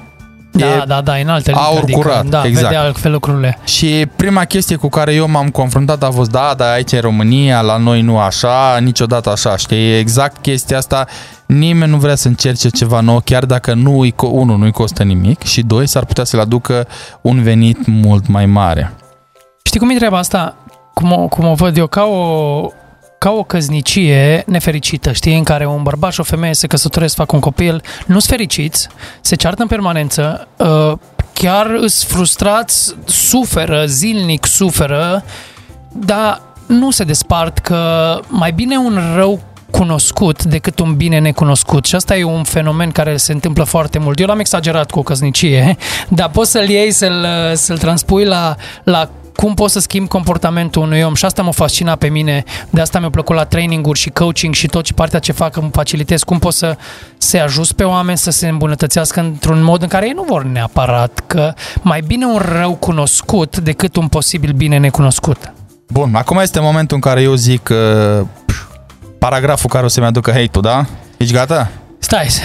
[0.53, 2.65] Da, E da, da, în alte aur adică, curat, da, exact.
[2.67, 3.57] vede altfel lucrurile.
[3.63, 7.61] Și prima chestie cu care eu m-am confruntat a fost, da, dar aici în România,
[7.61, 9.97] la noi nu așa, niciodată așa, știi?
[9.97, 11.05] Exact chestia asta,
[11.45, 15.03] nimeni nu vrea să încerce ceva nou, chiar dacă nu îi, co- unu, nu-i costă
[15.03, 16.87] nimic și doi, s-ar putea să-l aducă
[17.21, 18.93] un venit mult mai mare.
[19.63, 20.55] Știi cum e treaba asta?
[20.93, 22.67] Cum o, cum o văd eu, ca o,
[23.23, 27.31] ca o căznicie nefericită, știi, în care un bărbat și o femeie se căsătoresc, fac
[27.31, 28.87] un copil, nu sunt fericiți,
[29.21, 30.93] se ceartă în permanență, uh,
[31.33, 35.23] chiar îs frustrați, suferă, zilnic suferă,
[35.91, 39.39] dar nu se despart că mai bine un rău
[39.71, 44.19] cunoscut decât un bine necunoscut și asta e un fenomen care se întâmplă foarte mult.
[44.19, 45.77] Eu l-am exagerat cu o căsnicie,
[46.09, 49.09] dar poți să-l iei, să-l, să-l transpui la, la
[49.41, 52.99] cum poți să schimbi comportamentul unui om și asta mă fascina pe mine, de asta
[52.99, 56.39] mi-a plăcut la traininguri și coaching și tot și partea ce fac îmi facilitez, cum
[56.39, 56.77] poți să
[57.17, 61.23] se ajut pe oameni să se îmbunătățească într-un mod în care ei nu vor neapărat,
[61.27, 65.53] că mai bine un rău cunoscut decât un posibil bine necunoscut.
[65.87, 68.25] Bun, acum este momentul în care eu zic uh,
[69.19, 70.85] paragraful care o să-mi aducă hate-ul, da?
[71.17, 71.69] Ești gata?
[71.99, 72.41] Stai, să-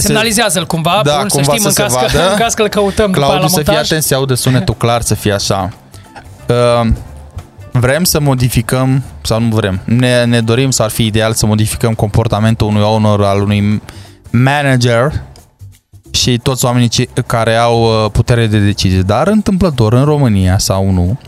[0.00, 2.30] semnalizează-l cumva, Da, bun, să cumva știm să în se caz, că, vadă.
[2.30, 3.86] în caz că îl căutăm după aia la Claudiu, să fie montaj.
[3.90, 5.68] atent, se aude sunetul clar, să fie așa.
[6.48, 6.86] Uh,
[7.72, 11.94] vrem să modificăm, sau nu vrem, ne, ne dorim sau ar fi ideal să modificăm
[11.94, 13.82] comportamentul unui owner, al unui
[14.30, 15.22] manager
[16.14, 19.00] și toți oamenii ce- care au uh, putere de decizie.
[19.00, 21.18] Dar întâmplător în România sau nu,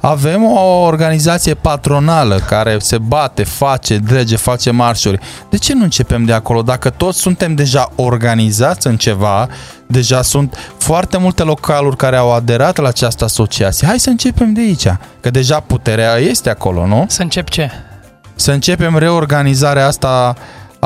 [0.00, 5.18] avem o organizație patronală care se bate, face, drege, face marșuri.
[5.50, 6.62] De ce nu începem de acolo?
[6.62, 9.48] Dacă toți suntem deja organizați în ceva,
[9.86, 13.86] deja sunt foarte multe localuri care au aderat la această asociație.
[13.86, 14.86] Hai să începem de aici,
[15.20, 17.04] că deja puterea este acolo, nu?
[17.08, 17.70] Să încep ce?
[18.34, 20.34] Să începem reorganizarea asta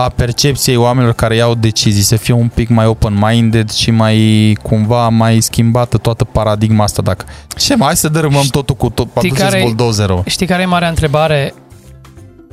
[0.04, 5.08] a percepției oamenilor care iau decizii, să fie un pic mai open-minded și mai cumva
[5.08, 7.02] mai schimbată toată paradigma asta.
[7.02, 7.24] Dacă
[7.56, 10.22] ce mai, hai să dărâmăm totul cu tot, aduceți care- buldozerul.
[10.26, 11.54] Știi care e marea întrebare?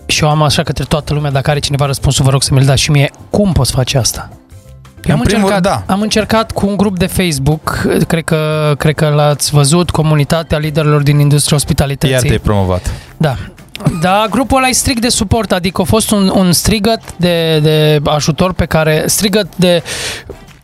[0.05, 2.65] Și eu am așa către toată lumea, dacă are cineva răspunsul, vă rog să mi-l
[2.65, 3.11] dați și mie.
[3.29, 4.29] Cum poți face asta?
[5.05, 5.93] Eu am, În primul- încercat, da.
[5.93, 11.01] am încercat cu un grup de Facebook, cred că, cred că l-ați văzut, comunitatea liderilor
[11.01, 12.13] din industria ospitalității.
[12.15, 12.91] Iar te-ai promovat.
[13.17, 13.35] Da.
[14.01, 17.99] Da, grupul ăla e strict de suport, adică a fost un, un strigăt de, de
[18.03, 19.83] ajutor pe care, strigăt de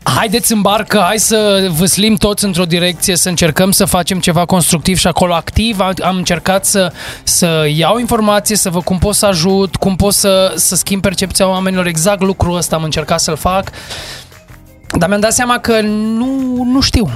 [0.03, 4.97] haideți în barcă, hai să vâslim toți într-o direcție, să încercăm să facem ceva constructiv
[4.97, 5.79] și acolo activ.
[5.79, 6.91] Am, am încercat să,
[7.23, 11.47] să iau informații, să văd cum pot să ajut, cum pot să, să schimb percepția
[11.47, 13.69] oamenilor, exact lucrul ăsta am încercat să-l fac.
[14.97, 17.09] Dar mi-am dat seama că nu, nu știu.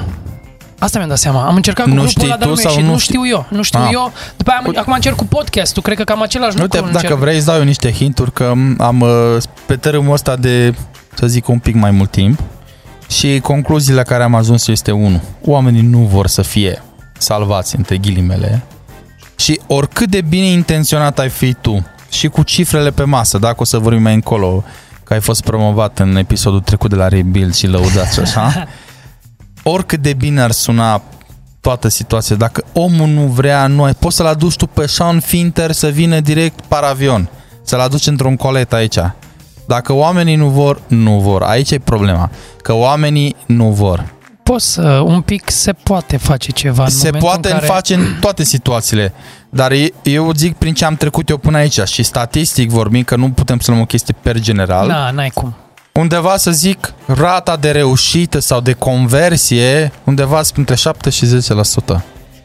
[0.79, 1.45] Asta mi-am dat seama.
[1.47, 3.13] Am încercat cu Nu grupul știi ăla, dar tu nu sau și nu nu știi?
[3.15, 3.45] știu eu.
[3.49, 3.89] Nu știu Ah.
[3.91, 4.11] eu.
[4.37, 5.81] După aia, am, acum încerc cu podcastul.
[5.81, 6.91] Cred că cam același Uite, lucru.
[6.91, 7.19] dacă încerc.
[7.19, 9.09] vrei, îți dau eu niște hinturi că am uh,
[9.65, 10.73] pe tărâmul ăsta de,
[11.13, 12.39] să zic, un pic mai mult timp
[13.09, 15.19] și concluziile la care am ajuns este unul.
[15.45, 16.81] Oamenii nu vor să fie
[17.17, 18.63] salvați, între ghilimele,
[19.35, 23.63] și oricât de bine intenționat ai fi tu și cu cifrele pe masă, dacă o
[23.63, 24.63] să vorbim mai încolo,
[25.03, 28.67] că ai fost promovat în episodul trecut de la Rebuild și lăudat și așa,
[29.69, 31.01] oricât de bine ar suna
[31.61, 35.71] toată situația, dacă omul nu vrea, nu ai, poți să-l aduci tu pe Sean Finter
[35.71, 37.29] să vină direct paravion,
[37.63, 38.97] să-l aduci într-un colet aici.
[39.67, 41.41] Dacă oamenii nu vor, nu vor.
[41.41, 42.29] Aici e problema.
[42.61, 44.13] Că oamenii nu vor.
[44.43, 47.65] Poți să, un pic se poate face ceva în Se momentul poate în care...
[47.65, 49.13] face în toate situațiile,
[49.49, 53.15] dar e- eu zic prin ce am trecut eu până aici și statistic vorbim că
[53.15, 54.87] nu putem să luăm o chestie per general.
[54.87, 55.55] Da, n-ai cum.
[55.97, 61.25] Undeva să zic rata de reușită sau de conversie undeva sunt între 7 și
[61.95, 62.01] 10%.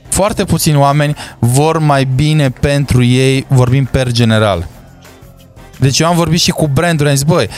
[0.09, 4.67] Foarte puțini oameni vor mai bine pentru ei, vorbim per general.
[5.79, 7.49] Deci eu am vorbit și cu branduri, am zis, băi,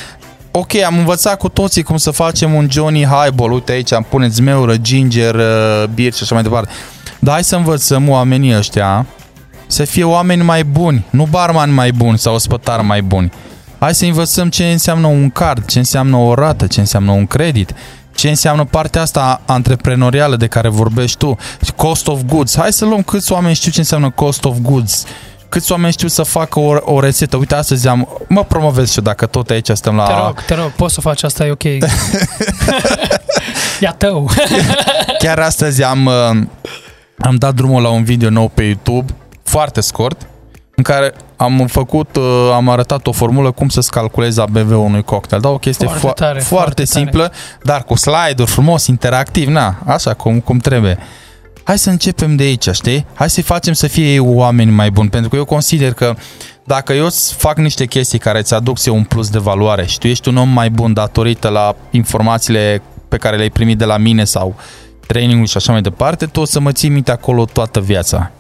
[0.51, 4.35] ok, am învățat cu toții cum să facem un Johnny Highball, uite aici am puneți
[4.35, 6.71] zmeură, ginger, uh, beer și așa mai departe.
[7.19, 9.07] Dar hai să învățăm oamenii ăștia
[9.67, 13.33] să fie oameni mai buni, nu barman mai buni sau ospătar mai buni.
[13.85, 17.75] Hai să învățăm ce înseamnă un card, ce înseamnă o rată, ce înseamnă un credit,
[18.15, 21.37] ce înseamnă partea asta antreprenorială de care vorbești tu,
[21.77, 22.57] cost of goods.
[22.57, 25.05] Hai să luăm câți oameni știu ce înseamnă cost of goods,
[25.49, 27.37] câți oameni știu să facă o, o rețetă.
[27.37, 30.05] Uite, astăzi am, mă promovez și eu dacă tot aici stăm la...
[30.05, 31.65] Te rog, te rog, poți să faci asta, e ok.
[33.81, 34.31] Ia tău.
[35.23, 36.13] Chiar astăzi am, uh,
[37.19, 40.27] am dat drumul la un video nou pe YouTube, foarte scurt,
[40.77, 45.43] în care am făcut, uh, am arătat o formulă cum să-ți calculezi ABV-ul unui cocktail.
[45.43, 46.99] Da, o chestie Foarte fo- tare, foarte foarte tare.
[47.05, 50.99] simplă, dar cu slide-uri frumos, interactiv, na, așa cum, cum trebuie.
[51.65, 53.07] Hai să începem de aici, știi?
[53.15, 56.15] Hai să facem să fie ei oameni mai buni, pentru că eu consider că
[56.65, 59.99] dacă eu îți fac niște chestii care îți aduc ție un plus de valoare și
[59.99, 63.97] tu ești un om mai bun datorită la informațiile pe care le-ai primit de la
[63.97, 64.55] mine sau
[65.07, 68.31] training și așa mai departe, tu o să mă ții minte acolo toată viața.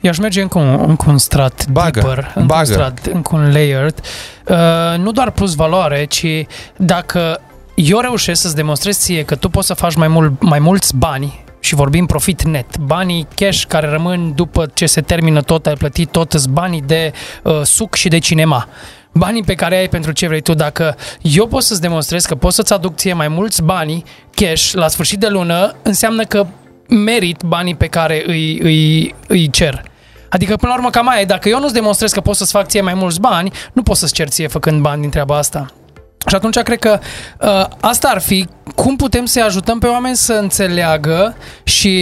[0.00, 2.68] Eu aș merge încă un, încă un strat Bagă, deeper, încă bagă.
[2.68, 4.00] un strat, încă un layered.
[4.46, 4.56] Uh,
[4.98, 7.40] nu doar plus valoare, ci dacă
[7.74, 11.44] eu reușesc să-ți demonstrez ție că tu poți să faci mai, mult, mai mulți bani
[11.60, 16.10] și vorbim profit net, banii cash care rămân după ce se termină tot, ai plătit
[16.10, 17.12] tot, sunt banii de
[17.42, 18.68] uh, suc și de cinema.
[19.12, 22.52] Banii pe care ai pentru ce vrei tu, dacă eu pot să-ți demonstrez că pot
[22.52, 26.46] să-ți aduc ție mai mulți bani cash la sfârșit de lună, înseamnă că
[26.88, 29.82] merit banii pe care îi, îi, îi cer.
[30.28, 31.24] Adică, până la urmă, cam aia e.
[31.24, 34.12] Dacă eu nu-ți demonstrez că pot să-ți fac ție mai mulți bani, nu pot să-ți
[34.12, 35.72] cer ție făcând bani din treaba asta.
[36.26, 36.98] Și atunci cred că
[37.40, 41.92] uh, asta ar fi cum putem să ajutăm pe oameni să înțeleagă și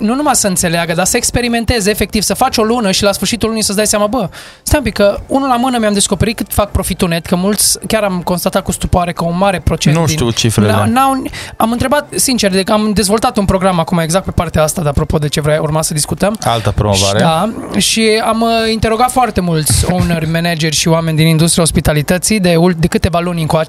[0.00, 3.48] nu numai să înțeleagă, dar să experimenteze efectiv, să faci o lună și la sfârșitul
[3.48, 4.28] lunii să-ți dai seama, bă,
[4.62, 7.78] stai un pic, că unul la mână mi-am descoperit cât fac profitul net, că mulți,
[7.86, 10.72] chiar am constatat cu stupoare că un mare procent Nu din, știu cifrele.
[10.72, 11.22] N-au, n-au,
[11.56, 14.88] am întrebat, sincer, de că am dezvoltat un program acum exact pe partea asta, de
[14.88, 16.38] apropo de ce vrea urma să discutăm.
[16.44, 17.18] Altă promovare.
[17.18, 22.56] Da, și am uh, interogat foarte mulți owner, manageri și oameni din industria ospitalității de,
[22.56, 23.63] ul- de câteva luni încoace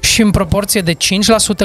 [0.00, 0.96] și în proporție de 5%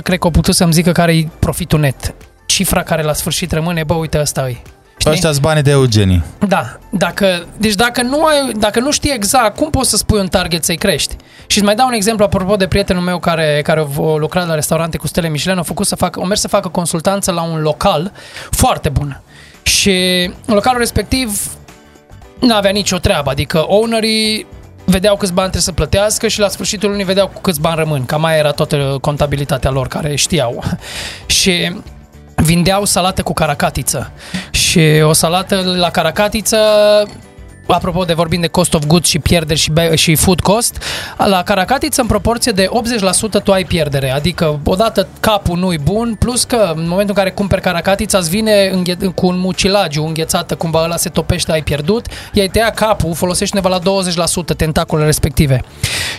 [0.04, 2.14] cred că au putut să-mi zică care e profitul net.
[2.46, 4.58] Cifra care la sfârșit rămâne, bă, uite, ăsta e.
[4.98, 5.12] Știi?
[5.12, 6.24] Ăștia banii de Eugenii.
[6.48, 10.28] Da, dacă, deci dacă nu, ai, dacă nu știi exact cum poți să spui un
[10.28, 11.16] target să-i crești.
[11.48, 14.54] Și îți mai dau un exemplu apropo de prietenul meu care, care a lucrat la
[14.54, 17.62] restaurante cu stele Michelin, a, făcut să facă, a mers să facă consultanță la un
[17.62, 18.12] local
[18.50, 19.22] foarte bun.
[19.64, 19.94] Și
[20.46, 21.52] localul respectiv
[22.40, 24.46] nu avea nicio treabă, adică ownerii
[24.86, 28.06] vedeau câți bani trebuie să plătească și la sfârșitul lunii vedeau cu câți bani rămân.
[28.06, 30.64] Cam aia era toată contabilitatea lor care știau.
[31.40, 31.76] și
[32.36, 34.12] vindeau salată cu caracatiță.
[34.52, 36.58] Și o salată la caracatiță
[37.68, 40.84] apropo de vorbind de cost of goods și pierderi și, be- și food cost,
[41.18, 42.70] la caracatiță în proporție de
[43.40, 44.12] 80% tu ai pierdere.
[44.12, 48.70] Adică odată capul nu-i bun, plus că în momentul în care cumperi caracatița îți vine
[48.74, 53.56] înghe- cu un mucilagiu înghețată, cumva ăla se topește, ai pierdut, i-ai tăia capul, folosești
[53.56, 54.02] undeva la
[54.52, 55.64] 20% tentacolele respective.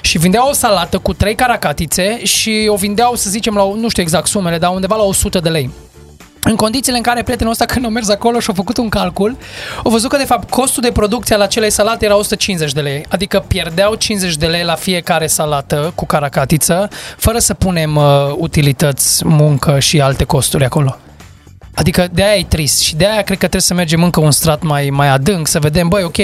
[0.01, 4.03] Și vindeau o salată cu trei caracatițe și o vindeau, să zicem, la, nu știu
[4.03, 5.71] exact sumele, dar undeva la 100 de lei.
[6.45, 9.37] În condițiile în care prietenul ăsta când a mers acolo și a făcut un calcul,
[9.85, 13.05] a văzut că de fapt costul de producție al acelei salate era 150 de lei.
[13.09, 18.05] Adică pierdeau 50 de lei la fiecare salată cu caracatiță, fără să punem uh,
[18.37, 20.99] utilități, muncă și alte costuri acolo.
[21.75, 24.31] Adică de aia e trist și de aia cred că trebuie să mergem încă un
[24.31, 26.17] strat mai, mai adânc, să vedem, băi, ok,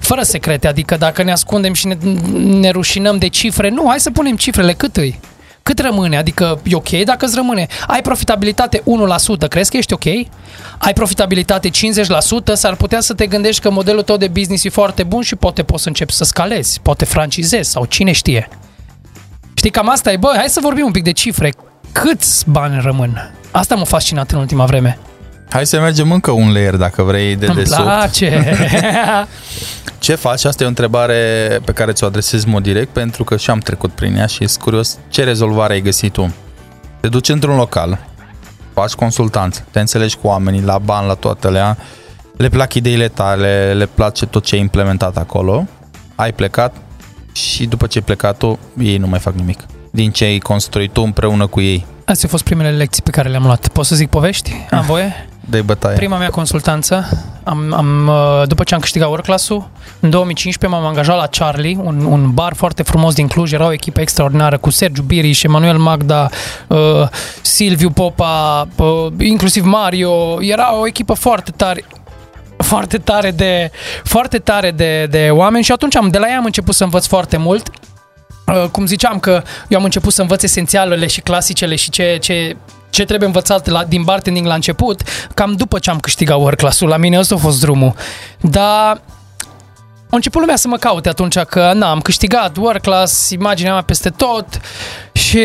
[0.00, 1.96] fără secrete, adică dacă ne ascundem și ne,
[2.38, 5.20] ne rușinăm de cifre, nu, hai să punem cifrele, cât îi?
[5.66, 6.16] Cât rămâne?
[6.16, 7.66] Adică e ok dacă îți rămâne?
[7.86, 8.82] Ai profitabilitate
[9.44, 10.04] 1%, crezi că ești ok?
[10.78, 11.72] Ai profitabilitate 50%,
[12.52, 15.62] s-ar putea să te gândești că modelul tău de business e foarte bun și poate
[15.62, 18.48] poți să începi să scalezi, poate francizezi sau cine știe.
[19.54, 21.52] Știi, cam asta e, bă, hai să vorbim un pic de cifre.
[21.92, 23.32] Câți bani rămân?
[23.50, 24.98] Asta m-a fascinat în ultima vreme.
[25.50, 27.82] Hai să mergem încă un layer dacă vrei de Îmi desubt.
[27.82, 28.56] place.
[29.98, 30.44] Ce faci?
[30.44, 31.14] Asta e o întrebare
[31.64, 34.46] pe care ți-o adresez în mod direct pentru că și am trecut prin ea și
[34.46, 36.34] sunt curios ce rezolvare ai găsit tu.
[37.00, 37.98] Te duci într-un local,
[38.74, 41.76] faci consultanță, te înțelegi cu oamenii, la bani, la toate alea,
[42.36, 45.66] le plac ideile tale, le place tot ce ai implementat acolo,
[46.14, 46.74] ai plecat
[47.32, 49.58] și după ce ai plecat tu, ei nu mai fac nimic.
[49.90, 51.86] Din ce ai construit tu împreună cu ei.
[52.06, 53.68] Astea au fost primele lecții pe care le-am luat.
[53.68, 54.52] Pot să zic povești?
[54.70, 55.26] Am voie?
[55.48, 55.96] de bătaie.
[55.96, 57.08] Prima mea consultanță,
[57.44, 59.68] am, am, uh, după ce am câștigat work class-ul,
[60.00, 63.72] în 2015 m-am angajat la Charlie, un, un bar foarte frumos din Cluj, era o
[63.72, 66.28] echipă extraordinară cu Sergiu Biriș, Emanuel Magda,
[66.66, 66.78] uh,
[67.42, 71.84] Silviu Popa, uh, inclusiv Mario, era o echipă foarte tare
[72.56, 73.70] foarte tare de
[74.04, 77.06] foarte tare de, de oameni și atunci am de la ei am început să învăț
[77.06, 77.95] foarte mult Uh,
[78.70, 82.56] cum ziceam că eu am început să învăț esențialele și clasicele și ce, ce,
[82.90, 85.02] ce trebuie învățat la, din bartending la început,
[85.34, 86.88] cam după ce am câștigat work class-ul.
[86.88, 87.94] La mine ăsta a fost drumul.
[88.40, 89.00] Dar
[90.10, 93.82] a început lumea să mă caute atunci că na, am câștigat work class, imaginea mea
[93.82, 94.46] peste tot
[95.12, 95.40] și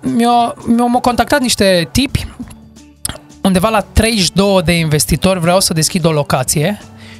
[0.00, 2.26] mi-au, mi-au contactat niște tipi
[3.46, 6.78] undeva la 32 de investitori vreau să deschid o locație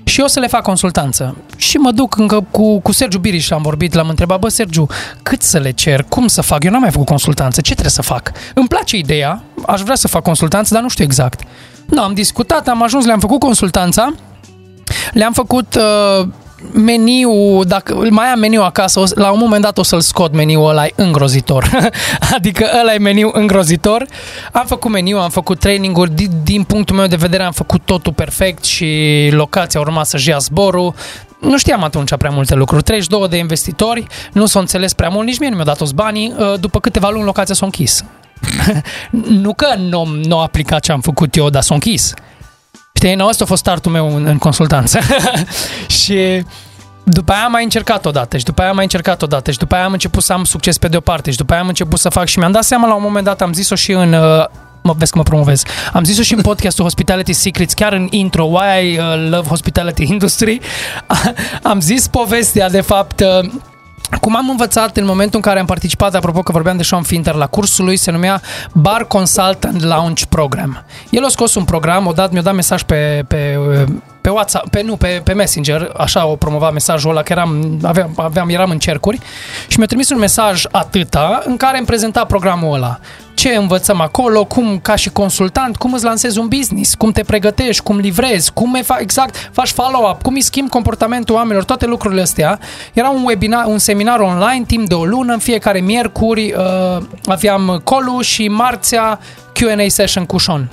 [0.09, 1.37] și eu să le fac consultanță.
[1.57, 4.87] Și mă duc încă cu, cu Sergiu Biriș, am vorbit, l-am întrebat, bă, Sergiu,
[5.23, 6.65] cât să le cer, cum să fac?
[6.65, 8.33] Eu n-am mai făcut consultanță, ce trebuie să fac?
[8.55, 11.41] Îmi place ideea, aș vrea să fac consultanță, dar nu știu exact.
[11.87, 14.15] Nu, am discutat, am ajuns, le-am făcut consultanța,
[15.13, 16.29] le-am făcut uh,
[16.73, 20.69] meniu, dacă mai am meniu acasă, o, la un moment dat o să-l scot meniul
[20.69, 21.71] ăla e îngrozitor.
[22.37, 24.07] adică ăla e meniu îngrozitor.
[24.53, 28.13] Am făcut meniu, am făcut traininguri, din, din punctul meu de vedere am făcut totul
[28.13, 30.95] perfect și locația urma să-și ia zborul.
[31.41, 32.83] Nu știam atunci prea multe lucruri.
[32.83, 36.35] 32 de investitori, nu s-au înțeles prea mult, nici mie nu mi-au dat toți banii.
[36.61, 38.05] După câteva luni locația s-a închis.
[39.45, 42.15] nu că nu, nu aplicat ce am făcut eu, dar s-a închis.
[42.97, 44.99] Știi, no, asta a fost startul meu în, în consultanță.
[46.03, 46.45] și
[47.05, 49.75] după aia am mai încercat odată și după aia am mai încercat odată și după
[49.75, 52.09] aia am început să am succes pe de-o parte și după aia am început să
[52.09, 54.13] fac și mi-am dat seama la un moment dat, am zis-o și în...
[54.13, 54.45] Uh,
[54.83, 55.63] mă vezi că mă promovez.
[55.93, 60.03] Am zis-o și în podcastul Hospitality Secrets, chiar în intro, Why I uh, Love Hospitality
[60.03, 60.61] Industry.
[61.63, 63.51] am zis povestea, de fapt, uh,
[64.21, 67.35] cum am învățat în momentul în care am participat, apropo că vorbeam de Sean Finter,
[67.35, 68.41] la cursul lui se numea
[68.73, 70.85] Bar Consultant Launch Program.
[71.11, 73.59] El a scos un program, o dat, mi-a dat mesaj pe, pe,
[74.21, 78.13] pe WhatsApp, pe, nu, pe, pe Messenger, așa o promova mesajul ăla, că eram, aveam,
[78.17, 79.19] aveam, eram în cercuri
[79.69, 82.99] și mi-a trimis un mesaj atâta în care îmi prezenta programul ăla
[83.37, 87.83] ce învățăm acolo, cum ca și consultant, cum îți lansezi un business, cum te pregătești,
[87.83, 92.59] cum livrezi, cum fa- exact faci follow-up, cum îi schimbi comportamentul oamenilor, toate lucrurile astea.
[92.93, 97.83] Era un webinar, un seminar online timp de o lună, în fiecare miercuri uh, aveam
[97.85, 99.19] call și marțea
[99.53, 100.71] Q&A session cu Sean.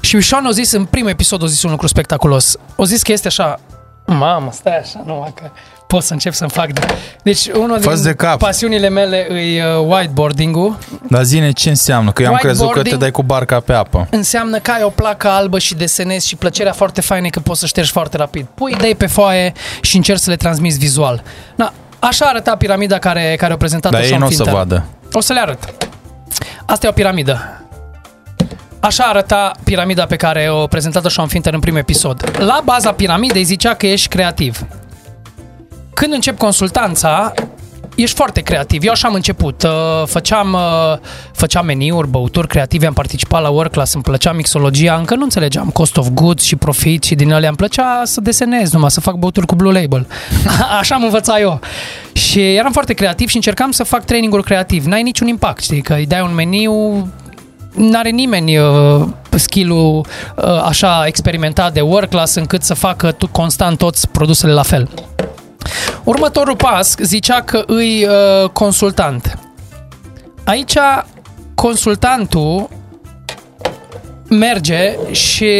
[0.00, 2.56] Și Sean a zis în primul episod, a zis un lucru spectaculos.
[2.76, 3.60] O zis că este așa,
[4.06, 5.50] mamă, stai așa, nu, că
[5.92, 6.80] pot să încep să-mi fac de...
[7.22, 8.38] Deci, unul din de cap.
[8.38, 10.78] pasiunile mele e uh, whiteboarding-ul.
[11.08, 14.06] Dar zine ce înseamnă, că eu am crezut că te dai cu barca pe apă.
[14.10, 17.66] Înseamnă că ai o placă albă și desenezi și plăcerea foarte faină că poți să
[17.66, 18.46] ștergi foarte rapid.
[18.54, 21.22] Pui idei pe foaie și încerci să le transmiți vizual.
[21.56, 24.84] Na, așa arăta piramida care, care o prezentat Dar ei nu o să vadă.
[25.12, 25.74] O să le arăt.
[26.66, 27.62] Asta e o piramidă.
[28.80, 32.36] Așa arăta piramida pe care o prezentat-o Sean Finter în primul episod.
[32.38, 34.66] La baza piramidei zicea că ești creativ.
[35.94, 37.32] Când încep consultanța,
[37.94, 38.84] ești foarte creativ.
[38.84, 39.62] Eu așa am început.
[39.62, 39.70] Uh,
[40.06, 40.98] făceam, uh,
[41.32, 45.68] făceam meniuri, băuturi creative, am participat la work class, îmi plăcea mixologia, încă nu înțelegeam
[45.68, 49.14] cost of goods și profit și din alea îmi plăcea să desenez numai, să fac
[49.14, 50.06] băuturi cu Blue Label.
[50.80, 51.60] așa am învățat eu.
[52.12, 54.84] Și eram foarte creativ și încercam să fac training-uri creativ.
[54.84, 56.72] N-ai niciun impact, știi, că îi dai un meniu,
[57.74, 63.78] n-are nimeni uh, skill-ul uh, așa experimentat de work class încât să facă tu constant
[63.78, 64.88] toți produsele la fel.
[66.04, 69.38] Următorul pas zicea că îi uh, consultant.
[70.44, 70.76] Aici
[71.54, 72.68] consultantul
[74.28, 75.50] merge și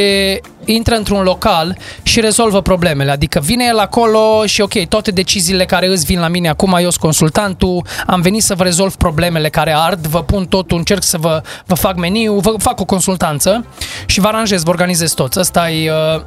[0.64, 3.10] intră într-un local și rezolvă problemele.
[3.10, 6.90] Adică vine el acolo și ok, toate deciziile care îți vin la mine acum, eu
[6.90, 11.18] sunt consultantul, am venit să vă rezolv problemele care ard, vă pun totul, încerc să
[11.18, 13.66] vă, vă fac meniu, vă fac o consultanță
[14.06, 15.38] și vă aranjez, vă organizez toți.
[15.38, 16.22] Asta e uh,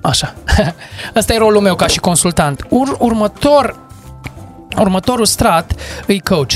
[0.00, 0.34] Așa.
[1.14, 2.66] Asta e rolul meu ca și consultant.
[2.68, 3.76] Ur- următor,
[4.78, 5.72] următorul strat
[6.06, 6.52] îi coach.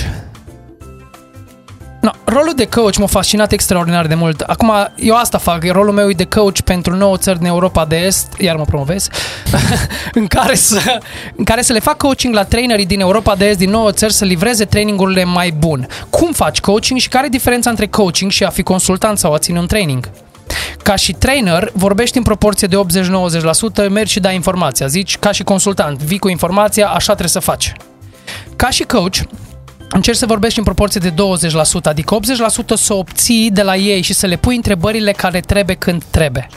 [2.01, 4.41] No, rolul de coach m-a fascinat extraordinar de mult.
[4.41, 5.65] Acum, eu asta fac.
[5.65, 9.09] Rolul meu e de coach pentru 9 țări din Europa de Est, iar mă promovez,
[10.15, 10.99] în, care să,
[11.37, 14.13] în care să le fac coaching la trainerii din Europa de Est, din 9 țări,
[14.13, 15.87] să livreze trainingurile mai bun.
[16.11, 19.39] Cum faci coaching și care e diferența între coaching și a fi consultant sau a
[19.39, 20.09] ține un training?
[20.83, 22.77] Ca și trainer, vorbești în proporție de
[23.87, 24.87] 80-90%, mergi și dai informația.
[24.87, 27.73] Zici, ca și consultant, vii cu informația, așa trebuie să faci.
[28.57, 29.19] Ca și coach,
[29.91, 31.15] încerci să vorbești în proporție de 20%,
[31.83, 32.19] adică
[32.75, 36.49] 80% să obții de la ei și să le pui întrebările care trebuie când trebuie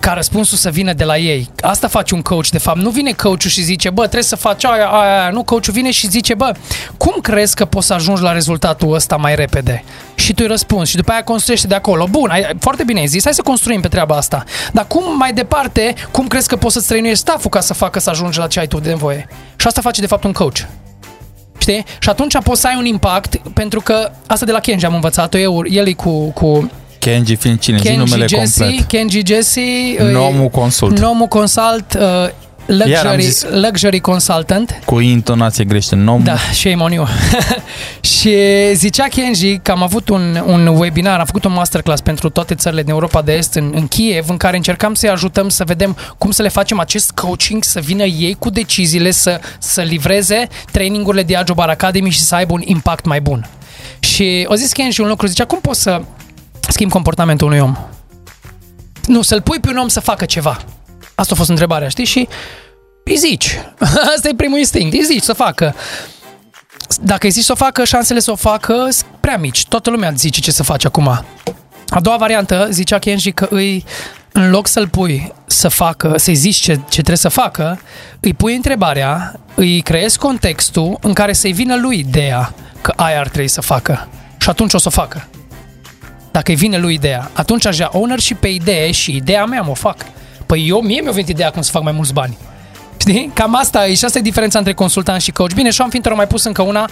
[0.00, 1.50] ca răspunsul să vină de la ei.
[1.60, 2.78] Asta face un coach, de fapt.
[2.78, 5.30] Nu vine coachul și zice, bă, trebuie să faci aia, aia, aia.
[5.30, 6.54] Nu, coachul vine și zice, bă,
[6.96, 9.84] cum crezi că poți să ajungi la rezultatul ăsta mai repede?
[10.14, 12.06] Și tu îi răspunzi și după aia construiește de acolo.
[12.10, 14.44] Bun, ai, foarte bine ai zis, hai să construim pe treaba asta.
[14.72, 18.10] Dar cum mai departe, cum crezi că poți să-ți trăinuiești stafful ca să facă să
[18.10, 19.28] ajungi la ce ai tu de nevoie?
[19.56, 20.58] Și asta face de fapt un coach.
[21.58, 21.84] Știi?
[21.98, 25.38] Și atunci poți să ai un impact, pentru că asta de la Kenji am învățat-o
[25.38, 26.70] eu, el e cu, cu
[27.06, 27.78] Kenji fiind cine?
[27.78, 28.86] Kenji Zi numele Jesse, complet.
[28.86, 29.60] Kenji Jesse.
[30.12, 30.98] Nomu Consult.
[30.98, 31.94] Nomu Consult.
[31.94, 32.28] Uh,
[32.66, 34.80] luxury, zis, luxury Consultant.
[34.84, 35.94] Cu intonație greșită.
[35.94, 36.24] Nomu.
[36.24, 37.06] Da, shame on you.
[38.20, 38.34] și
[38.74, 42.82] zicea Kenji că am avut un, un webinar, am făcut un masterclass pentru toate țările
[42.82, 46.30] din Europa de Est în, în Kiev, în care încercam să-i ajutăm să vedem cum
[46.30, 51.36] să le facem acest coaching, să vină ei cu deciziile, să, să livreze trainingurile de
[51.36, 53.48] Ajobar Academy și să aibă un impact mai bun.
[53.98, 56.00] Și o zis Kenji un lucru, zicea, cum poți să
[56.68, 57.76] schimbi comportamentul unui om.
[59.06, 60.56] Nu, să-l pui pe un om să facă ceva.
[61.14, 62.04] Asta a fost întrebarea, știi?
[62.04, 62.28] Și
[63.04, 63.58] îi zici.
[64.14, 64.92] Asta e primul instinct.
[64.92, 65.74] Îi zici să facă.
[67.00, 69.66] Dacă îi zici să o facă, șansele să o facă sunt prea mici.
[69.66, 71.08] Toată lumea îți zice ce să faci acum.
[71.88, 73.84] A doua variantă, zicea Kenji că îi,
[74.32, 77.80] în loc să-l pui să facă, să-i zici ce, ce trebuie să facă,
[78.20, 83.28] îi pui întrebarea, îi creezi contextul în care să-i vină lui ideea că aia ar
[83.28, 84.08] trebui să facă.
[84.38, 85.28] Și atunci o să o facă
[86.36, 89.74] dacă îi vine lui ideea, atunci aș ia ownership pe idee și ideea mea mă
[89.74, 89.96] fac.
[90.46, 92.36] Păi eu, mie mi-a venit ideea cum să fac mai mulți bani.
[92.96, 93.30] Știi?
[93.34, 95.52] Cam asta e și asta e diferența între consultant și coach.
[95.52, 96.88] Bine, Sean Finter a mai pus încă una.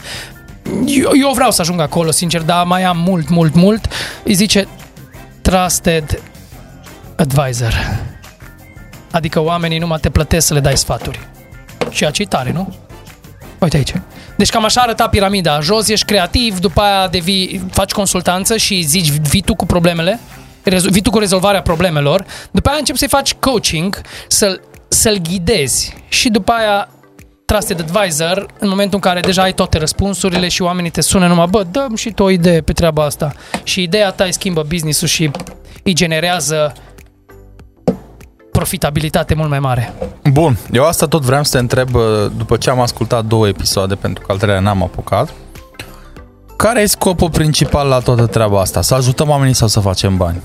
[0.86, 3.88] eu, eu vreau să ajung acolo, sincer, dar mai am mult, mult, mult.
[4.22, 4.68] Îi zice
[5.42, 6.22] trusted
[7.16, 8.00] advisor.
[9.10, 11.20] Adică oamenii numai te plătesc să le dai sfaturi.
[11.90, 12.74] Și ce tare, nu?
[13.58, 13.94] Uite aici.
[14.36, 15.60] Deci cam așa arăta piramida.
[15.60, 20.20] Jos ești creativ, după aia devii, faci consultanță și zici vii tu cu problemele,
[20.70, 25.94] rezo- vii tu cu rezolvarea problemelor, după aia începi să-i faci coaching, să-l, să-l ghidezi
[26.08, 26.88] și după aia
[27.44, 31.46] trusted advisor, în momentul în care deja ai toate răspunsurile și oamenii te sună numai,
[31.50, 33.32] bă, dăm și tu o idee pe treaba asta.
[33.62, 35.30] Și ideea ta îi schimbă business-ul și
[35.82, 36.72] îi generează
[38.58, 39.94] profitabilitate mult mai mare.
[40.32, 42.02] Bun, eu asta tot vreau să te întreb uh,
[42.36, 45.28] după ce am ascultat două episoade, pentru că al treilea n-am apucat.
[46.56, 48.80] Care e scopul principal la toată treaba asta?
[48.82, 50.42] Să ajutăm oamenii sau să facem bani?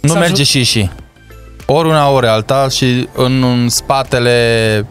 [0.00, 0.90] Nu Să merge ajut- și și.
[1.66, 4.86] Ori una, ori alta și în, în spatele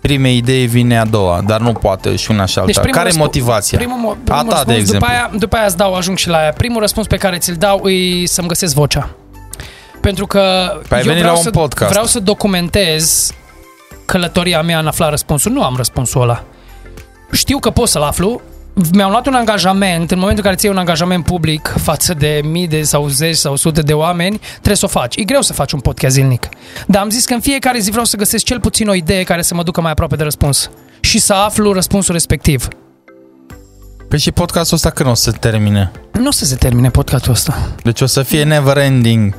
[0.00, 2.70] primei idei vine a doua, dar nu poate și una și alta.
[2.80, 3.78] primul Care e răspu- motivația?
[3.78, 4.98] Primul, mo- a primul ta, răspuns, de exemplu.
[5.06, 6.50] După aia, după aia îți dau, ajung și la aia.
[6.52, 9.10] Primul răspuns pe care ți-l dau e să-mi găsesc vocea.
[10.00, 10.40] Pentru că
[10.88, 11.90] Păi ai eu venit vreau, la un să, podcast.
[11.90, 13.30] vreau să documentez
[14.04, 15.52] călătoria mea în afla răspunsul.
[15.52, 16.44] Nu am răspunsul ăla.
[17.32, 18.40] Știu că pot să-l aflu.
[18.92, 22.40] Mi-am luat un angajament, în momentul în care ți iei un angajament public față de
[22.44, 25.16] mii de sau zeci sau sute de oameni, trebuie să o faci.
[25.16, 26.48] E greu să faci un podcast zilnic.
[26.86, 29.42] Dar am zis că în fiecare zi vreau să găsesc cel puțin o idee care
[29.42, 30.70] să mă ducă mai aproape de răspuns.
[31.00, 32.68] Și să aflu răspunsul respectiv.
[34.10, 35.90] Păi și podcastul ăsta când o să se termine?
[36.12, 37.68] Nu o să se termine podcastul ăsta.
[37.82, 39.34] Deci o să fie never ending.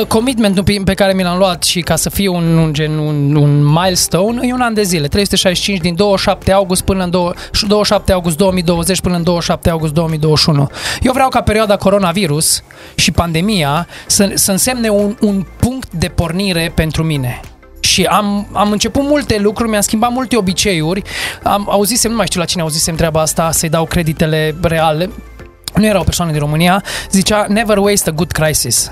[0.00, 2.98] Uh, commitmentul pe, pe care mi l-am luat și ca să fie un, un, gen,
[2.98, 5.06] un, un milestone e un an de zile.
[5.06, 7.34] 365 din 27 august până în dou-
[7.68, 10.70] 27 august 2020 până în 27 august 2021.
[11.00, 12.62] Eu vreau ca perioada coronavirus
[12.94, 17.40] și pandemia să, să însemne un, un punct de pornire pentru mine.
[17.86, 21.02] Și am, am început multe lucruri, mi-am schimbat multe obiceiuri.
[21.42, 25.10] Am auzisem, nu mai știu la cine auzisem treaba asta, să-i dau creditele reale.
[25.74, 28.90] Nu era o persoană din România, zicea Never waste a good crisis.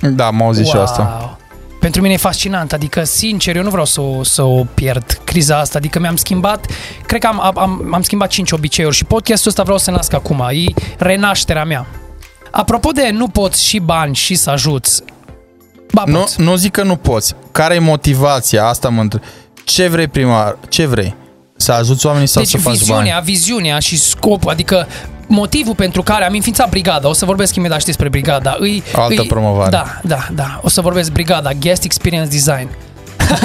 [0.00, 1.38] Da, am auzit și asta.
[1.80, 5.58] Pentru mine e fascinant, adică sincer, eu nu vreau să o, să o pierd criza
[5.58, 6.66] asta, adică mi-am schimbat,
[7.06, 10.48] cred că am, am, am schimbat 5 obiceiuri și podcastul ăsta vreau să nasc acum,
[10.50, 10.64] e
[10.98, 11.86] renașterea mea.
[12.50, 15.02] Apropo de nu poți și bani și să ajuți,
[15.92, 16.40] ba Nu, poți.
[16.40, 17.34] nu zic că nu poți.
[17.52, 18.66] Care e motivația?
[18.66, 19.22] Asta mă întreb.
[19.64, 20.58] Ce vrei prima?
[20.68, 21.14] Ce vrei?
[21.56, 23.24] Să ajuți oamenii sau Deci să faci viziunea, bani?
[23.24, 24.86] viziunea și scopul, adică
[25.26, 28.56] motivul pentru care am înființat brigada, o să vorbesc imediat și despre brigada.
[28.58, 29.70] Îi, Altă îi, promovare.
[29.70, 30.60] Da, da, da.
[30.62, 32.68] O să vorbesc brigada, Guest Experience Design.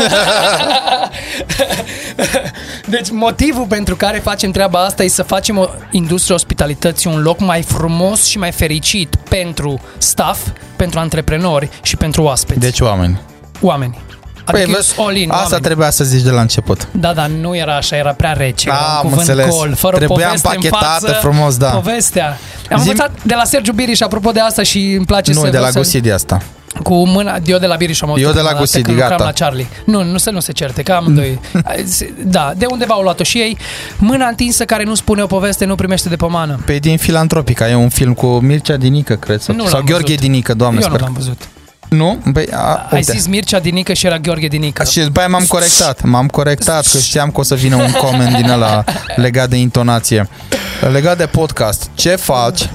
[2.85, 7.39] deci motivul pentru care facem treaba asta e să facem o industrie ospitalității un loc
[7.39, 10.47] mai frumos și mai fericit pentru staff,
[10.81, 12.59] pentru antreprenori și pentru oaspeți.
[12.59, 13.21] Deci oameni.
[13.61, 13.97] oameni.
[14.45, 15.61] Adică Păi, eu vezi, sunt all in, asta oameni.
[15.61, 16.87] trebuia să zici de la început.
[16.91, 18.69] Da, dar nu era așa, era prea rece.
[18.69, 19.55] Da, era un am cuvânt înțeles.
[19.55, 21.69] gol, fără Trebuia poveste în împachetată față, frumos, da.
[21.69, 22.37] Povestea.
[22.71, 25.49] Am Zim- învățat de la Sergiu Biriș, apropo de asta și îmi place Nu, să...
[25.49, 26.41] de la să- Gosidi asta.
[26.83, 28.97] Cu mâna, eu de la Biriș am auzit Eu de la prima dată Gosidi, când
[28.97, 29.23] lucram gata.
[29.29, 29.67] la Charlie.
[29.85, 31.39] Nu, nu să nu se certe, că amândoi.
[32.25, 33.57] da, de undeva au luat-o și ei.
[33.97, 36.59] Mâna întinsă care nu spune o poveste nu primește de pomană.
[36.65, 39.41] Pe din Filantropica, e un film cu Mircea Dinică, cred.
[39.41, 40.19] Sau, Nu sau l-am Gheorghe văzut.
[40.21, 41.05] Dinică, doamne, eu nu sper.
[41.07, 41.41] l-am văzut.
[41.89, 42.19] Nu?
[42.33, 43.11] Păi, a, Ai uite.
[43.11, 44.83] zis Mircea Dinică și era Gheorghe Dinică.
[44.83, 48.35] Și după aia m-am corectat, m-am corectat că știam că o să vină un coment
[48.35, 48.83] din ăla
[49.15, 50.29] legat de intonație.
[50.91, 52.69] Legat de podcast, ce faci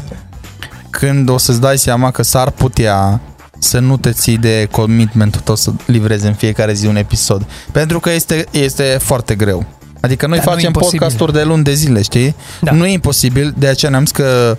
[0.91, 3.21] când o să-ți dai seama că s-ar putea
[3.67, 7.47] să nu te ții de commitmentul tău să livrezi în fiecare zi un episod?
[7.73, 9.65] Pentru că este, este foarte greu.
[10.01, 10.99] Adică noi Dar nu e facem imposibil.
[10.99, 12.35] podcasturi de luni de zile, știi?
[12.61, 12.73] Da.
[12.73, 14.59] Nu e imposibil, de aceea ne-am zis că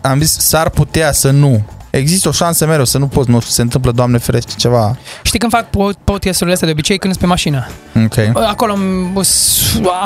[0.00, 1.62] am zis s-ar putea să nu.
[1.90, 4.98] Există o șansă mereu să nu poți, nu se întâmplă, Doamne ferește, ceva.
[5.22, 7.66] Știi când fac po- podcasturile astea de obicei când sunt pe mașină?
[8.04, 8.16] Ok.
[8.46, 9.16] Acolo am,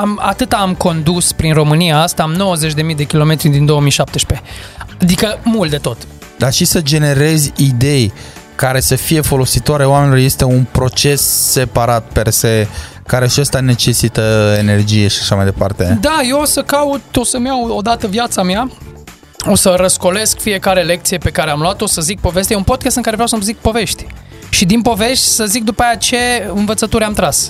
[0.01, 2.57] am, atât am condus prin România asta, am
[2.91, 4.47] 90.000 de kilometri din 2017.
[5.01, 5.97] Adică mult de tot.
[6.37, 8.13] Dar și să generezi idei
[8.55, 11.21] care să fie folositoare oamenilor este un proces
[11.51, 12.67] separat per se,
[13.05, 15.97] care și ăsta necesită energie și așa mai departe.
[16.01, 18.69] Da, eu o să caut, o să-mi iau odată viața mea,
[19.45, 22.53] o să răscolesc fiecare lecție pe care am luat-o, o să zic poveste.
[22.53, 24.05] E un podcast în care vreau să-mi zic povești.
[24.49, 26.17] Și din povești să zic după aia ce
[26.53, 27.47] învățături am tras.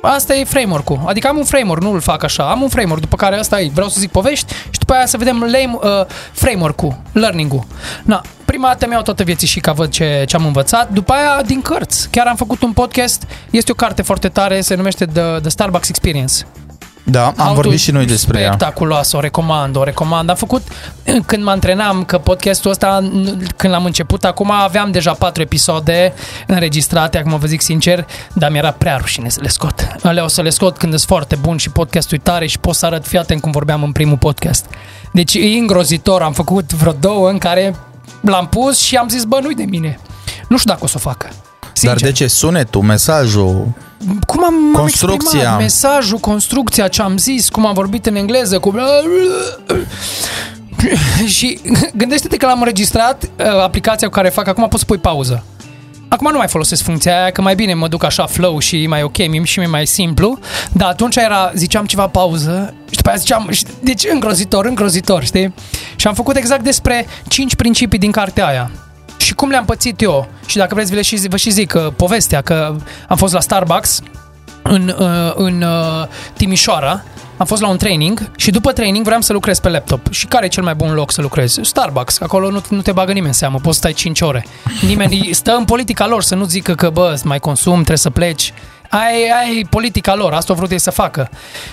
[0.00, 1.00] Asta e framework-ul.
[1.06, 2.50] Adică am un framework, nu îl fac așa.
[2.50, 3.70] Am un framework, după care asta e.
[3.72, 7.64] Vreau să zic povești și după aia să vedem lame, uh, framework-ul, learning-ul.
[8.02, 10.90] Na, prima dată mi-au toată vieții și ca văd ce, ce am învățat.
[10.90, 12.08] După aia, din cărți.
[12.10, 13.22] Chiar am făcut un podcast.
[13.50, 16.34] Este o carte foarte tare, se numește The, The Starbucks Experience.
[17.04, 18.46] Da, am How vorbit to- și noi despre ea.
[18.46, 20.28] Spectaculoasă, o recomand, o recomand.
[20.28, 20.62] Am făcut,
[21.26, 26.12] când mă antrenam, că podcastul ăsta, n- când l-am început, acum aveam deja patru episoade
[26.46, 29.88] înregistrate, acum vă zic sincer, dar mi-era prea rușine să le scot.
[30.02, 32.74] Alea o să le scot când sunt foarte bun și podcastul e tare și pot
[32.74, 34.66] să arăt, fii atent cum vorbeam în primul podcast.
[35.12, 37.74] Deci e îngrozitor, am făcut vreo două în care
[38.20, 39.98] l-am pus și am zis, bă, nu-i de mine.
[40.48, 41.28] Nu știu dacă o să o facă.
[41.72, 41.98] Sincer.
[42.00, 42.26] Dar de ce?
[42.26, 43.66] Sunetul, mesajul...
[44.26, 45.30] cum am, m-am Construcția.
[45.38, 48.74] exprimat, mesajul, construcția, ce am zis, cum am vorbit în engleză, cu...
[51.36, 51.60] și
[51.94, 55.44] gândește-te că l-am înregistrat, uh, aplicația cu care fac acum, poți să pui pauză.
[56.08, 58.86] Acum nu mai folosesc funcția aia, că mai bine mă duc așa flow și e
[58.86, 60.38] mai ok, mi și mi mai simplu,
[60.72, 65.54] dar atunci era, ziceam ceva pauză și după aia ziceam, și- deci îngrozitor, îngrozitor, știi?
[65.96, 68.70] Și am făcut exact despre cinci principii din cartea aia
[69.30, 70.28] și cum le-am pățit eu.
[70.46, 72.74] Și dacă vreți, vi le și, vă și zic uh, povestea, că
[73.08, 74.00] am fost la Starbucks
[74.62, 76.06] în, uh, în uh,
[76.36, 77.02] Timișoara,
[77.36, 80.12] am fost la un training și după training vreau să lucrez pe laptop.
[80.12, 81.60] Și care e cel mai bun loc să lucrezi?
[81.62, 84.46] Starbucks, că acolo nu, nu te bagă nimeni în seamă, poți să stai 5 ore.
[84.86, 88.52] Nimeni stă în politica lor să nu zică că, bă, mai consum, trebuie să pleci.
[88.88, 91.30] Ai, ai politica lor, asta au vrut ei să facă.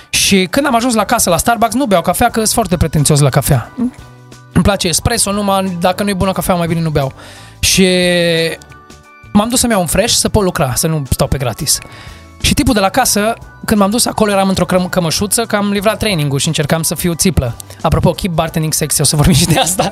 [0.10, 3.20] Și când am ajuns la casă la Starbucks, nu beau cafea, că sunt foarte pretențios
[3.20, 3.72] la cafea.
[4.54, 7.14] Îmi place espresso, numai dacă nu e bună cafea, mai bine nu beau.
[7.60, 7.88] Și
[9.34, 11.78] m-am dus să-mi iau un fresh să pot lucra, să nu stau pe gratis.
[12.42, 13.34] Și tipul de la casă,
[13.66, 16.96] când m-am dus acolo, eram într-o crăm- cămășuță, că am livrat training-ul și încercam să
[16.96, 17.56] fiu țiplă.
[17.82, 19.92] Apropo, keep bartending sexy, o să vorbim și de asta.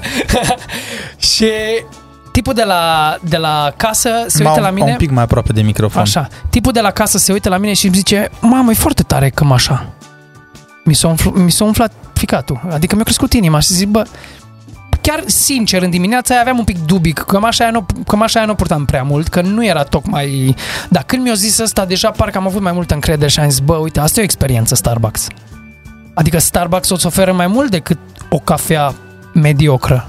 [1.34, 1.50] și
[2.32, 4.92] tipul de la, de la casă se uită la mine...
[4.92, 6.02] Un pic mai aproape de microfon.
[6.02, 6.28] Așa.
[6.50, 9.30] Tipul de la casă se uită la mine și îmi zice, mamă, e foarte tare
[9.30, 9.86] cămașa.
[10.84, 12.62] Mi s-a, umfl- mi s-a umflat ficatul.
[12.72, 14.04] Adică mi-a crescut inima și zic, bă,
[15.06, 18.48] chiar sincer, în dimineața aia aveam un pic dubii, că cămașa aia nu, cămașa aia
[18.48, 20.56] nu purtam prea mult, că nu era tocmai...
[20.90, 23.60] Dar când mi-a zis asta, deja parcă am avut mai multă încredere și am zis,
[23.60, 25.28] bă, uite, asta e o experiență Starbucks.
[26.14, 27.98] Adică Starbucks îți oferă mai mult decât
[28.30, 28.94] o cafea
[29.34, 30.08] mediocră.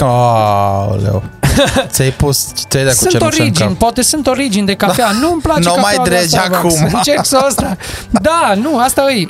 [0.00, 1.22] Aoleu.
[1.92, 3.78] Ți-ai pus, ți-ai dat cu Sunt cenușă în origini, cap.
[3.78, 5.10] poate sunt origini de cafea.
[5.10, 6.80] Nu-mi place Nu cafeaua mai de la dregi Starbucks.
[6.80, 6.94] acum.
[6.94, 7.76] Încerc să asta.
[8.10, 9.28] Da, nu, asta e.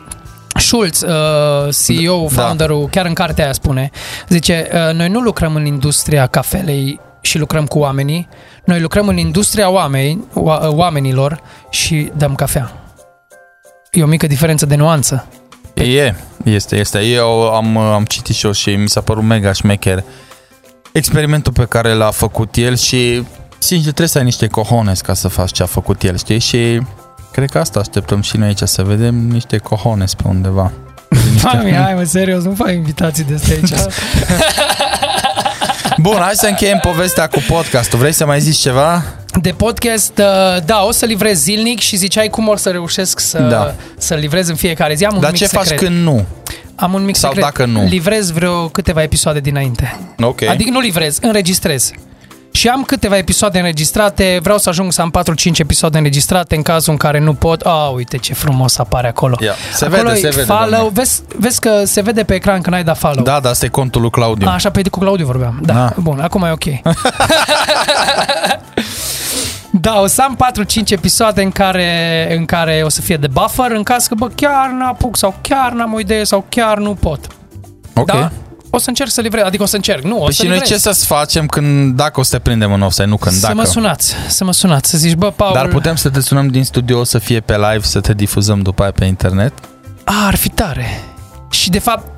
[0.72, 2.42] Schulz, uh, CEO, Da.
[2.42, 3.90] founderul, chiar în cartea aia spune,
[4.28, 8.28] zice, uh, noi nu lucrăm în industria cafelei și lucrăm cu oamenii,
[8.64, 12.72] noi lucrăm în industria oameni, oa- oamenilor și dăm cafea.
[13.90, 15.26] E o mică diferență de nuanță.
[15.74, 16.14] E,
[16.44, 16.98] este, este.
[17.00, 20.04] Eu am, am citit și eu și mi s-a părut mega șmecher
[20.92, 23.22] experimentul pe care l-a făcut el și
[23.58, 26.38] sincer trebuie să ai niște cojones ca să faci ce a făcut el, știi?
[26.38, 26.80] Și
[27.32, 30.72] cred că asta așteptăm și noi aici, să vedem niște cojones pe undeva.
[31.44, 33.72] Hai, hai mă, serios, nu fac invitații de astea aici.
[35.98, 37.98] Bun, hai să încheiem povestea cu podcastul.
[37.98, 39.02] Vrei să mai zici ceva?
[39.40, 43.38] De podcast, uh, da, o să livrez zilnic și ziceai cum o să reușesc să,
[43.38, 43.74] Da.
[43.98, 45.04] să livrez în fiecare zi.
[45.04, 45.66] Am un Dar mic ce secret.
[45.68, 46.24] faci când nu?
[46.74, 47.50] Am un mic Sau secret.
[47.56, 47.84] dacă nu?
[47.84, 49.96] Livrez vreo câteva episoade dinainte.
[50.20, 50.42] Ok.
[50.42, 51.90] Adică nu livrez, înregistrez.
[52.52, 55.12] Și am câteva episoade înregistrate, vreau să ajung să am
[55.54, 57.60] 4-5 episoade înregistrate în cazul în care nu pot.
[57.60, 59.36] A, uite ce frumos apare acolo.
[59.40, 60.90] Ia, se acolo vede, e se vede, follow, doamne.
[60.92, 63.24] vezi, vezi că se vede pe ecran că n-ai dat follow.
[63.24, 64.48] Da, da, asta e contul lui Claudiu.
[64.48, 65.58] A, așa, pe cu Claudiu vorbeam.
[65.62, 65.92] Da, Da.
[65.96, 66.64] bun, acum e ok.
[69.70, 70.38] da, o să am
[70.86, 74.28] 4-5 episoade în care, în care o să fie de buffer, în caz că, bă,
[74.28, 77.26] chiar n-apuc sau chiar n-am o idee sau chiar nu pot.
[77.94, 78.06] ok.
[78.06, 78.30] Da?
[78.74, 80.58] O să încerc să livrez, adică o să încerc, nu, o Păi să și noi
[80.58, 80.70] livrez.
[80.70, 83.54] ce să-ți facem când, dacă o să te prindem în offside, nu când, să dacă.
[83.54, 86.64] mă sunați, să mă sunați, să zici, bă, Paul, Dar putem să te sunăm din
[86.64, 89.52] studio să fie pe live, să te difuzăm după aia pe internet?
[90.04, 91.00] A, ar fi tare.
[91.50, 92.11] Și de fapt,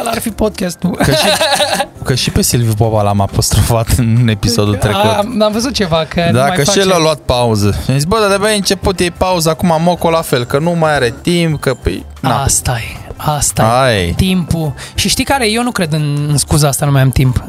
[0.00, 0.90] ăla ar fi podcastul.
[0.90, 1.26] Că și,
[2.04, 5.00] că și pe Silviu Popa l-am apostrofat în episodul trecut.
[5.00, 6.80] A, am văzut ceva, că nu Da, mai că face.
[6.80, 7.70] și el a luat pauză.
[7.84, 10.58] Și am zis, bă, dar de-abia a început, e pauză, acum Moco la fel, că
[10.58, 12.04] nu mai are timp, că păi...
[12.20, 12.42] Na.
[12.42, 13.94] Asta e, asta e.
[13.94, 14.12] Ai.
[14.16, 14.74] Timpul.
[14.94, 15.50] Și știi care?
[15.50, 17.44] Eu nu cred în, în scuza asta, nu mai am timp.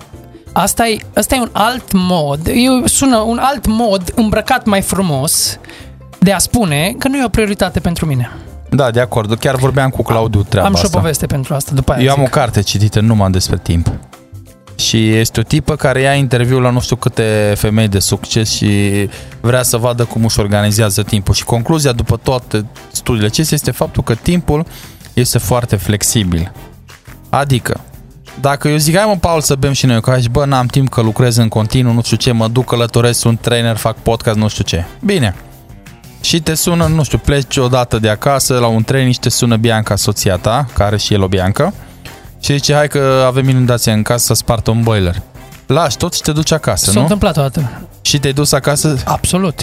[0.52, 5.60] Asta e, asta e un alt mod, eu sună un alt mod îmbrăcat mai frumos
[6.20, 8.32] de a spune că nu e o prioritate pentru mine.
[8.76, 9.38] Da, de acord.
[9.40, 10.98] Chiar vorbeam cu Claudiu treaba am și o asta.
[10.98, 12.28] poveste pentru asta, după aia Eu am zic.
[12.28, 13.92] o carte citită numai despre timp.
[14.76, 18.70] Și este o tipă care ia interviul la nu știu câte femei de succes și
[19.42, 21.34] vrea să vadă cum își organizează timpul.
[21.34, 24.66] Și concluzia după toate studiile acestea este faptul că timpul
[25.14, 26.52] este foarte flexibil.
[27.30, 27.80] Adică,
[28.42, 30.90] dacă eu zic, hai mă, Paul, să bem și noi, că aici, bă, n-am timp
[30.90, 34.48] că lucrez în continuu, nu știu ce, mă duc, călătoresc, sunt trainer, fac podcast, nu
[34.48, 34.86] știu ce.
[35.06, 35.36] Bine.
[36.26, 39.56] Și te sună, nu știu, pleci odată de acasă la un training și te sună
[39.56, 41.74] Bianca, soția ta, care și el o Bianca,
[42.40, 45.16] și zice, hai că avem inundație în casă să spartă un boiler.
[45.68, 47.02] Lași tot și te duci acasă, S-a nu?
[47.02, 47.70] întâmplat o dată.
[48.02, 49.60] Și Și te-ai dus acasă, Absolut.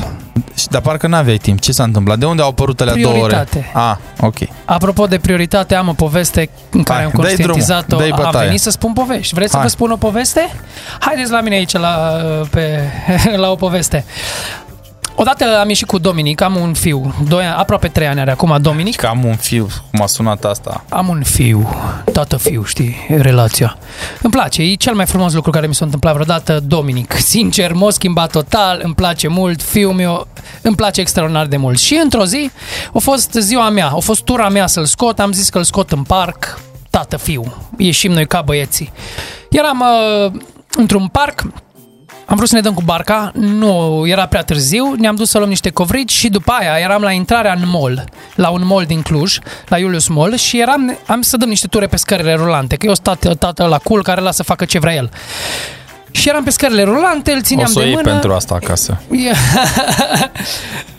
[0.56, 1.60] și- dar parcă n-aveai timp.
[1.60, 2.18] Ce s-a întâmplat?
[2.18, 3.18] De unde au apărut alea două ore?
[3.26, 3.70] Prioritate.
[3.74, 4.36] Ah, ok.
[4.64, 7.84] Apropo de prioritate, am o poveste în care Hai, am dai conștientizat-o.
[7.86, 8.44] drumul, dai Am bătaie.
[8.46, 9.34] venit să spun povești.
[9.34, 9.66] Vreți să Hai.
[9.66, 10.54] vă spun o poveste?
[11.00, 11.96] Haideți la mine aici la,
[12.50, 12.80] pe,
[13.42, 14.04] la o poveste.
[15.22, 18.58] Odată am ieșit cu Dominic, am un fiu, doi, ani- aproape 3 ani are acum
[18.60, 18.96] Dominic.
[18.96, 20.84] Că am un fiu, cum a sunat asta.
[20.88, 21.68] Am un fiu,
[22.12, 23.76] tată-fiu, știi, relația.
[24.22, 27.12] Îmi place, e cel mai frumos lucru care mi s-a întâmplat vreodată, Dominic.
[27.12, 30.26] Sincer, m-a schimbat total, îmi place mult, fiul meu
[30.62, 31.78] îmi place extraordinar de mult.
[31.78, 32.50] Și într-o zi,
[32.94, 35.92] a fost ziua mea, a fost tura mea să-l scot, am zis că îl scot
[35.92, 36.60] în parc,
[36.90, 38.92] tată-fiu, ieșim noi ca băieții.
[39.50, 40.32] Eram uh,
[40.76, 41.42] într-un parc,
[42.32, 45.48] am vrut să ne dăm cu barca, nu era prea târziu, ne-am dus să luăm
[45.48, 48.04] niște covrigi și după aia eram la intrarea în mall,
[48.34, 51.86] la un mall din Cluj, la Julius Mall și eram, am să dăm niște ture
[51.86, 54.78] pe scările rulante, că eu sunt tată, tată la cool care lasă să facă ce
[54.78, 55.10] vrea el.
[56.10, 58.10] Și eram pe scările rulante, îl O țineam să o de iei mână.
[58.10, 59.00] pentru asta acasă.
[59.10, 59.36] E-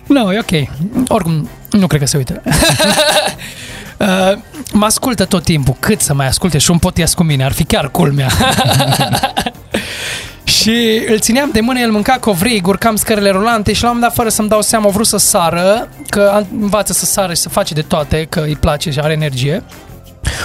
[0.13, 0.69] nu, e ok.
[1.07, 2.41] Oricum, nu cred că se uită.
[3.97, 4.37] Uh,
[4.71, 5.75] mă ascultă tot timpul.
[5.79, 7.43] Cât să mai asculte și un podcast cu mine?
[7.43, 8.27] Ar fi chiar culmea.
[10.63, 14.13] și îl țineam de mână, el mânca covrig, urcam scările rulante și la un moment
[14.13, 17.41] dat, fără să-mi dau seama, a vrut să sară, că an- învață să sară și
[17.41, 19.63] să face de toate, că îi place și are energie.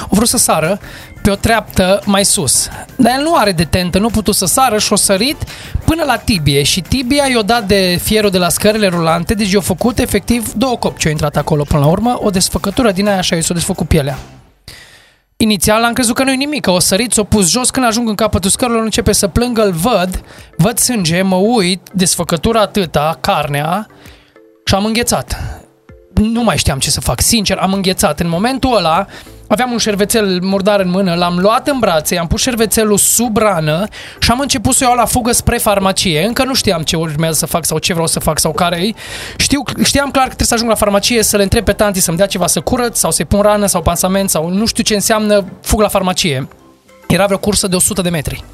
[0.02, 0.80] A vrut să sară
[1.22, 2.68] pe o treaptă mai sus.
[2.96, 5.36] Dar el nu are detentă, nu a putut să sară și o sărit
[5.84, 6.62] până la tibie.
[6.62, 10.76] Și tibia i-a dat de fierul de la scările rulante, deci i-a făcut efectiv două
[10.76, 13.88] copci au intrat acolo până la urmă, o desfăcătură din aia așa i s-a desfăcut
[13.88, 14.18] pielea.
[15.40, 18.14] Inițial am crezut că nu-i nimic, că o sărit, s-o pus jos, când ajung în
[18.14, 20.22] capătul scărilor începe să plângă, îl văd,
[20.56, 23.86] văd sânge, mă uit, desfăcătura atâta, carnea
[24.64, 25.36] și am înghețat.
[26.14, 28.20] Nu mai știam ce să fac, sincer, am înghețat.
[28.20, 29.06] În momentul ăla
[29.48, 33.86] aveam un șervețel murdar în mână, l-am luat în brațe, am pus șervețelul sub rană
[34.18, 36.24] și am început să o iau la fugă spre farmacie.
[36.26, 38.92] Încă nu știam ce urmează să fac sau ce vreau să fac sau care e.
[39.36, 42.16] Știu, știam clar că trebuie să ajung la farmacie să le întreb pe tanti să-mi
[42.16, 45.44] dea ceva să curăț sau să-i pun rană sau pansament sau nu știu ce înseamnă
[45.60, 46.48] fug la farmacie.
[47.08, 48.44] Era vreo cursă de 100 de metri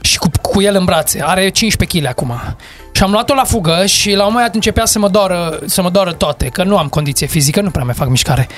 [0.00, 1.22] și cu, cu el în brațe.
[1.22, 2.56] Are 15 kg acum.
[2.92, 5.82] Și am luat-o la fugă și la un moment dat începea să mă doară, să
[5.82, 8.48] mă doară toate, că nu am condiție fizică, nu prea mai fac mișcare.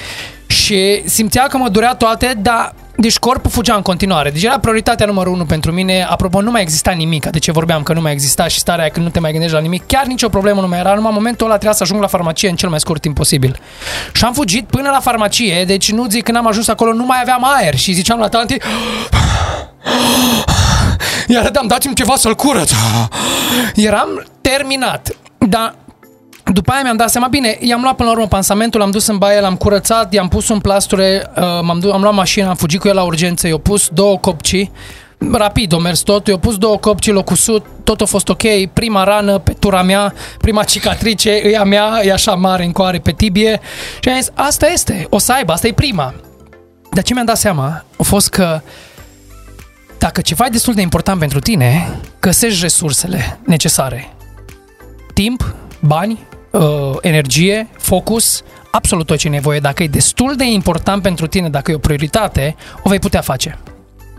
[0.46, 4.30] Și simțea că mă durea toate, dar deci corpul fugea în continuare.
[4.30, 6.06] Deci era prioritatea numărul unu pentru mine.
[6.08, 7.26] Apropo, nu mai exista nimic.
[7.26, 9.54] De ce vorbeam că nu mai exista și starea aia când nu te mai gândești
[9.54, 9.86] la nimic.
[9.86, 10.94] Chiar nicio problemă nu mai era.
[10.94, 13.58] Numai în momentul ăla trebuia să ajung la farmacie în cel mai scurt timp posibil.
[14.12, 15.64] Și am fugit până la farmacie.
[15.64, 17.74] Deci nu zic când am ajuns acolo nu mai aveam aer.
[17.76, 18.56] Și ziceam la tanti
[21.28, 22.70] iar arătam, dați-mi ceva să-l curăț.
[23.74, 25.08] Eram terminat.
[25.38, 25.74] Dar
[26.52, 29.18] după aia mi-am dat seama, bine, i-am luat până la urmă pansamentul, l-am dus în
[29.18, 32.80] baie, l-am curățat, i-am pus un plasture, uh, m-am du- am luat mașina, am fugit
[32.80, 34.70] cu el la urgență, i-au pus două copci,
[35.32, 38.42] rapid o mers tot, i-au pus două copci, l-au cusut, tot a fost ok,
[38.72, 42.98] prima rană pe tura mea, prima cicatrice, e a mea, e așa mare în coare
[42.98, 43.60] pe tibie
[44.00, 46.14] și am zis, asta este, o să aibă, asta e prima.
[46.92, 48.60] Dar ce mi-am dat seama a fost că
[49.98, 54.14] dacă ceva e destul de important pentru tine, găsești resursele necesare.
[55.14, 59.58] Timp, bani, uh, energie, focus, absolut tot ce e nevoie.
[59.58, 63.58] Dacă e destul de important pentru tine, dacă e o prioritate, o vei putea face.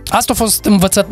[0.10, 1.08] Asta a fost învățat,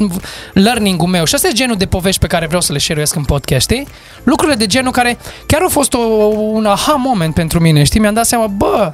[0.53, 3.24] learning-ul meu și asta e genul de povești pe care vreau să le share în
[3.24, 3.88] podcast, știi?
[4.24, 5.99] Lucrurile de genul care chiar au fost o,
[6.30, 7.99] un aha moment pentru mine, știi?
[7.99, 8.93] Mi-am dat seama, bă,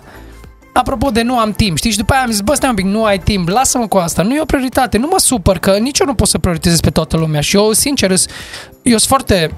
[0.73, 1.91] apropo de nu am timp, știi?
[1.91, 4.21] Și după aia am zis, bă, stai un pic, nu ai timp, lasă-mă cu asta,
[4.21, 6.89] nu e o prioritate, nu mă supăr, că nici eu nu pot să prioritizez pe
[6.89, 8.17] toată lumea și eu, sincer, eu
[8.97, 9.51] sunt foarte,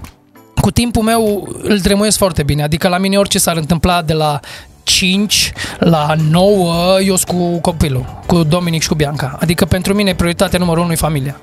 [0.61, 4.39] cu timpul meu îl tremuiesc foarte bine, adică la mine orice s-ar întâmpla de la
[4.83, 9.37] 5 la 9, eu sunt cu copilul, cu Dominic și cu Bianca.
[9.39, 11.39] Adică pentru mine prioritatea numărul 1 e familia.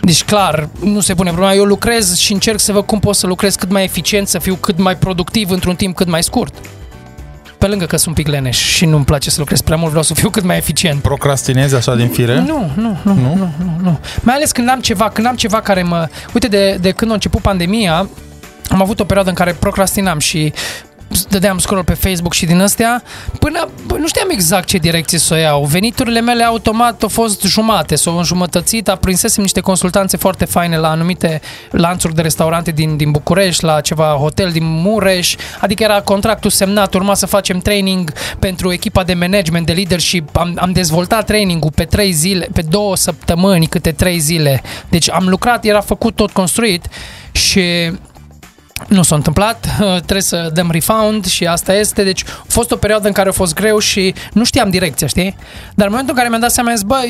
[0.00, 1.54] Deci clar, nu se pune problema.
[1.54, 4.54] Eu lucrez și încerc să văd cum pot să lucrez cât mai eficient, să fiu
[4.54, 6.54] cât mai productiv într-un timp cât mai scurt.
[7.62, 10.04] Pe lângă că sunt un pic leneș și nu-mi place să lucrez prea mult, vreau
[10.04, 11.02] să fiu cât mai eficient.
[11.02, 12.40] Procrastinezi așa din fire?
[12.40, 13.98] Nu, nu, nu, nu, nu, nu, nu.
[14.22, 16.08] Mai ales când am ceva, când am ceva care mă...
[16.34, 18.08] Uite, de, de când a început pandemia,
[18.68, 20.52] am avut o perioadă în care procrastinam și
[21.28, 23.02] dădeam scroll pe Facebook și din astea,
[23.38, 25.64] până bă, nu știam exact ce direcție să o iau.
[25.64, 31.40] Veniturile mele automat au fost jumate, s-au înjumătățit, aprinsesem niște consultanțe foarte faine la anumite
[31.70, 36.94] lanțuri de restaurante din, din București, la ceva hotel din Mureș, adică era contractul semnat,
[36.94, 41.84] urma să facem training pentru echipa de management, de leadership, am, am dezvoltat trainingul pe
[41.84, 44.62] trei zile, pe două săptămâni, câte trei zile.
[44.88, 46.86] Deci am lucrat, era făcut tot construit
[47.32, 47.62] și
[48.88, 53.06] nu s-a întâmplat, trebuie să dăm refund și asta este, deci a fost o perioadă
[53.06, 55.36] în care a fost greu și nu știam direcția, știi?
[55.74, 57.00] Dar în momentul în care mi-am dat seama, am zis, bă,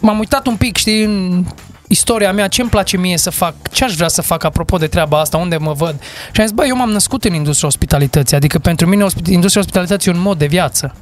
[0.00, 1.44] m-am uitat un pic, știi, în
[1.88, 4.86] istoria mea, ce îmi place mie să fac, ce aș vrea să fac apropo de
[4.86, 5.94] treaba asta, unde mă văd.
[6.32, 9.60] Și am zis, bă, eu m-am născut în industria ospitalității, adică pentru mine ospi- industria
[9.60, 10.94] ospitalității e un mod de viață.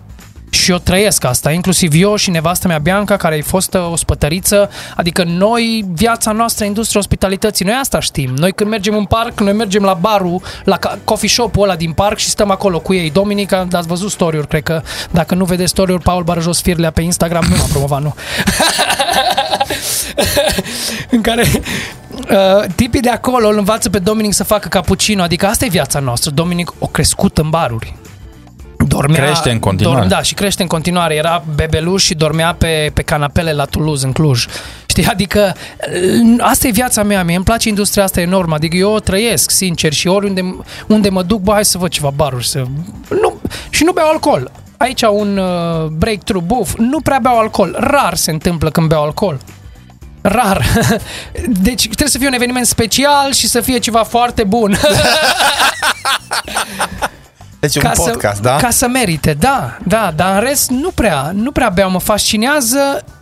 [0.54, 5.24] Și eu trăiesc asta, inclusiv eu și nevastă mea Bianca, care e fostă ospătăriță, adică
[5.26, 8.30] noi, viața noastră, industria ospitalității, noi asta știm.
[8.36, 11.92] Noi când mergem în parc, noi mergem la barul, la ca- coffee shop-ul ăla din
[11.92, 13.10] parc și stăm acolo cu ei.
[13.10, 17.44] Dominica, ați văzut story-uri, cred că dacă nu vedeți story-uri, Paul Barajos Firlea pe Instagram,
[17.48, 18.14] nu m-a promovat, nu.
[21.10, 25.64] în care uh, tipii de acolo îl învață pe Dominic să facă cappuccino, adică asta
[25.64, 26.30] e viața noastră.
[26.30, 27.94] Dominic o crescut în baruri.
[28.88, 29.98] Dormea, Crește în continuare.
[29.98, 31.14] Dorm, da, și crește în continuare.
[31.14, 34.46] Era bebeluș și dormea pe, pe canapele la Toulouse, în Cluj.
[34.86, 35.54] Știi, adică
[35.92, 39.50] uh, asta e viața mea, mie îmi place industria asta enorm, adică eu o trăiesc,
[39.50, 40.56] sincer, și oriunde
[40.86, 42.62] unde mă duc, bă, hai să văd ceva baruri, să...
[43.08, 43.40] Nu,
[43.70, 44.50] și nu beau alcool.
[44.76, 47.76] Aici un uh, breakthrough buf, nu prea beau alcool.
[47.80, 49.38] Rar se întâmplă când beau alcool.
[50.20, 50.66] Rar.
[51.68, 54.76] Deci trebuie să fie un eveniment special și să fie ceva foarte bun.
[57.72, 58.56] Deci un podcast, să, da?
[58.56, 62.78] Ca să merite, da, da, dar în rest nu prea, nu prea beau, mă fascinează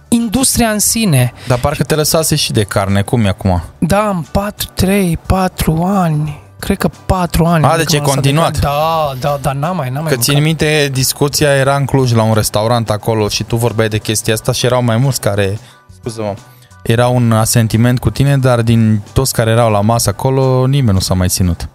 [0.08, 1.32] industria în sine.
[1.46, 3.62] Dar parcă te lăsase și de carne, cum e acum?
[3.78, 7.64] Da, în 4, 3, 4 ani, cred că 4 ani.
[7.64, 8.58] A, adică deci e m-am lăsat de continuat.
[8.58, 8.76] carne.
[9.20, 10.46] Da, da, dar n-am mai, n-am mai Că țin mâncat.
[10.48, 14.52] minte, discuția era în Cluj la un restaurant acolo și tu vorbeai de chestia asta
[14.52, 15.58] și erau mai mulți care,
[16.00, 16.34] scuză-mă,
[16.82, 21.00] era un asentiment cu tine, dar din toți care erau la masă acolo, nimeni nu
[21.00, 21.68] s-a mai ținut.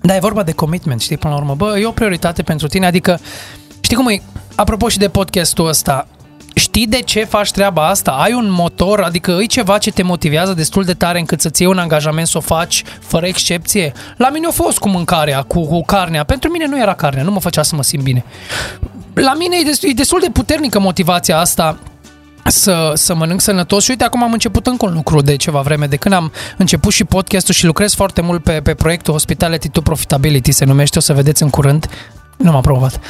[0.00, 1.54] Da, e vorba de commitment, știi, până la urmă.
[1.54, 3.20] Bă, e o prioritate pentru tine, adică,
[3.80, 4.22] știi cum e,
[4.54, 6.06] apropo și de podcastul ăsta,
[6.54, 8.10] știi de ce faci treaba asta?
[8.10, 11.70] Ai un motor, adică e ceva ce te motivează destul de tare încât să-ți iei
[11.70, 13.92] un angajament să o faci fără excepție?
[14.16, 16.24] La mine a fost cu mâncarea, cu, cu carnea.
[16.24, 18.24] Pentru mine nu era carnea, nu mă făcea să mă simt bine.
[19.14, 21.78] La mine e destul, e destul de puternică motivația asta
[22.44, 23.84] să, să mănânc sănătos.
[23.84, 26.92] Și uite, acum am început încă un lucru de ceva vreme, de când am început
[26.92, 31.00] și podcastul și lucrez foarte mult pe, pe proiectul Hospitality to Profitability, se numește, o
[31.00, 31.86] să vedeți în curând,
[32.36, 33.00] nu m-am promovat.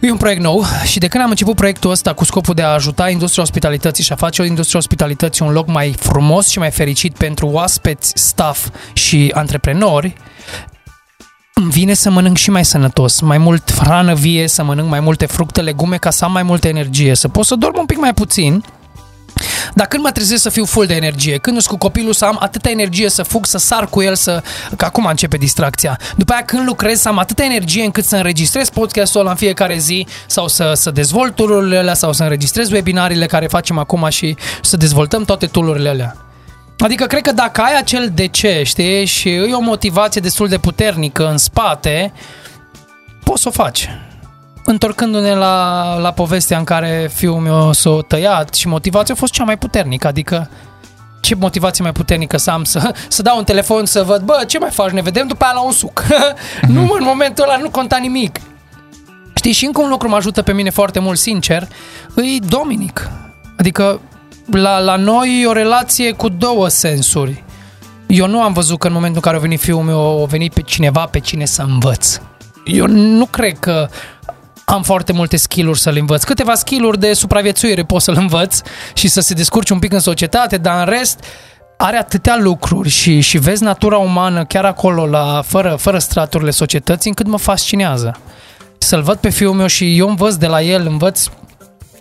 [0.00, 2.68] E un proiect nou și de când am început proiectul ăsta cu scopul de a
[2.68, 6.70] ajuta industria ospitalității și a face o industria ospitalității un loc mai frumos și mai
[6.70, 10.14] fericit pentru oaspeți, staff și antreprenori,
[11.62, 15.26] îmi vine să mănânc și mai sănătos, mai mult hrană vie, să mănânc mai multe
[15.26, 18.14] fructe, legume ca să am mai multă energie, să pot să dorm un pic mai
[18.14, 18.64] puțin,
[19.74, 22.36] dar când mă trezesc să fiu full de energie, când sunt cu copilul să am
[22.40, 24.42] atâta energie să fug, să sar cu el, să...
[24.76, 25.98] că acum începe distracția.
[26.16, 29.78] După aia când lucrez să am atâta energie încât să înregistrez podcastul ăla în fiecare
[29.78, 34.36] zi sau să, să dezvolt tururile alea sau să înregistrez webinariile care facem acum și
[34.62, 36.31] să dezvoltăm toate tururile alea.
[36.82, 40.58] Adică cred că dacă ai acel de ce, știi, și e o motivație destul de
[40.58, 42.12] puternică în spate,
[43.24, 43.88] poți să o faci.
[44.64, 49.44] Întorcându-ne la, la povestea în care fiul meu s-a tăiat și motivația a fost cea
[49.44, 50.50] mai puternică, adică
[51.20, 54.58] ce motivație mai puternică să am să, să dau un telefon să văd, bă, ce
[54.58, 56.04] mai faci, ne vedem după aia la un suc.
[56.74, 58.40] nu, în momentul ăla nu conta nimic.
[59.34, 61.68] Știi, și încă un lucru mă ajută pe mine foarte mult, sincer,
[62.14, 63.10] îi Dominic.
[63.56, 64.00] Adică
[64.54, 67.44] la, la noi e o relație cu două sensuri.
[68.06, 70.52] Eu nu am văzut că în momentul în care a venit fiul meu, a venit
[70.52, 72.20] pe cineva pe cine să învăț.
[72.64, 73.88] Eu nu cred că
[74.64, 76.24] am foarte multe skill-uri să le învăț.
[76.24, 78.60] Câteva skill-uri de supraviețuire pot să le învăț
[78.94, 81.24] și să se descurce un pic în societate, dar în rest
[81.76, 87.08] are atâtea lucruri și, și vezi natura umană chiar acolo, la, fără, fără straturile societății,
[87.08, 88.16] încât mă fascinează.
[88.78, 91.26] Să-l văd pe fiul meu și eu învăț de la el, învăț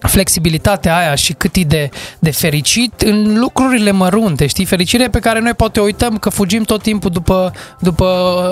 [0.08, 4.66] flexibilitatea aia și cât e de, de fericit în lucrurile mărunte, știi?
[4.66, 8.06] Fericire pe care noi poate uităm că fugim tot timpul după, după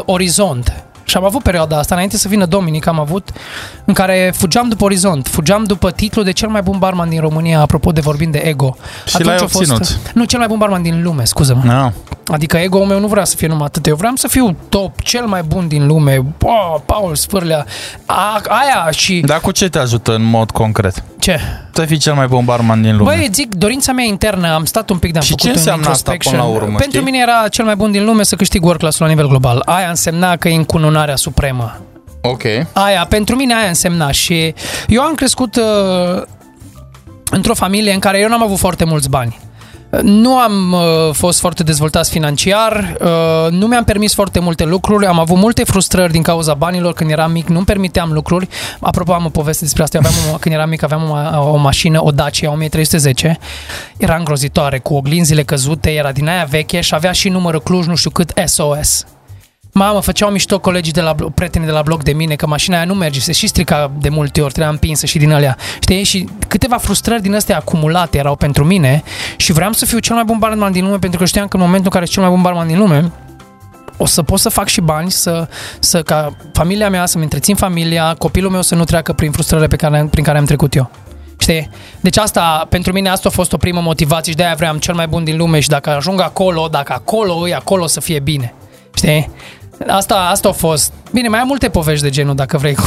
[0.05, 0.83] orizont.
[1.03, 3.29] Și am avut perioada asta, înainte să vină Dominic, am avut
[3.85, 7.59] în care fugeam după orizont, fugeam după titlul de cel mai bun barman din România,
[7.59, 8.75] apropo de vorbind de ego.
[9.05, 10.13] Și l-ai a fost, obținut.
[10.13, 11.63] Nu, cel mai bun barman din lume, scuză-mă.
[11.65, 11.93] Da.
[12.31, 13.85] Adică ego-ul meu nu vrea să fie numai atât.
[13.87, 16.23] Eu vreau să fiu top, cel mai bun din lume.
[16.37, 17.65] Bă, Paul Sfârlea.
[18.05, 19.19] A, aia și...
[19.25, 21.03] Dar cu ce te ajută în mod concret?
[21.19, 21.39] Ce?
[21.73, 23.15] Să fii cel mai bun barman din lume.
[23.15, 25.89] Băi, zic, dorința mea internă, am stat un pic, de-am Și făcut ce un înseamnă
[25.89, 26.33] asta introspection.
[26.33, 27.11] până la urmă, Pentru știi?
[27.11, 29.61] mine era cel mai bun din lume să câștig world class la nivel global.
[29.65, 31.77] Aia însemna că e încununarea supremă.
[32.21, 32.43] ok.
[32.73, 34.53] Aia, pentru mine aia însemna și
[34.87, 36.21] eu am crescut uh,
[37.31, 39.39] într-o familie în care eu n-am avut foarte mulți bani.
[40.01, 45.19] Nu am uh, fost foarte dezvoltați financiar, uh, nu mi-am permis foarte multe lucruri, am
[45.19, 48.47] avut multe frustrări din cauza banilor când eram mic, nu-mi permiteam lucruri.
[48.79, 52.03] Apropo, am o poveste despre asta, aveam o, când eram mic aveam o, o mașină,
[52.03, 53.37] o Dacia 1310,
[53.97, 57.95] era îngrozitoare, cu oglinzile căzute, era din aia veche și avea și numărul Cluj, nu
[57.95, 59.05] știu cât, SOS.
[59.79, 62.75] Mamă, făceau mișto colegii de la blo- prietenii de la bloc de mine că mașina
[62.75, 65.57] aia nu merge, se și strica de multe ori, trebuia împinsă și din alea.
[65.81, 66.03] Știi?
[66.03, 69.03] Și câteva frustrări din astea acumulate erau pentru mine
[69.37, 71.61] și vreau să fiu cel mai bun barman din lume pentru că știam că în
[71.61, 73.11] momentul în care sunt cel mai bun barman din lume,
[73.97, 75.47] o să pot să fac și bani, să,
[75.79, 79.75] să ca familia mea, să-mi întrețin familia, copilul meu să nu treacă prin frustrările pe
[79.75, 80.91] care, prin care am trecut eu.
[81.37, 81.69] Știi?
[81.99, 85.07] Deci asta, pentru mine asta a fost o primă motivație și de-aia vreau cel mai
[85.07, 88.53] bun din lume și dacă ajung acolo, dacă acolo e acolo să fie bine.
[88.95, 89.29] Știi?
[89.87, 90.93] Asta, asta a fost.
[91.11, 92.83] Bine, mai am multe povești de genul, dacă vrei, cu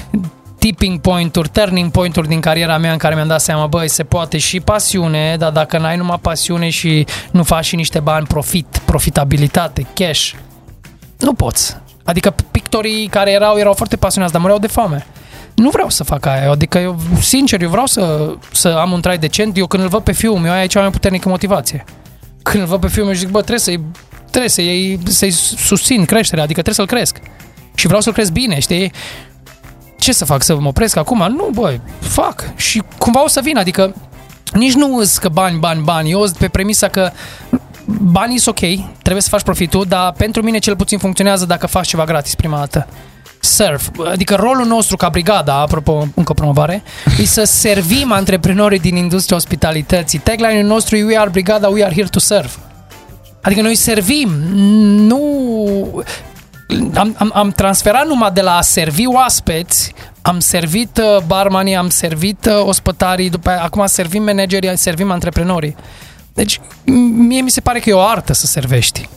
[0.58, 4.38] tipping point-uri, turning point-uri din cariera mea în care mi-am dat seama, băi, se poate
[4.38, 9.86] și pasiune, dar dacă n-ai numai pasiune și nu faci și niște bani, profit, profitabilitate,
[9.94, 10.32] cash,
[11.18, 11.76] nu poți.
[12.04, 15.06] Adică pictorii care erau, erau foarte pasionați, dar mureau de foame.
[15.54, 19.18] Nu vreau să fac aia, adică eu, sincer, eu vreau să, să am un trai
[19.18, 19.56] decent.
[19.56, 21.84] Eu când îl văd pe fiul meu, aia e cea mai puternică motivație.
[22.42, 23.80] Când îl văd pe fiul meu, zic, bă, trebuie să-i,
[24.30, 27.20] trebuie să-i, să-i susțin creșterea, adică trebuie să-l cresc.
[27.74, 28.92] Și vreau să-l cresc bine, știi?
[29.98, 31.26] Ce să fac, să mă opresc acum?
[31.36, 32.56] Nu, băi, fac.
[32.56, 33.94] Și cumva o să vin, adică
[34.52, 36.10] nici nu îs că bani, bani, bani.
[36.10, 37.10] Eu pe premisa că
[37.84, 38.68] banii sunt ok,
[39.02, 42.58] trebuie să faci profitul, dar pentru mine cel puțin funcționează dacă faci ceva gratis prima
[42.58, 42.86] dată.
[43.40, 46.82] Surf, adică rolul nostru ca brigada, apropo, încă o promovare,
[47.18, 50.18] e să servim antreprenorii din industria ospitalității.
[50.18, 52.50] Tagline-ul nostru e We are brigada, we are here to serve.
[53.42, 54.28] Adică noi servim,
[55.06, 56.04] nu...
[56.94, 59.92] Am, am, am transferat numai de la a servi oaspeți,
[60.22, 65.76] am servit uh, barmanii, am servit uh, ospătarii, după aia, acum servim managerii, servim antreprenorii.
[66.34, 66.60] Deci,
[67.16, 69.08] mie mi se pare că e o artă să servești.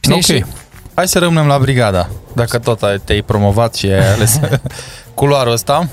[0.00, 0.14] Știi?
[0.14, 0.20] Ok.
[0.22, 0.44] Și-
[0.94, 2.08] Hai să rămânem la brigada.
[2.34, 4.40] Dacă tot ai- te-ai promovat și ai ales
[5.14, 5.88] culoarul ăsta.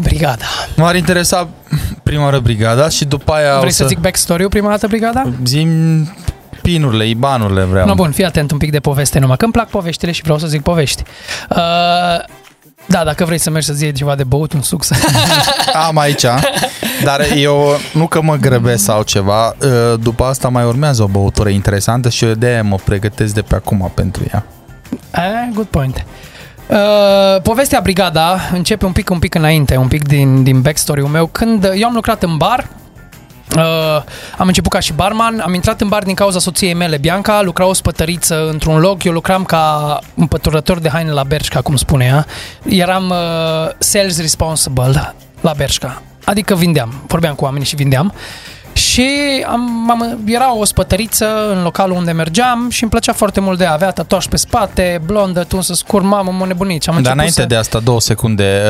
[0.00, 0.44] Brigada.
[0.76, 1.48] M-ar interesa
[2.02, 3.82] prima oară brigada și după aia Vrei o să...
[3.82, 5.22] să zic backstory-ul prima dată, brigada?
[5.44, 5.68] zim
[6.62, 7.86] pinurile, ibanurile vreau.
[7.86, 10.38] No, bun, fii atent un pic de poveste numai, că îmi plac poveștile și vreau
[10.38, 11.02] să zic povești.
[11.50, 11.56] Uh,
[12.86, 14.84] da, dacă vrei să mergi să-ți iei ceva de băut, un suc.
[14.84, 14.94] să-
[15.86, 16.24] Am aici,
[17.04, 21.48] dar eu nu că mă grăbesc sau ceva, uh, după asta mai urmează o băutură
[21.48, 24.46] interesantă și eu de aia mă pregătesc de pe acum pentru ea.
[25.14, 26.04] Eh, good point.
[26.68, 31.26] Uh, povestea Brigada începe un pic, un pic înainte, un pic din, din backstory-ul meu.
[31.26, 32.68] Când eu am lucrat în bar,
[33.56, 34.02] Uh,
[34.36, 37.66] am început ca și barman, am intrat în bar din cauza soției mele, Bianca, lucra
[37.66, 42.26] o spătăriță într-un loc, eu lucram ca împăturător de haine la Berșca, cum spune ea.
[42.64, 48.12] Eram uh, sales responsible la Berșca, adică vindeam, vorbeam cu oamenii și vindeam.
[48.78, 49.08] Și
[49.46, 53.64] am, am, era o spătăriță în localul unde mergeam și îmi plăcea foarte mult de
[53.64, 53.72] ea.
[53.72, 56.82] Avea tatuaj pe spate, blondă, tunsă scur, mamă, mă nebunit.
[56.82, 57.46] Și am Dar început înainte să...
[57.46, 58.62] de asta, două secunde,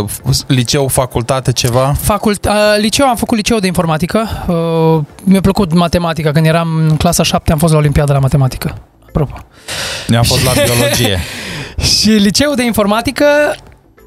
[0.00, 1.94] uh, liceu, facultate, ceva?
[2.00, 4.28] Facult, uh, liceu, am făcut liceu de informatică.
[4.46, 6.30] Uh, mi-a plăcut matematica.
[6.30, 8.74] Când eram în clasa 7 am fost la Olimpiada la matematică.
[9.06, 9.36] Apropo.
[10.06, 11.18] Ne-am fost la biologie.
[11.78, 13.24] Și liceu de informatică,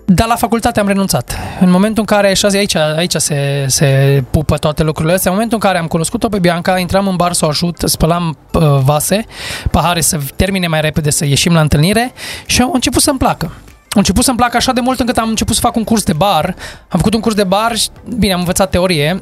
[0.09, 1.37] dar la facultate am renunțat.
[1.59, 5.37] În momentul în care, și azi aici, aici se, se pupă toate lucrurile astea, în
[5.37, 8.61] momentul în care am cunoscut-o pe Bianca, intram în bar să o ajut, spălam uh,
[8.83, 9.25] vase,
[9.71, 12.13] pahare să termine mai repede, să ieșim la întâlnire
[12.45, 13.53] și a început să-mi placă.
[13.89, 16.13] A început să-mi placă așa de mult încât am început să fac un curs de
[16.13, 16.55] bar.
[16.87, 19.21] Am făcut un curs de bar și, bine, am învățat teorie,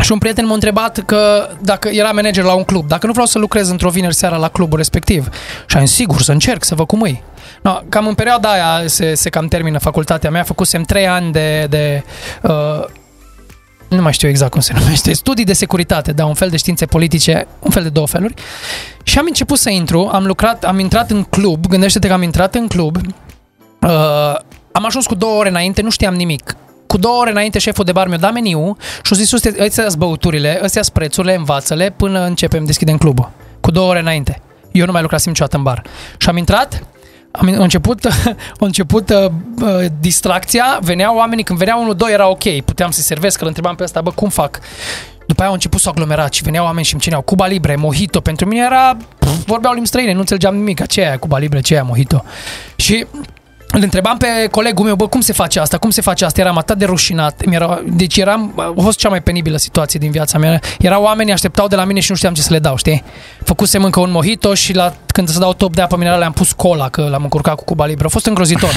[0.00, 3.26] și un prieten m-a întrebat că dacă era manager la un club, dacă nu vreau
[3.26, 5.28] să lucrez într-o vineri seara la clubul respectiv.
[5.66, 7.22] Și am zis, sigur, să încerc, să văd cum îi.
[7.62, 11.66] No, cam în perioada aia se, se cam termină facultatea mea, făcusem 3 ani de,
[11.70, 12.04] de
[12.42, 12.84] uh,
[13.88, 16.86] nu mai știu exact cum se numește, studii de securitate, da, un fel de științe
[16.86, 18.34] politice, un fel de două feluri.
[19.02, 22.54] Și am început să intru, am lucrat, am intrat în club, gândește-te că am intrat
[22.54, 22.96] în club,
[23.80, 24.34] uh,
[24.72, 26.56] am ajuns cu două ore înainte, nu știam nimic.
[26.90, 29.84] Cu două ore înainte șeful de bar mi-a dat meniu și a zis, "Uite, astea
[29.84, 33.30] sunt băuturile, astea sunt prețurile, învață-le până începem, deschidem clubul.
[33.60, 34.40] Cu două ore înainte.
[34.72, 35.82] Eu nu mai lucrasem niciodată în bar.
[36.18, 36.82] Și am intrat,
[37.30, 38.04] am a început,
[38.60, 39.24] a început uh,
[39.62, 43.48] uh, distracția, veneau oamenii, când venea unul, doi era ok, puteam să-i servesc, că îl
[43.48, 44.58] întrebam pe ăsta, bă, cum fac?
[45.26, 48.20] După aia au început să aglomerat și veneau oameni și îmi cineau Cuba Libre, Mojito,
[48.20, 51.74] pentru mine era, pf, vorbeau limbi străine, nu înțelegeam nimic, ce e Cuba Libre, ce
[51.74, 52.24] e Mojito.
[52.76, 53.06] Și
[53.72, 56.58] îl întrebam pe colegul meu, bă, cum se face asta, cum se face asta, eram
[56.58, 60.60] atât de rușinat, Mi-era, deci eram, a fost cea mai penibilă situație din viața mea.
[60.78, 63.04] Erau oameni, așteptau de la mine și nu știam ce să le dau, știi?
[63.44, 66.52] Făcusem încă un mojito și la, când să dau top de apă minerală am pus
[66.52, 68.04] cola, că l-am încurcat cu Cuba Libre.
[68.06, 68.70] A fost îngrozitor.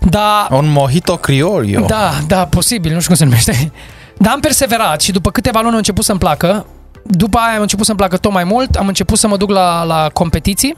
[0.00, 1.84] Dar Un mojito criolio.
[1.86, 3.72] da, da, posibil, nu știu cum se numește.
[4.18, 6.66] Dar am perseverat și după câteva luni a început să-mi placă.
[7.04, 9.82] După aia am început să-mi placă tot mai mult, am început să mă duc la,
[9.84, 10.76] la competiții.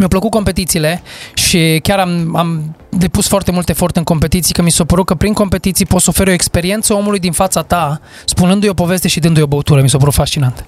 [0.00, 1.02] Mi-au plăcut competițiile
[1.34, 5.14] și chiar am, am depus foarte mult efort în competiții, că mi s-a părut că
[5.14, 9.20] prin competiții poți să oferi o experiență omului din fața ta, spunându-i o poveste și
[9.20, 9.82] dându-i o băutură.
[9.82, 10.64] Mi s-a părut fascinant.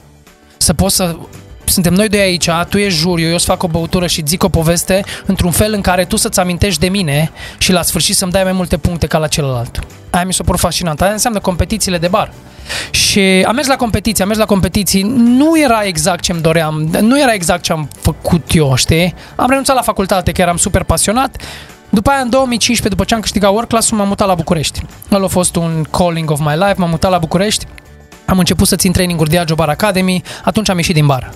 [0.57, 1.17] Să poți să
[1.65, 4.49] suntem noi doi aici, tu ești juriu, eu îți fac o băutură și zic o
[4.49, 8.43] poveste într-un fel în care tu să-ți amintești de mine și la sfârșit să-mi dai
[8.43, 9.79] mai multe puncte ca la celălalt.
[10.11, 11.01] Aia mi s-a părut fascinant.
[11.01, 12.33] Aia înseamnă competițiile de bar.
[12.91, 17.21] Și am mers la competiții, am mers la competiții, nu era exact ce-mi doream, nu
[17.21, 19.15] era exact ce am făcut eu, știi?
[19.37, 21.43] Am renunțat la facultate, că eram super pasionat,
[21.89, 24.83] după aia, în 2015, după ce am câștigat World Class-ul, m-am mutat la București.
[25.13, 27.67] Ăla a fost un calling of my life, m-am mutat la București,
[28.25, 31.33] am început să țin training-uri de Agio Bar Academy, atunci am ieșit din bar.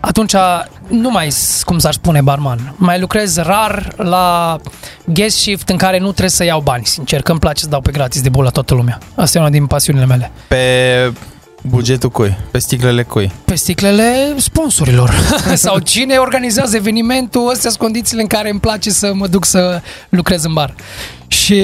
[0.00, 0.34] Atunci
[0.88, 1.28] nu mai,
[1.64, 2.74] cum s-ar spune, barman.
[2.76, 4.56] Mai lucrez rar la
[5.04, 7.80] guest shift în care nu trebuie să iau bani, sincer, că îmi place să dau
[7.80, 8.98] pe gratis de bol la toată lumea.
[9.14, 10.30] Asta e una din pasiunile mele.
[10.48, 11.12] Pe
[11.68, 12.36] bugetul cui?
[12.50, 13.32] Pe sticlele cui?
[13.44, 15.14] Pe sticlele sponsorilor.
[15.54, 19.80] Sau cine organizează evenimentul, astea sunt condițiile în care îmi place să mă duc să
[20.08, 20.74] lucrez în bar.
[21.28, 21.62] Și,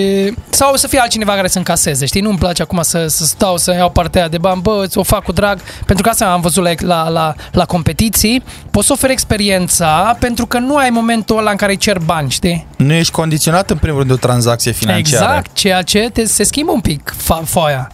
[0.50, 2.20] sau să fie altcineva care să încaseze, știi?
[2.20, 5.32] Nu-mi place acum să, să stau, să iau partea de bani, bă, o fac cu
[5.32, 10.16] drag, pentru că asta am văzut la, la, la, la competiții, poți să oferi experiența,
[10.20, 12.66] pentru că nu ai momentul ăla în care îi cer bani, știi?
[12.76, 15.24] Nu ești condiționat în primul rând de o tranzacție financiară.
[15.24, 17.90] Exact, ceea ce te, se schimbă un pic fa- foaia.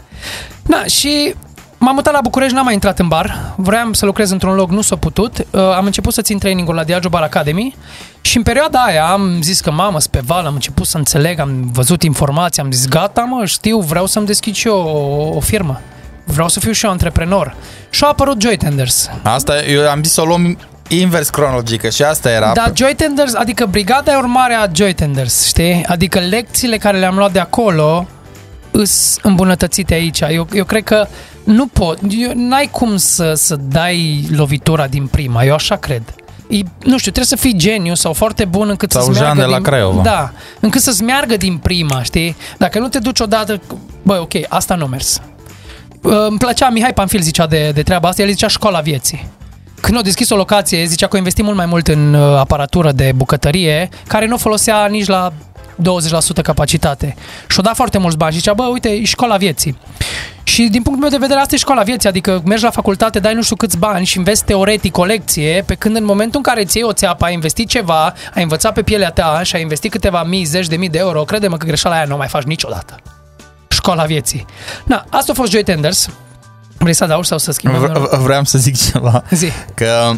[0.62, 1.34] Da, și
[1.80, 3.54] M-am mutat la București, n-am mai intrat în bar.
[3.56, 5.38] Vreau să lucrez într-un loc, nu s-a putut.
[5.50, 7.76] Uh, am început să țin training la Diageo Bar Academy
[8.20, 11.70] și în perioada aia am zis că mamă, pe val, am început să înțeleg, am
[11.72, 15.80] văzut informații, am zis gata mă, știu, vreau să-mi deschid și eu o, o firmă.
[16.24, 17.54] Vreau să fiu și eu antreprenor.
[17.90, 19.10] Și a apărut Joy Tenders.
[19.22, 22.52] Asta, eu am zis să o luăm invers cronologică și asta era.
[22.54, 25.84] Da, Joy Tenders, adică brigada e urmare a Joy Tenders, știi?
[25.88, 28.06] Adică lecțiile care le-am luat de acolo
[28.70, 30.20] îs îmbunătățite aici.
[30.20, 31.06] Eu, eu cred că
[31.44, 36.02] nu pot, eu, n-ai cum să, să dai lovitura din prima, eu așa cred.
[36.48, 39.42] E, nu știu, trebuie să fii geniu sau foarte bun încât Sau să-ți Jean meargă
[39.42, 40.02] de la din, Craiova.
[40.02, 42.36] Da, încât să-ți meargă din prima, știi?
[42.58, 43.60] Dacă nu te duci odată,
[44.02, 45.20] băi, ok, asta nu a mers.
[46.02, 49.28] Uh, Îmi plăcea, Mihai Panfil zicea de, de treaba asta, el zicea școala vieții.
[49.80, 52.92] Când a deschis o locație, zicea că a investit mult mai mult în uh, aparatură
[52.92, 55.32] de bucătărie, care nu folosea nici la
[55.82, 57.14] 20% capacitate.
[57.48, 59.78] Și-o dat foarte mulți bani și zicea, bă, uite, e școala vieții.
[60.42, 63.34] Și din punctul meu de vedere, asta e școala vieții, adică mergi la facultate, dai
[63.34, 66.64] nu știu câți bani și investi teoretic o lecție, pe când în momentul în care
[66.64, 69.90] ți iei o țeapă, ai investit ceva, ai învățat pe pielea ta și ai investit
[69.90, 72.42] câteva mii, zeci de mii de euro, crede-mă că greșeala aia nu o mai faci
[72.42, 72.96] niciodată.
[73.68, 74.46] Școala vieții.
[74.84, 76.08] Na, asta a fost Joy Tenders.
[76.78, 77.92] Vrei să adaugi sau să schimbăm?
[77.92, 79.24] V- v- vreau să zic ceva.
[79.30, 79.50] Zi.
[79.74, 80.12] Că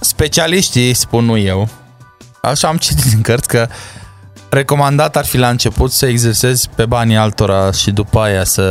[0.00, 1.68] specialiștii, spun nu eu,
[2.42, 3.68] așa am citit în cărți că
[4.52, 8.62] recomandat ar fi la început să exersezi pe banii altora și după aia să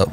[0.00, 0.12] uh,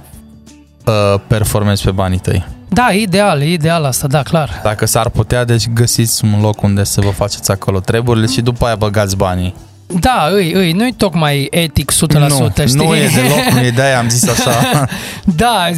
[0.85, 2.45] uh, performezi pe banii tăi.
[2.69, 4.59] Da, e ideal, e ideal asta, da, clar.
[4.63, 8.65] Dacă s-ar putea, deci găsiți un loc unde să vă faceți acolo treburile și după
[8.65, 9.55] aia băgați banii.
[9.99, 12.75] Da, îi, îi, nu-i tocmai etic 100%, nu, știi?
[12.75, 14.51] nu e deloc, nu e de-aia am zis așa.
[15.35, 15.69] Da,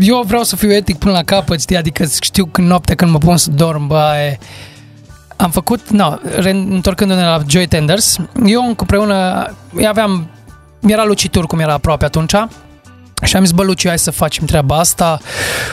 [0.00, 1.76] eu vreau să fiu etic până la capăt, știi?
[1.76, 4.38] Adică știu când noapte când mă pun să dorm, bă, e...
[5.36, 6.14] Am făcut, no,
[6.70, 10.30] întorcându-ne la Joy Tenders, eu împreună, eu aveam,
[10.80, 12.34] mi-era lucitur cum era aproape atunci,
[13.22, 15.18] și am zis, bă, Luciu, hai să facem treaba asta,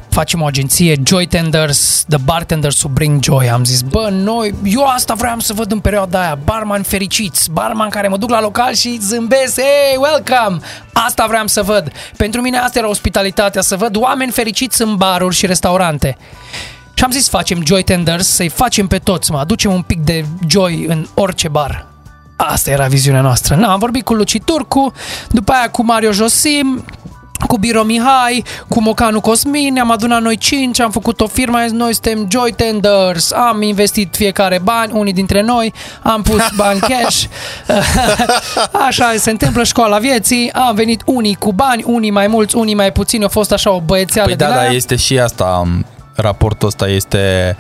[0.10, 3.50] facem o agenție, Joy Tenders, The Bartenders who bring joy.
[3.50, 7.90] Am zis, bă, noi, eu asta vreau să văd în perioada aia, barman fericiți, barman
[7.90, 10.66] care mă duc la local și zâmbesc, hey, welcome!
[10.94, 11.92] Asta vreau să văd.
[12.18, 16.18] Pentru mine asta era ospitalitatea, să văd oameni fericiți în baruri și restaurante.
[16.94, 20.26] Și am zis, facem Joy Tenders, să-i facem pe toți, mă, aducem un pic de
[20.48, 21.86] joy în orice bar.
[22.36, 23.56] Asta era viziunea noastră.
[23.56, 24.94] Na, am vorbit cu Luci Turcu,
[25.30, 26.86] după aia cu Mario Josim,
[27.48, 31.64] cu Biro Mihai, cu Mocanu Cosmin, ne-am adunat noi cinci, am făcut o firmă, am
[31.64, 36.80] zis, noi suntem Joy Tenders, am investit fiecare bani, unii dintre noi, am pus bani
[36.80, 37.24] cash,
[38.88, 42.92] așa se întâmplă școala vieții, am venit unii cu bani, unii mai mulți, unii mai
[42.92, 44.72] puțini, a fost așa o băiețeală Păi de da, la da, aia.
[44.72, 47.56] este și asta, um, raportul ăsta este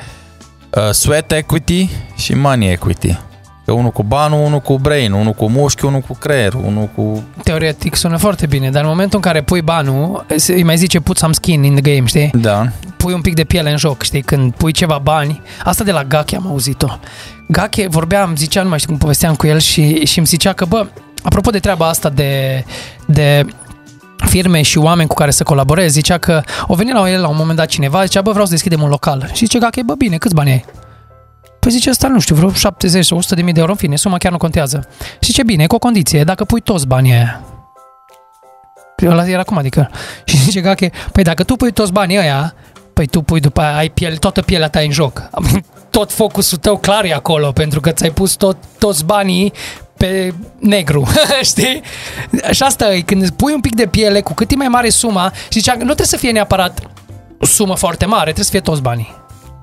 [0.69, 3.17] uh, sweat equity și money equity.
[3.65, 7.23] Că unul cu banul, unul cu brain, unul cu mușchi, unul cu creier, unul cu...
[7.43, 11.17] Teoretic sună foarte bine, dar în momentul în care pui banul, îi mai zice put
[11.17, 12.31] some skin in the game, știi?
[12.33, 12.65] Da.
[12.97, 15.41] pui un pic de piele în joc, știi, când pui ceva bani.
[15.63, 16.87] Asta de la Gache am auzit-o.
[17.47, 20.65] Gache, vorbeam, zicea, nu mai știu cum povesteam cu el și, și îmi zicea că,
[20.65, 20.87] bă,
[21.23, 22.63] apropo de treaba asta de,
[23.05, 23.45] de
[24.25, 27.35] firme și oameni cu care să colaborezi, zicea că o venit la el la un
[27.37, 29.29] moment dat cineva, zicea, bă, vreau să deschidem un local.
[29.33, 30.65] Și zice Gache, bă, bine, câți bani ai?
[31.59, 33.95] Păi zice asta, nu știu, vreo 70 sau 100 de mii de euro, în fine,
[33.95, 34.87] suma chiar nu contează.
[34.99, 37.41] Și zice, bine, cu o condiție, dacă pui toți banii aia.
[39.05, 39.89] Ăla era cum adică?
[40.25, 42.53] Și zice Gache, păi dacă tu pui toți banii ăia,
[42.93, 45.29] păi tu pui după aia, ai piele, toată pielea ta în joc.
[45.89, 49.53] Tot focusul tău clar e acolo, pentru că ți-ai pus tot, toți banii
[50.05, 51.07] pe negru,
[51.51, 51.81] știi?
[52.51, 55.31] Și asta e, când pui un pic de piele, cu cât e mai mare suma,
[55.35, 56.79] și zicea, nu trebuie să fie neapărat
[57.39, 59.15] o sumă foarte mare, trebuie să fie toți banii.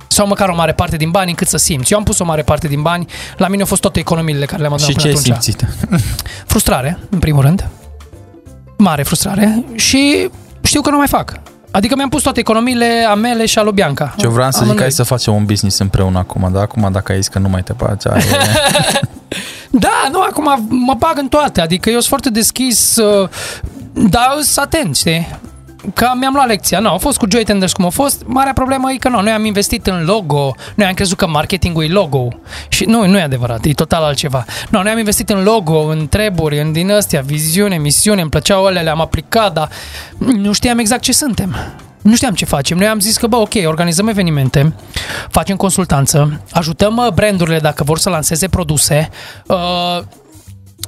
[0.09, 1.93] sau măcar o mare parte din bani încât să simți.
[1.93, 3.07] Eu am pus o mare parte din bani,
[3.37, 5.43] la mine au fost toate economiile care le-am adunat Și până ce ai atunci.
[5.43, 5.67] simțit?
[6.53, 7.69] Frustrare, în primul rând.
[8.77, 10.29] Mare frustrare și
[10.63, 11.33] știu că nu mai fac.
[11.71, 14.15] Adică mi-am pus toate economiile a mele și a lui Bianca.
[14.19, 14.83] Ce vreau să zic, Amândoi.
[14.83, 17.63] hai să facem un business împreună acum, dar acum dacă ai zis că nu mai
[17.63, 19.07] te place, aia e...
[19.71, 21.61] Da, nu, acum mă bag în toate.
[21.61, 23.29] Adică eu sunt foarte deschis, uh,
[23.93, 25.29] dar sunt atent, știi?
[25.95, 26.79] Că mi-am luat lecția.
[26.79, 28.23] Nu, au fost cu Joy Tenders cum a fost.
[28.27, 30.55] Marea problemă e că nu, noi am investit în logo.
[30.75, 32.29] Noi am crezut că marketingul e logo.
[32.69, 34.45] Și nu, nu e adevărat, e total altceva.
[34.69, 38.67] Nu, noi am investit în logo, în treburi, în din astea, viziune, misiune, îmi plăceau
[38.67, 39.69] ele, le-am aplicat, dar
[40.19, 41.57] nu știam exact ce suntem.
[42.03, 42.79] Nu știam ce facem.
[42.79, 44.75] Noi am zis că, bă, ok, organizăm evenimente,
[45.31, 49.09] facem consultanță, ajutăm uh, brandurile dacă vor să lanseze produse,
[49.47, 50.01] uh,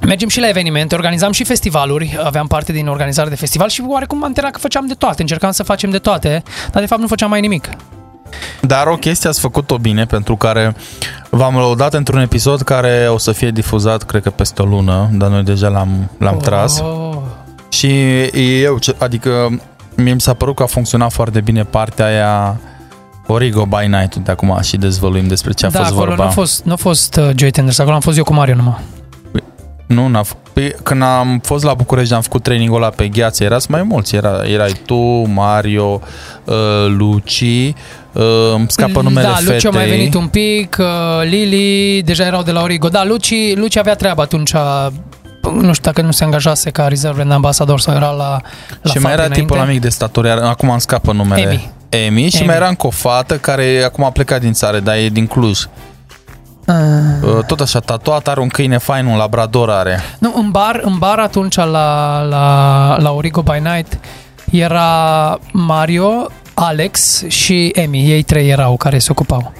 [0.05, 4.23] Mergem și la evenimente, organizam și festivaluri, aveam parte din organizare de festival și oarecum
[4.23, 7.07] am terat că făceam de toate, încercam să facem de toate, dar de fapt nu
[7.07, 7.69] făceam mai nimic.
[8.61, 10.75] Dar o chestie ați făcut-o bine, pentru care
[11.29, 15.29] v-am lăudat într-un episod care o să fie difuzat, cred că peste o lună, dar
[15.29, 16.79] noi deja l-am, l-am tras.
[16.79, 17.15] Oh.
[17.69, 18.21] Și
[18.61, 19.59] eu, ce- adică
[19.95, 22.59] mie mi s-a părut că a funcționat foarte bine partea aia
[23.27, 26.23] Origo by Night, de acum și dezvăluim despre ce a da, fost acolo vorba.
[26.23, 28.55] nu a fost, nu a fost uh, Joy Tenders, acolo am fost eu cu Mario
[28.55, 28.77] numai.
[29.85, 33.43] Nu, n-a f- păi, când am fost la București, am făcut trainingul ăla pe gheață,
[33.43, 34.95] erați mai mulți, Era, erai tu,
[35.27, 36.01] Mario,
[36.43, 36.53] uh,
[36.87, 37.43] Luci,
[38.13, 38.23] uh,
[38.55, 39.69] îmi scapă numele Da, Luci fetei.
[39.69, 42.87] a mai venit un pic, uh, Lili, deja erau de la Origo.
[42.87, 44.87] Da, Luci, Luci avea treabă atunci, uh,
[45.51, 48.41] nu știu dacă nu se angajase ca reserve în ambasador sau era la,
[48.81, 49.69] la și mai fapt era tipul înainte.
[49.71, 51.41] amic de statur, iar acum îmi scapă numele.
[51.41, 51.71] Emi.
[51.89, 52.45] Emi și Emi.
[52.47, 55.59] mai era încă o fată care acum a plecat din țară, dar e din Cluj.
[56.67, 56.75] Uh,
[57.21, 59.99] Uh, Tot așa, tatuat, are un câine fain, un labrador are.
[60.19, 63.99] Nu, în bar, în bar atunci la, la, la Origo by Night
[64.51, 68.09] era Mario, Alex și Emi.
[68.11, 69.51] Ei trei erau care se ocupau.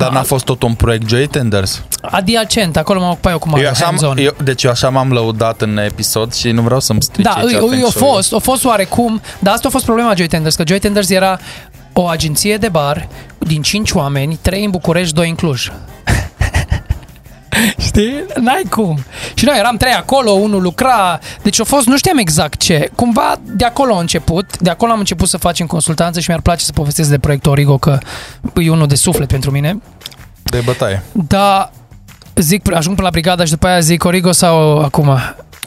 [0.00, 0.14] Dar Da.
[0.14, 1.82] n-a fost tot un proiect Joy Tenders.
[2.02, 4.18] Adiacent, acolo m-am ocupat eu cu Mario, Eu așa, am, hands-on.
[4.18, 7.46] eu, deci eu așa m-am lăudat în episod și nu vreau să-mi strice Da, aici
[7.46, 8.12] îi, îi, a feng shui-ul.
[8.14, 11.38] fost, a fost oarecum, dar asta a fost problema Joy Tenders, că Joy Tenders era
[11.92, 13.08] o agenție de bar
[13.38, 15.70] din 5 oameni, 3 în București, 2 în Cluj.
[17.86, 18.24] Știi?
[18.40, 18.98] N-ai cum.
[19.34, 22.90] Și noi eram trei acolo, unul lucra, deci a fost, nu știam exact ce.
[22.94, 26.64] Cumva de acolo a început, de acolo am început să facem consultanță și mi-ar place
[26.64, 27.98] să povestesc de proiectul Origo, că
[28.56, 29.80] e unul de suflet pentru mine.
[30.42, 31.02] De bătaie.
[31.12, 31.72] Dar
[32.34, 35.18] zic, ajung până la brigada și după aia zic Origo sau acum?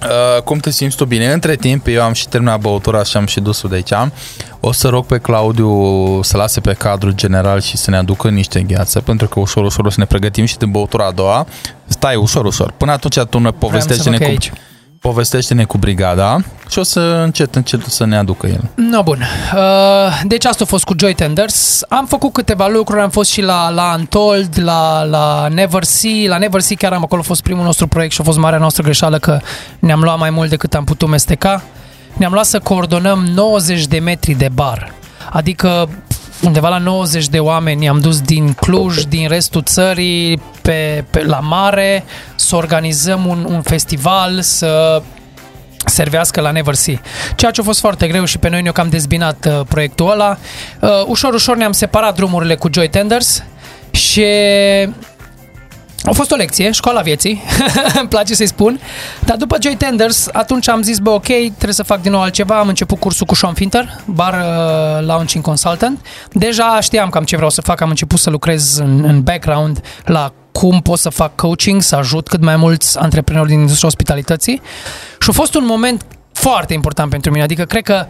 [0.03, 1.31] Uh, cum te simți tu bine?
[1.31, 4.11] Între timp, eu am și terminat băutura și am și dusul de aici.
[4.59, 8.61] O să rog pe Claudiu să lase pe cadrul general și să ne aducă niște
[8.61, 11.47] gheață, pentru că ușor, ușor o să ne pregătim și de băutura a doua.
[11.87, 12.73] Stai, ușor, ușor.
[12.77, 14.51] Până atunci tu ne Vreau să povestește-ne văd cu, aici.
[15.03, 16.37] Povestește-ne cu brigada
[16.69, 18.69] și o să încet, încet să ne aducă el.
[18.75, 19.23] No, bun.
[19.55, 21.81] Uh, deci asta a fost cu Joy Tenders.
[21.89, 26.27] Am făcut câteva lucruri, am fost și la, la Untold, la, la Never See.
[26.27, 28.59] La Never See chiar am acolo a fost primul nostru proiect și a fost marea
[28.59, 29.39] noastră greșeală că
[29.79, 31.63] ne-am luat mai mult decât am putut mesteca.
[32.13, 34.93] Ne-am luat să coordonăm 90 de metri de bar.
[35.31, 35.89] Adică
[36.43, 41.39] undeva la 90 de oameni am dus din Cluj, din restul țării, pe, pe, la
[41.39, 42.03] mare,
[42.35, 45.01] să organizăm un, un festival, să
[45.85, 47.01] servească la Never See.
[47.35, 50.37] Ceea ce a fost foarte greu și pe noi ne-a cam dezbinat uh, proiectul ăla.
[50.79, 53.43] Uh, ușor, ușor ne-am separat drumurile cu Joy Tenders
[53.91, 54.25] și
[56.05, 57.43] a fost o lecție, școala vieții,
[57.99, 58.79] îmi place să-i spun,
[59.25, 62.59] dar după Joy Tenders, atunci am zis, bă, ok, trebuie să fac din nou altceva,
[62.59, 66.05] am început cursul cu Sean Finter, bar uh, launching consultant.
[66.31, 70.33] Deja știam cam ce vreau să fac, am început să lucrez în, în background la
[70.51, 74.61] cum pot să fac coaching, să ajut cât mai mulți antreprenori din industria ospitalității.
[75.19, 78.05] Și a fost un moment foarte important pentru mine, adică cred că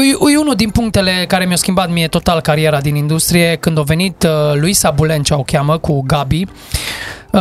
[0.00, 3.82] E, e unul din punctele care mi-a schimbat mie total cariera din industrie când a
[3.82, 6.46] venit uh, Luisa Bulencea, o cheamă, cu Gabi.
[7.30, 7.40] Uh,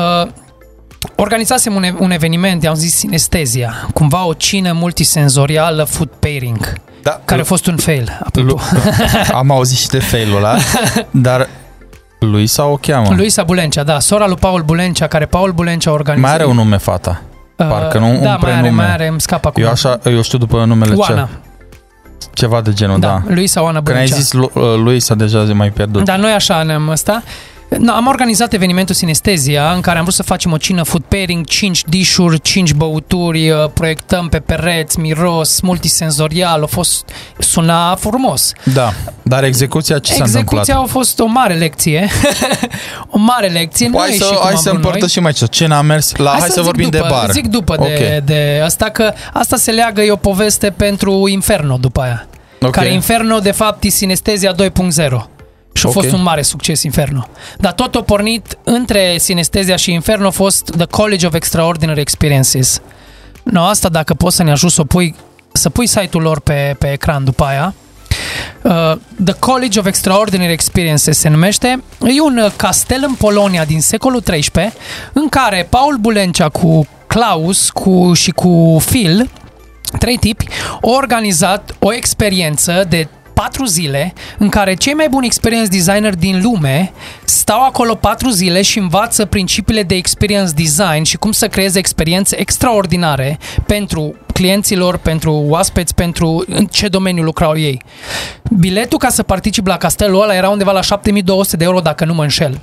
[1.16, 6.74] organizasem un, e- un eveniment, i-am zis Sinestezia, cumva o cină multisenzorială food pairing,
[7.04, 8.20] Da, care a fost un fail.
[8.24, 8.48] apropo.
[8.52, 8.60] Lu-
[9.34, 10.56] am auzit și de failul ăla,
[11.12, 11.48] dar
[12.20, 13.14] lui sau o cheamă?
[13.16, 16.28] Luisa Bulencea, da, sora lui Paul Bulencea, care Paul Bulencea a organizat.
[16.30, 17.22] Mai are un nume fata.
[17.58, 18.70] Uh, parcă nu, un da, mai are, prenume.
[18.82, 19.64] mai are, îmi scapă acum.
[19.64, 21.50] Eu așa, eu știu după numele Oana, ce,
[22.34, 23.08] ceva de genul, da.
[23.08, 24.16] da, Luisa Oana Când Bulencea.
[24.16, 26.04] ai zis lu- uh, lui s-a deja mai pierdut.
[26.06, 27.24] Dar noi așa ne-am ăsta.
[27.80, 31.46] No, am organizat evenimentul Sinestezia în care am vrut să facem o cină food pairing,
[31.46, 38.52] 5 dișuri, 5 băuturi, uh, proiectăm pe pereți, miros, multisenzorial, a fost, suna frumos.
[38.74, 40.90] Da, dar execuția ce s-a Execuția întâmplat?
[40.90, 42.10] a fost o mare lecție.
[43.10, 43.88] o mare lecție.
[43.88, 44.92] Nu a Hai ieșit să, cum hai am să vrut noi.
[44.92, 45.50] împărtășim aici.
[45.50, 46.16] Ce n-a mers?
[46.16, 47.32] La, hai, să, zic vorbim după, de bar.
[47.32, 47.84] Zic după de,
[48.18, 48.24] Ok.
[48.26, 52.26] de asta că asta se leagă, e o poveste pentru Inferno după aia.
[52.62, 52.72] Ok.
[52.72, 55.28] Care Inferno de fapt e Sinestezia 2.0.
[55.74, 55.94] Și a Ok.
[55.96, 57.28] fost un mare succes Inferno.
[57.58, 62.82] Dar tot a pornit între Sinestezia și Inferno a fost The College of Extraordinary Experiences.
[63.44, 65.16] No, asta dacă poți să ne ajut să pui,
[65.52, 67.74] să pui site-ul lor pe, pe ecran după aia.
[68.62, 68.94] Uh,
[69.24, 71.84] The College of Extraordinary Experiences se numește.
[72.16, 74.72] E un uh, castel în Polonia din secolul XIII
[75.14, 79.30] în care Paul Bulencea cu Klaus cu, și cu Phil,
[80.00, 80.46] trei tipi,
[80.82, 83.08] au organizat o experiență de
[83.42, 86.92] patru zile în care cei mai buni experience designer din lume
[87.26, 92.40] stau acolo patru zile și învață principiile de experience design și cum să creeze experiențe
[92.40, 97.82] extraordinare pentru clienților, pentru oaspeți, pentru în ce domeniu lucrau ei.
[98.60, 102.14] Biletul ca să participi la castelul ăla era undeva la 7200 de euro dacă nu
[102.14, 102.60] mă înșel.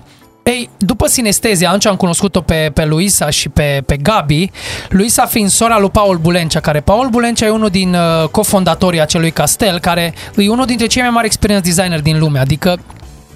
[0.48, 4.50] Ei, după sinestezia, atunci am cunoscut-o pe, pe Luisa și pe, pe Gabi,
[4.88, 9.30] Luisa fiind sora lui Paul Bulencea, care Paul Bulencea e unul din uh, cofondatorii acelui
[9.30, 12.78] castel, care e unul dintre cei mai mari experience designer din lume, adică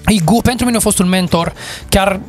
[0.05, 1.53] e gu- pentru mine a fost un mentor,
[1.89, 2.19] chiar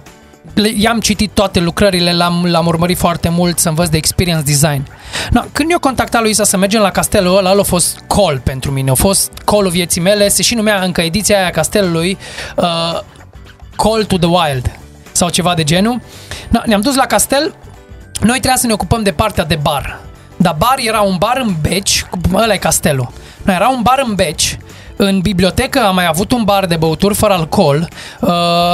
[0.54, 4.86] le- i-am citit toate lucrările, l-am, l-am urmărit foarte mult să învăț de experience design.
[5.30, 8.70] No, când eu contactat Luisa să mergem la castelul ăla, ăla a fost call pentru
[8.70, 12.18] mine, a fost call-ul vieții mele, se și numea încă ediția aia a castelului
[12.56, 13.00] uh,
[13.76, 14.78] Call to the Wild
[15.12, 16.00] sau ceva de genul.
[16.48, 17.54] No, ne-am dus la castel,
[18.20, 20.00] noi trebuia să ne ocupăm de partea de bar.
[20.36, 23.12] Dar bar era un bar în Beci, ăla e castelul.
[23.42, 24.58] No, era un bar în Beci,
[24.96, 27.88] în bibliotecă am mai avut un bar de băuturi fără alcool,
[28.20, 28.30] uh,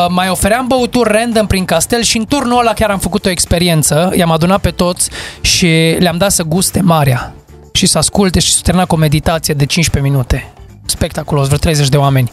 [0.08, 4.12] mai ofeream băuturi random prin castel și în turnul ăla chiar am făcut o experiență,
[4.16, 5.10] i-am adunat pe toți
[5.40, 7.34] și le-am dat să guste marea
[7.72, 10.52] și să asculte și să termina cu o meditație de 15 minute.
[10.84, 12.32] Spectaculos, vreo 30 de oameni.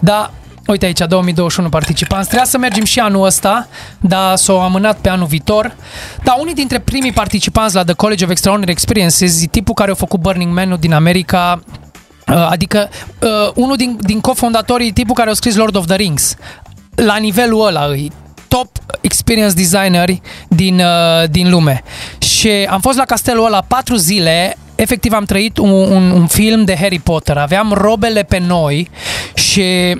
[0.00, 0.30] Da,
[0.66, 2.26] uite aici, 2021 participanți.
[2.26, 3.68] Trebuia să mergem și anul ăsta,
[4.00, 5.76] dar s-au amânat pe anul viitor.
[6.22, 9.94] Dar unii dintre primii participanți la The College of Extraordinary Experiences e tipul care a
[9.94, 11.60] făcut Burning Man-ul din America,
[12.32, 12.88] Uh, Adică
[13.22, 16.34] uh, unul din, din cofondatorii, tipul care a scris Lord of the Rings.
[16.94, 18.12] La nivelul ăla îi
[18.48, 18.68] top
[19.00, 20.08] experience designer
[20.48, 21.82] din, uh, din lume.
[22.18, 26.64] Și am fost la castelul ăla patru zile, efectiv am trăit un, un, un film
[26.64, 27.36] de Harry Potter.
[27.36, 28.90] Aveam robele pe noi
[29.34, 29.96] și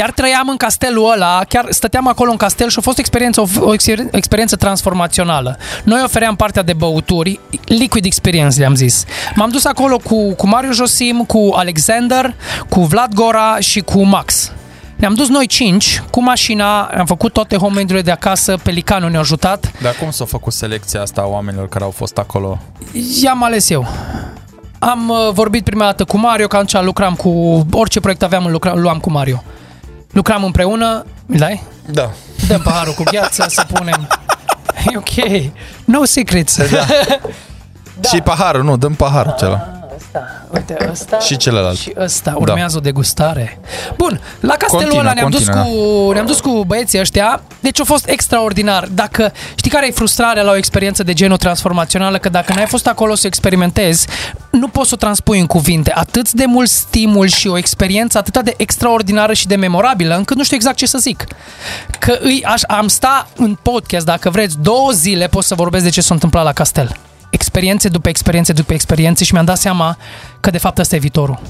[0.00, 3.40] chiar trăiam în castelul ăla, chiar stăteam acolo în castel și a fost o experiență,
[3.40, 5.58] o, o exper- experiență transformațională.
[5.84, 9.04] Noi ofeream partea de băuturi, liquid experience le-am zis.
[9.34, 12.34] M-am dus acolo cu, cu Mario Josim, cu Alexander,
[12.68, 14.52] cu Vlad Gora și cu Max.
[14.96, 19.72] Ne-am dus noi cinci cu mașina, am făcut toate homemade-urile de acasă, Pelicanul ne-a ajutat,
[19.82, 22.58] Dar cum s-a făcut selecția asta a oamenilor care au fost acolo?
[23.22, 23.86] i-am ales eu.
[24.78, 27.30] Am uh, vorbit prima dată cu Mario, că atunci lucram cu
[27.72, 29.42] orice proiect aveam, îl lucram, luam cu Mario.
[30.10, 31.62] Lucram împreună, îl dai?
[31.86, 32.10] Da.
[32.48, 34.08] Dăm paharul cu gheață să punem.
[34.92, 35.50] E ok.
[35.84, 36.70] No secrets.
[36.70, 36.84] Da.
[38.08, 39.79] Și paharul, nu, dăm paharul acela.
[40.14, 41.78] Ăsta, uite, ăsta Și celălalt.
[41.78, 42.34] și ăsta.
[42.38, 43.60] Urmează o degustare.
[43.96, 45.64] Bun, la castelul Continuă, ăla ne-am dus, continuă,
[46.06, 48.88] cu, ne-am dus cu băieții ăștia, deci a fost extraordinar.
[48.94, 52.86] Dacă știi care e frustrarea la o experiență de genul transformațională, că dacă n-ai fost
[52.86, 54.06] acolo să experimentezi,
[54.50, 55.92] nu poți să o transpui în cuvinte.
[55.94, 60.44] Atât de mult stimul și o experiență atât de extraordinară și de memorabilă, încât nu
[60.44, 61.24] știu exact ce să zic.
[61.98, 65.90] Că îi, aș, am sta în podcast, dacă vreți, două zile pot să vorbesc de
[65.90, 66.96] ce s-a întâmplat la castel.
[67.30, 69.96] Experiențe după experiențe după experiențe și mi-am dat seama
[70.40, 71.40] că de fapt ăsta e viitorul.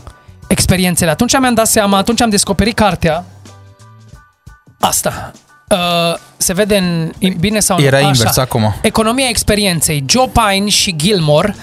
[0.47, 1.11] Experiențele.
[1.11, 3.25] Atunci mi-am dat seama, atunci am descoperit cartea
[4.81, 5.33] asta.
[5.69, 7.85] Uh, se vede în, bine sau nu?
[7.85, 8.07] Era Așa.
[8.07, 8.75] invers acum.
[8.83, 10.05] Economia experienței.
[10.09, 11.55] Joe Pine și Gilmore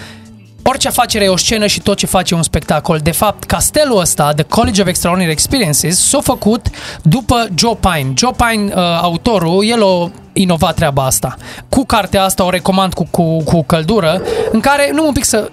[0.70, 2.98] Orice afacere e o scenă și tot ce face e un spectacol.
[2.98, 6.68] De fapt, castelul ăsta, The College of Extraordinary Experiences, s-a făcut
[7.02, 8.14] după Joe Pine.
[8.16, 11.36] Joe Pine, uh, autorul, el a inovat treaba asta.
[11.70, 14.22] Cu cartea asta o recomand cu, cu, cu căldură,
[14.52, 15.52] în care, nu un pic să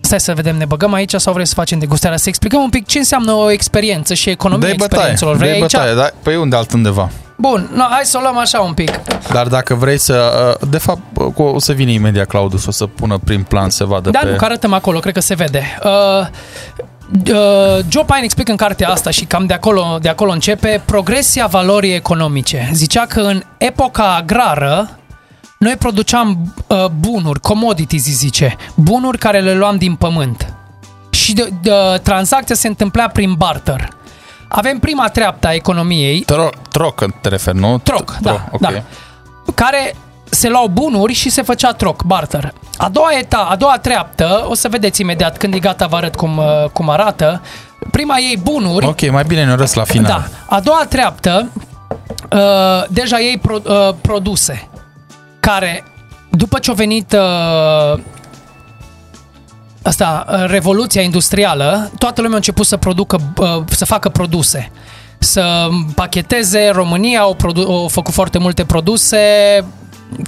[0.00, 2.16] Stai să vedem, ne băgăm aici sau vreți să facem degustarea?
[2.16, 5.36] Să explicăm un pic ce înseamnă o experiență și economia Dai bătaie, experiențelor.
[5.36, 5.72] Vrei dai aici?
[5.72, 6.10] bătaie, da?
[6.22, 7.10] Păi unde altundeva?
[7.40, 8.90] Bun, no, hai să o luăm așa un pic.
[9.32, 10.32] Dar dacă vrei să...
[10.60, 11.00] uh, De fapt,
[11.36, 14.30] o să vină imediat Claudus, o să pună prin plan, se vadă Da, pe...
[14.30, 15.78] nu, că arătăm acolo, cred că se vede.
[15.84, 16.26] Uh,
[17.32, 21.46] uh, Joe Pine explică în cartea asta și cam de acolo, de acolo începe progresia
[21.46, 22.70] valorii economice.
[22.72, 24.90] Zicea că în epoca agrară
[25.58, 30.54] noi produceam uh, bunuri, commodities îi zice, bunuri care le luam din pământ.
[31.10, 31.72] Și de, de,
[32.02, 33.88] tranzacția se întâmpla prin barter.
[34.52, 37.78] Avem prima treaptă a economiei, Tro- troc te referi, nu?
[37.78, 38.60] Troc, Tro- da, ok.
[38.60, 38.68] da.
[39.54, 39.94] Care
[40.30, 42.52] se luau bunuri și se făcea troc, barter.
[42.76, 46.14] A doua eta, a doua treaptă, o să vedeți imediat când e gata vă arăt
[46.16, 47.42] cum, uh, cum arată.
[47.90, 50.06] Prima ei bunuri, Ok, mai bine ne răs la final.
[50.48, 50.56] da.
[50.56, 51.48] A doua treaptă,
[52.32, 54.68] uh, deja ei pro, uh, produse,
[55.40, 55.84] care
[56.30, 58.00] după ce a venit uh,
[59.82, 64.70] asta, uh, revoluția industrială, toată lumea a început să producă, uh, să facă produse.
[65.22, 66.68] să pacheteze.
[66.68, 69.18] România au, produ- au făcut foarte multe produse,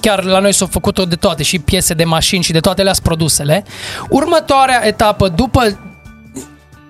[0.01, 2.93] chiar la noi s-au făcut de toate, și piese de mașini și de toate alea
[3.03, 3.65] produsele.
[4.09, 5.79] Următoarea etapă, după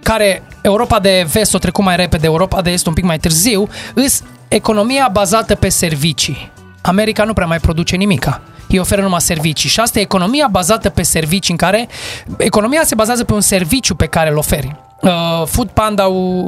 [0.02, 3.68] care Europa de vest o trecut mai repede, Europa de est un pic mai târziu,
[3.94, 6.50] îs economia bazată pe servicii.
[6.80, 8.40] America nu prea mai produce nimica.
[8.72, 11.88] Ei oferă numai servicii și asta e economia bazată pe servicii în care
[12.36, 14.76] economia se bazează pe un serviciu pe care îl oferi.
[15.00, 15.10] Uh,
[15.46, 16.06] Food Panda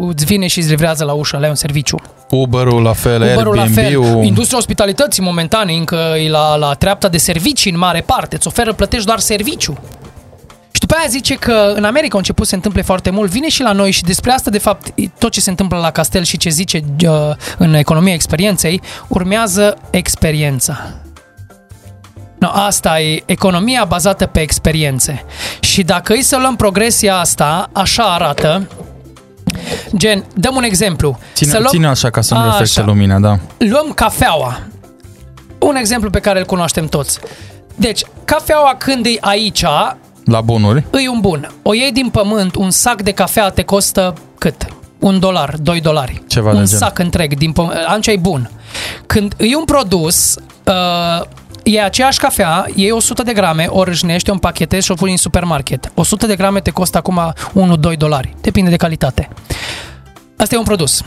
[0.09, 2.01] îți vine și îți livrează la ușă, la un serviciu.
[2.30, 3.84] Uber-ul la fel, Uber-ul la fel.
[3.84, 4.24] Airbnb-ul.
[4.24, 8.36] Industria ospitalității momentan încă e la, la treapta de servicii în mare parte.
[8.36, 9.78] Îți oferă, plătești doar serviciu.
[10.70, 13.48] Și după aia zice că în America a început să se întâmple foarte mult, vine
[13.48, 16.36] și la noi și despre asta, de fapt, tot ce se întâmplă la Castel și
[16.36, 17.10] ce zice uh,
[17.59, 21.03] în economia experienței, urmează experiența.
[22.44, 25.24] No, asta e economia bazată pe experiențe.
[25.60, 28.68] Și dacă îi să luăm progresia asta, așa arată,
[29.96, 31.18] gen, dăm un exemplu.
[31.34, 32.88] Ține, să luăm, ține așa ca să nu A, reflecte așa.
[32.88, 33.38] lumina, da.
[33.58, 34.58] luăm cafeaua.
[35.58, 37.18] Un exemplu pe care îl cunoaștem toți.
[37.74, 39.64] Deci, cafeaua când e aici,
[40.24, 40.84] La bunuri.
[40.90, 41.50] îi un bun.
[41.62, 44.66] O iei din pământ, un sac de cafea te costă cât?
[44.98, 46.22] Un dolar, doi dolari.
[46.26, 46.80] Ceva de un genul.
[46.82, 47.74] sac întreg din pământ.
[47.86, 48.50] Atunci e bun.
[49.06, 50.34] Când e un produs,
[50.64, 51.26] uh,
[51.64, 55.16] e aceeași cafea, iei 100 de grame, o râșnești, o împachetezi și o pui în
[55.16, 55.92] supermarket.
[55.94, 57.32] 100 de grame te costă acum
[57.92, 58.34] 1-2 dolari.
[58.40, 59.28] Depinde de calitate.
[60.36, 61.02] Asta e un produs.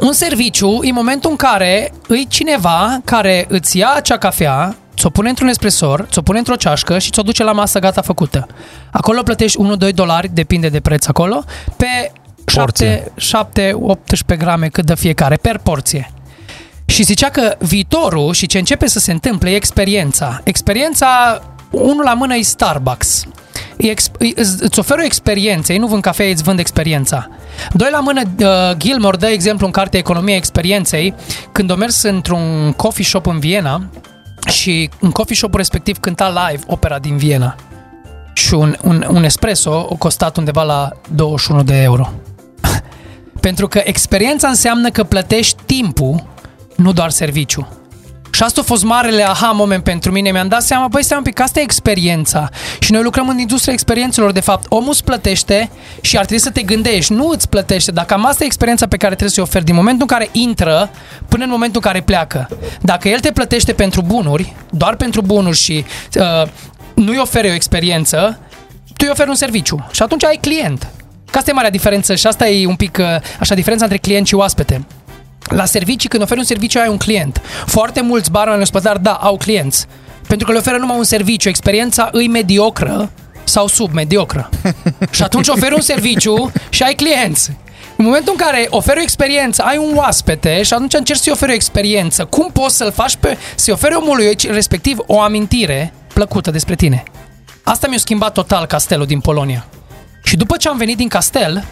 [0.00, 5.28] Un serviciu e momentul în care îi cineva care îți ia acea cafea, ți-o pune
[5.28, 8.46] într-un espresor, ți-o pune într-o ceașcă și ți-o duce la masă gata făcută.
[8.90, 9.58] Acolo plătești
[9.88, 11.44] 1-2 dolari, depinde de preț acolo,
[11.76, 12.12] pe
[12.46, 16.10] 7, 7, 18 grame cât de fiecare, per porție.
[16.86, 20.40] Și zicea că viitorul și ce începe să se întâmple e experiența.
[20.44, 21.40] Experiența,
[21.70, 23.24] unul la mână e Starbucks.
[23.76, 26.58] E ex- e- îți îți oferă o experiență, ei nu vând cafea, ei îți vând
[26.58, 27.28] experiența.
[27.72, 31.14] Doi la mână, uh, Gilmore dă exemplu în cartea Economia Experienței,
[31.52, 33.82] când o mers într-un coffee shop în Viena
[34.46, 37.54] și în coffee shop respectiv cânta live opera din Viena.
[38.32, 42.12] Și un, un, un espresso a costat undeva la 21 de euro.
[43.40, 46.24] Pentru că experiența înseamnă că plătești timpul,
[46.76, 47.68] nu doar serviciu.
[48.36, 50.30] Și asta a fost marele aha moment pentru mine.
[50.30, 52.48] Mi-am dat seama, băi, stai un pic, că asta e experiența.
[52.78, 54.66] Și noi lucrăm în industria experiențelor, de fapt.
[54.68, 55.70] Omul îți plătește
[56.00, 57.90] și ar trebui să te gândești, nu îți plătește.
[57.90, 60.28] Dacă am asta e experiența pe care trebuie să o oferi din momentul în care
[60.32, 60.90] intră
[61.28, 62.48] până în momentul în care pleacă.
[62.80, 65.84] Dacă el te plătește pentru bunuri, doar pentru bunuri și
[66.14, 66.48] uh,
[66.94, 68.38] nu-i oferi o experiență,
[68.86, 69.86] tu îi oferi un serviciu.
[69.90, 70.86] Și atunci ai client.
[71.30, 73.06] Că asta e marea diferență și asta e un pic uh,
[73.40, 74.84] așa diferența între client și oaspete.
[75.48, 77.40] La servicii, când oferi un serviciu, ai un client.
[77.66, 79.86] Foarte mulți barmani ospătari, da, au clienți.
[80.26, 81.48] Pentru că le oferă numai un serviciu.
[81.48, 83.10] Experiența îi mediocră
[83.44, 84.48] sau submediocră.
[85.10, 87.50] și atunci oferi un serviciu și ai clienți.
[87.96, 91.50] În momentul în care oferi o experiență, ai un oaspete și atunci încerci să-i oferi
[91.50, 92.24] o experiență.
[92.24, 93.38] Cum poți să-l faci pe...
[93.54, 97.02] să-i oferi omului respectiv o amintire plăcută despre tine?
[97.62, 99.66] Asta mi-a schimbat total castelul din Polonia.
[100.22, 101.64] Și după ce am venit din castel,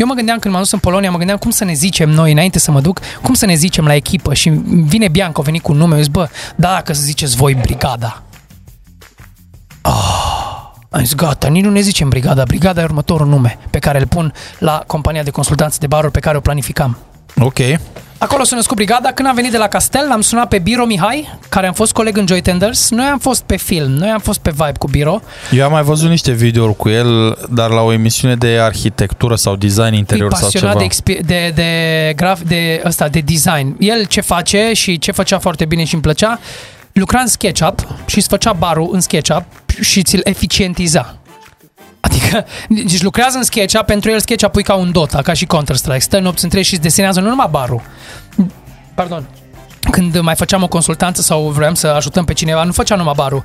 [0.00, 2.32] eu mă gândeam când m-am dus în Polonia, mă gândeam cum să ne zicem noi
[2.32, 5.62] înainte să mă duc, cum să ne zicem la echipă și vine Bianca, a venit
[5.62, 8.22] cu un nume, eu zic, bă, da, dacă să ziceți voi brigada.
[9.80, 13.98] Ah, am zis, gata, nici nu ne zicem brigada, brigada e următorul nume pe care
[13.98, 16.98] îl pun la compania de consultanță de baruri pe care o planificam.
[17.38, 17.58] Ok.
[18.22, 19.12] Acolo s-a născut brigada.
[19.12, 22.16] Când am venit de la Castel, l-am sunat pe Biro Mihai, care am fost coleg
[22.16, 22.90] în Joy Tenders.
[22.90, 25.20] Noi am fost pe film, noi am fost pe vibe cu Biro.
[25.50, 29.56] Eu am mai văzut niște videouri cu el, dar la o emisiune de arhitectură sau
[29.56, 30.84] design E interior sau pasionat ceva.
[30.88, 33.76] de, expi- de, de, graf, de, ăsta, de design.
[33.78, 36.38] El ce face și ce făcea foarte bine și îmi plăcea,
[36.92, 39.44] lucra în SketchUp și îți făcea barul în SketchUp
[39.80, 41.14] și ți-l eficientiza.
[42.00, 45.98] Adică, deci lucrează în SketchUp, pentru el SketchUp e ca un Dota, ca și Counter-Strike.
[45.98, 47.82] Stă nopți întregi și îți desenează nu numai barul.
[48.94, 49.28] Pardon.
[49.90, 53.42] Când mai făceam o consultanță sau vreau să ajutăm pe cineva, nu făcea numai barul.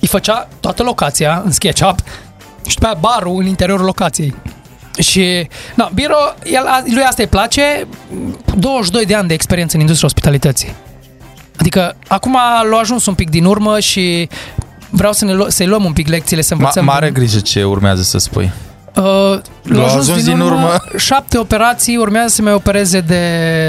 [0.00, 1.98] Îi făcea toată locația în SketchUp
[2.66, 4.34] și după aia barul în interiorul locației.
[4.98, 6.62] Și, na, Biro, el,
[6.94, 7.86] lui asta îi place,
[8.56, 10.74] 22 de ani de experiență în industria ospitalității.
[11.56, 12.32] Adică, acum
[12.70, 14.28] l-a ajuns un pic din urmă și
[14.92, 16.84] vreau să ne lu- să-i luăm un pic lecțiile, să Ma- învățăm.
[16.84, 18.52] mare grijă ce urmează să spui.
[18.96, 23.24] Uh, l-a ajuns din urmă, șapte operații, urmează să mai opereze de,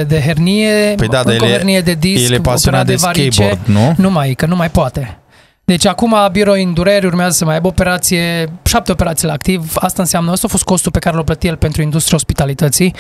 [0.07, 2.81] de hernie, Păi da, dar încă o el e- hernie de disc, el e pasionat
[2.81, 3.31] operat de varice.
[3.31, 3.67] skateboard,
[3.97, 4.03] nu?
[4.03, 5.17] Nu mai, că nu mai poate.
[5.65, 10.01] Deci acum Biro în dureri urmează să mai aibă operație, șapte operații la activ, asta
[10.01, 12.95] înseamnă, ăsta a fost costul pe care l-a plătit el pentru industria ospitalității.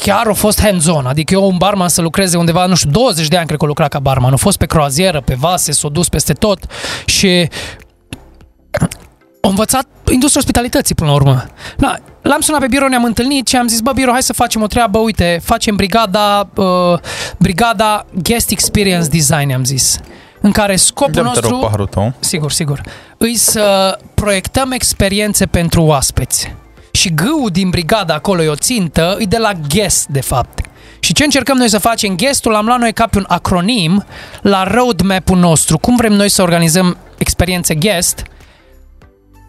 [0.00, 3.36] Chiar a fost hands-on, adică eu un barman să lucreze undeva, nu știu, 20 de
[3.36, 6.08] ani cred că a lucrat ca barman, a fost pe croazieră, pe vase, s-a dus
[6.08, 6.58] peste tot
[7.04, 7.48] și
[9.40, 11.44] a învățat industria ospitalității până la urmă.
[11.76, 14.62] Na, l-am sunat pe birou, ne-am întâlnit și am zis, bă, birou, hai să facem
[14.62, 16.98] o treabă, uite, facem brigada, uh,
[17.38, 19.98] brigada Guest Experience Design, am zis,
[20.40, 21.48] în care scopul Dăm te nostru...
[21.48, 22.12] rog paharul tău.
[22.18, 22.80] Sigur, sigur.
[23.16, 26.54] Îi să proiectăm experiențe pentru oaspeți.
[26.94, 30.60] Și gâul din brigada acolo e o țintă, e de la guest, de fapt.
[31.00, 32.16] Și ce încercăm noi să facem?
[32.16, 34.04] Guestul am luat noi ca pe un acronim
[34.42, 35.78] la roadmap-ul nostru.
[35.78, 38.22] Cum vrem noi să organizăm experiențe guest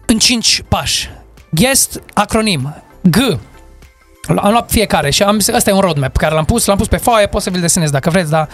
[0.06, 1.10] în 5 pași.
[1.50, 3.16] Guest, acronim, G.
[4.36, 6.76] Am luat fiecare și am zis, ăsta e un roadmap pe care l-am pus, l-am
[6.76, 8.48] pus pe foaie, poți să vi-l desenezi dacă vreți, dar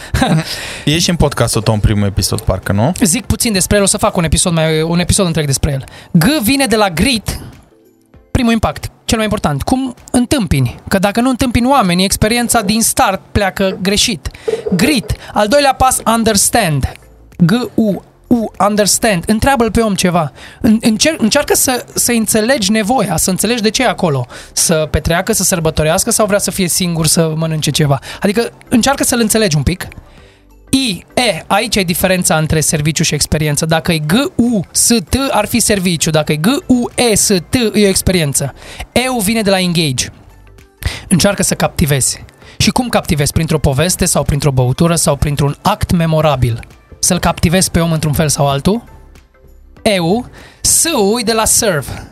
[0.85, 2.93] E și în podcastul tău în primul episod, parcă, nu?
[3.01, 5.85] zic puțin despre el, o să fac un episod, mai, un episod întreg despre el.
[6.11, 7.41] G vine de la grit,
[8.33, 9.63] primul impact, cel mai important.
[9.63, 10.75] Cum întâmpini?
[10.89, 14.29] Că dacă nu întâmpini oamenii, experiența din start pleacă greșit.
[14.77, 16.93] Grit, al doilea pas, understand.
[17.37, 19.25] G-U, U, understand.
[19.27, 20.33] Întreabă-l pe om ceva.
[20.61, 24.27] În- Încer- încearcă să, să înțelegi nevoia, să înțelegi de ce e acolo.
[24.53, 27.99] Să petreacă, să sărbătorească sau vrea să fie singur să mănânce ceva.
[28.21, 29.87] Adică încearcă să-l înțelegi un pic.
[30.75, 33.67] I, E, aici e diferența între serviciu și experiență.
[33.67, 36.11] Dacă e G, U, S, T, ar fi serviciu.
[36.11, 38.55] Dacă e G, U, E, S, T, e o experiență.
[38.93, 40.07] Eu vine de la engage.
[41.09, 42.25] Încearcă să captivezi.
[42.57, 43.33] Și cum captivezi?
[43.33, 46.61] Printr-o poveste sau printr-o băutură sau printr-un act memorabil.
[46.99, 48.85] Să-l captivezi pe om într-un fel sau altul.
[49.83, 50.27] Eu,
[50.61, 52.12] S-ul e de la serve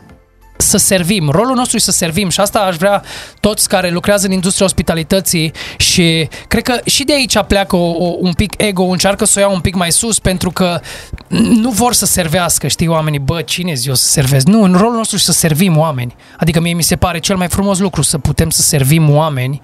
[0.60, 1.28] să servim.
[1.28, 3.02] Rolul nostru e să servim și asta aș vrea
[3.40, 8.16] toți care lucrează în industria ospitalității și cred că și de aici pleacă o, o,
[8.18, 10.80] un pic ego, încearcă să o ia un pic mai sus pentru că
[11.28, 14.46] nu vor să servească, știi, oamenii, bă, cine zi eu să servesc?
[14.46, 16.14] Nu, în rolul nostru e să servim oameni.
[16.36, 19.60] Adică mie mi se pare cel mai frumos lucru să putem să servim oameni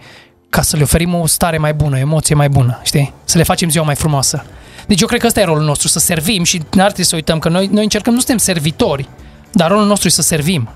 [0.49, 3.13] ca să le oferim o stare mai bună, o emoție mai bună, știi?
[3.25, 4.45] Să le facem ziua mai frumoasă.
[4.87, 7.39] Deci eu cred că ăsta e rolul nostru, să servim și n-ar trebui să uităm
[7.39, 9.09] că noi, noi încercăm, nu suntem servitori,
[9.53, 10.69] dar rolul nostru e să servim.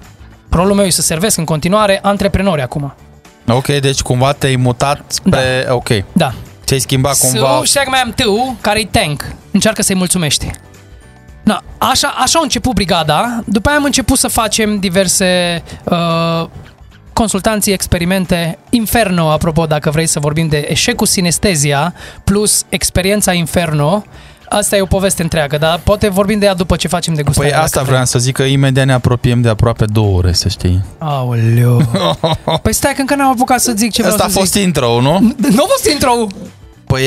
[0.51, 2.95] Rolul meu e să servesc în continuare antreprenori acum.
[3.49, 5.67] Ok, deci cumva te-ai mutat spre...
[5.69, 5.89] Ok.
[6.13, 6.33] Da.
[6.65, 7.57] Ți-ai schimbat cumva...
[7.59, 9.35] Su, și acum mai am tu, care e tank.
[9.51, 10.51] Încearcă să-i mulțumești.
[11.43, 16.49] Na, așa, așa a început brigada, după aia am început să facem diverse uh,
[17.13, 18.59] consultanții, experimente.
[18.71, 21.95] Inferno, apropo, dacă vrei să vorbim de eșecul sinestezia
[22.25, 24.03] plus experiența Inferno,
[24.53, 27.51] asta e o poveste întreagă, dar poate vorbim de ea după ce facem degustarea.
[27.51, 30.49] Păi asta dacă vreau să zic că imediat ne apropiem de aproape două ore, să
[30.49, 30.85] știi.
[30.99, 31.11] vrei.
[31.11, 31.83] Aoleu.
[32.63, 34.63] Păi stai că încă n-am apucat să zic ce vreau Asta a să fost zic.
[34.63, 35.19] intro, nu?
[35.57, 36.27] Nu a fost intro
[36.91, 37.03] Păi,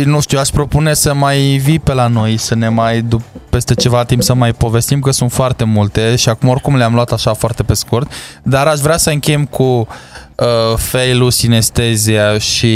[0.00, 3.40] e, nu știu, aș propune să mai vii pe la noi, să ne mai, dup-
[3.50, 7.12] peste ceva timp, să mai povestim, că sunt foarte multe și acum oricum le-am luat
[7.12, 8.12] așa foarte pe scurt,
[8.42, 12.66] dar aș vrea să încheiem cu uh, failul, sinestezia și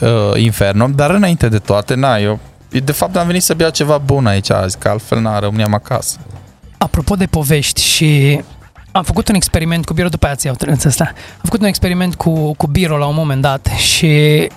[0.00, 2.38] uh, inferno, dar înainte de toate, na, eu
[2.80, 6.16] de fapt am venit să bea ceva bun aici azi, că altfel n rămâneam acasă.
[6.78, 8.40] Apropo de povești și
[8.92, 11.04] am făcut un experiment cu Biro, după aia ți iau trânța asta.
[11.14, 14.48] Am făcut un experiment cu, cu Biro la un moment dat și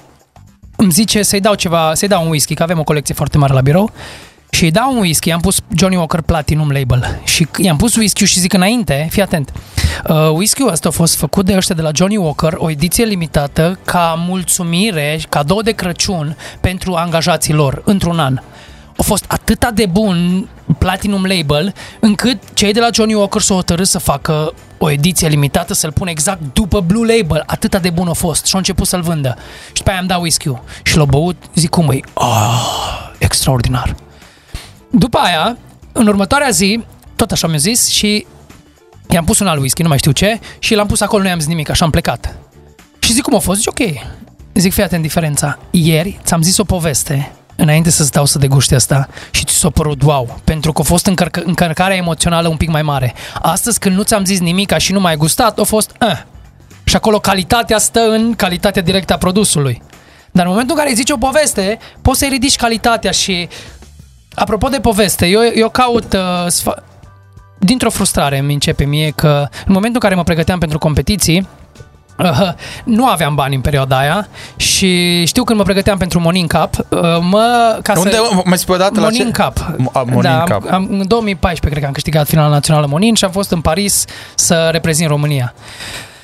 [0.76, 3.54] îmi zice să-i dau ceva, să-i dau un whisky, că avem o colecție foarte mare
[3.54, 3.92] la birou
[4.56, 8.26] și îi dau un whisky, am pus Johnny Walker Platinum Label și i-am pus whisky
[8.26, 9.52] și zic înainte, fii atent,
[10.10, 13.80] uh, whisky-ul ăsta a fost făcut de ăștia de la Johnny Walker, o ediție limitată
[13.86, 18.40] ca mulțumire, cadou de Crăciun pentru angajații lor într-un an.
[18.98, 23.88] A fost atât de bun Platinum Label, încât cei de la Johnny Walker s-au hotărât
[23.88, 27.44] să facă o ediție limitată, să-l pună exact după Blue Label.
[27.46, 29.36] Atât de bun a fost și au început să-l vândă.
[29.66, 30.50] Și după aia am dat whisky
[30.84, 33.96] și l-au băut, zic cum e, oh, extraordinar.
[34.98, 35.58] După aia,
[35.92, 36.84] în următoarea zi,
[37.16, 38.26] tot așa mi-a zis și
[39.10, 41.40] i-am pus un alt whisky, nu mai știu ce, și l-am pus acolo, nu i-am
[41.40, 42.36] zis nimic, așa am plecat.
[43.00, 43.90] Și zic cum a fost, zic ok.
[44.54, 45.60] Zic, fii atent diferența.
[45.72, 50.02] Ieri ți-am zis o poveste înainte să stau să deguste asta și ți s-a părut
[50.02, 53.14] wow, pentru că a fost încărcă, încărcarea emoțională un pic mai mare.
[53.42, 56.18] Astăzi când nu ți-am zis nimic și nu mai ai gustat, a fost eh.
[56.84, 59.82] Și acolo calitatea stă în calitatea directă a produsului.
[60.32, 63.48] Dar în momentul în care îi zici o poveste, poți să-i ridici calitatea și
[64.36, 66.84] apropo de poveste, eu, eu caut uh, sfa-
[67.60, 71.48] dintr-o frustrare îmi începe mie că în momentul în care mă pregăteam pentru competiții,
[72.18, 72.50] Uh,
[72.84, 77.00] nu aveam bani în perioada aia și știu când mă pregăteam pentru Morning Cup, uh,
[77.22, 78.42] mă, ca Unde, să...
[78.46, 79.16] mai spui o dată la ce?
[79.24, 79.76] Morning Cup.
[79.76, 80.66] Mo- a, Morning da, Cup.
[80.72, 83.62] Am, am, în 2014 cred că am câștigat finala națională Monin și am fost în
[83.62, 84.06] Paris
[84.36, 85.54] să reprezint România.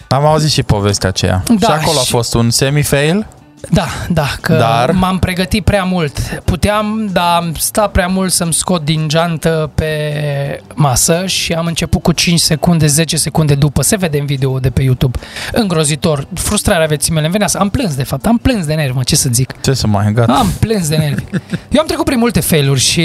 [0.08, 1.44] Am auzit și povestea aceea.
[1.60, 3.28] Da, și acolo a și- fost un semi-fail.
[3.70, 4.92] Da, da, că Dar?
[4.92, 6.20] m-am pregătit prea mult.
[6.46, 9.90] Puteam, dar am stat prea mult să-mi scot din geantă pe
[10.76, 13.82] masă și am început cu 5 secunde, 10 secunde după.
[13.82, 15.20] Se vede în video de pe YouTube.
[15.52, 16.28] Îngrozitor.
[16.34, 17.58] Frustrarea vieții mele îmi venea să...
[17.58, 18.26] Am plâns, de fapt.
[18.26, 19.54] Am plâns de nervi, mă, ce să zic.
[19.62, 20.34] Ce să mai, gata.
[20.34, 21.24] Am plâns de nervi.
[21.72, 23.02] Eu am trecut prin multe failuri și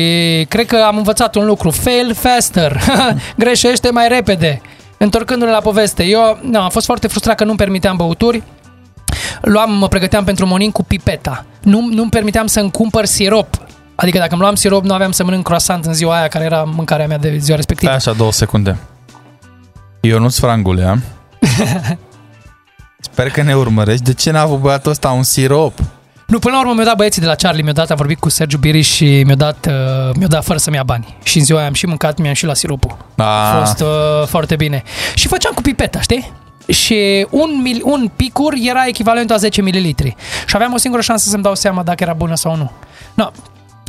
[0.49, 1.71] cred că am învățat un lucru.
[1.71, 2.81] Fail faster.
[3.37, 4.61] Greșește mai repede.
[4.99, 8.43] întorcându-ne la poveste, eu na, am fost foarte frustrat că nu-mi permiteam băuturi,
[9.41, 11.45] luam, mă pregăteam pentru morning cu pipeta.
[11.63, 13.61] Nu, nu-mi permiteam să-mi cumpăr sirop.
[13.95, 16.63] Adică dacă îmi luam sirop, nu aveam să mănânc croissant în ziua aia, care era
[16.63, 17.91] mâncarea mea de ziua respectivă.
[17.93, 18.77] Stai așa două secunde.
[20.01, 20.99] Eu nu-s frangulea.
[23.11, 24.03] Sper că ne urmărești.
[24.05, 25.79] De ce n-a avut băiatul ăsta un sirop?
[26.27, 28.29] Nu, până la urmă mi-au dat băieții de la Charlie, mi-au dat, am vorbit cu
[28.29, 31.17] Sergiu Biriș și mi-au dat, uh, mi-au dat fără să-mi ia bani.
[31.23, 32.97] Și în ziua aia am și mâncat, mi-am și la siropul.
[33.17, 34.83] A A, fost uh, foarte bine.
[35.15, 36.33] Și făceam cu pipeta, știi?
[36.67, 39.95] Și un, mil, un picur era echivalentul a 10 ml.
[40.47, 42.71] Și aveam o singură șansă să-mi dau seama dacă era bună sau nu.
[43.15, 43.31] No.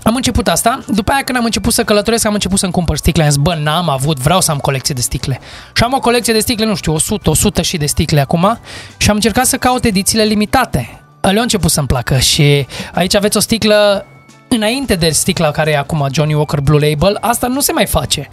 [0.03, 3.23] Am început asta, după aia când am început să călătoresc, am început să-mi cumpăr sticle.
[3.23, 5.39] Am zis, bă, n-am avut, vreau să am colecție de sticle.
[5.73, 8.59] Și am o colecție de sticle, nu știu, 100, 100 și de sticle acum.
[8.97, 11.01] Și am încercat să caut edițiile limitate.
[11.21, 14.05] Le-au început să-mi placă și aici aveți o sticlă
[14.47, 18.29] înainte de sticla care e acum Johnny Walker Blue Label, asta nu se mai face.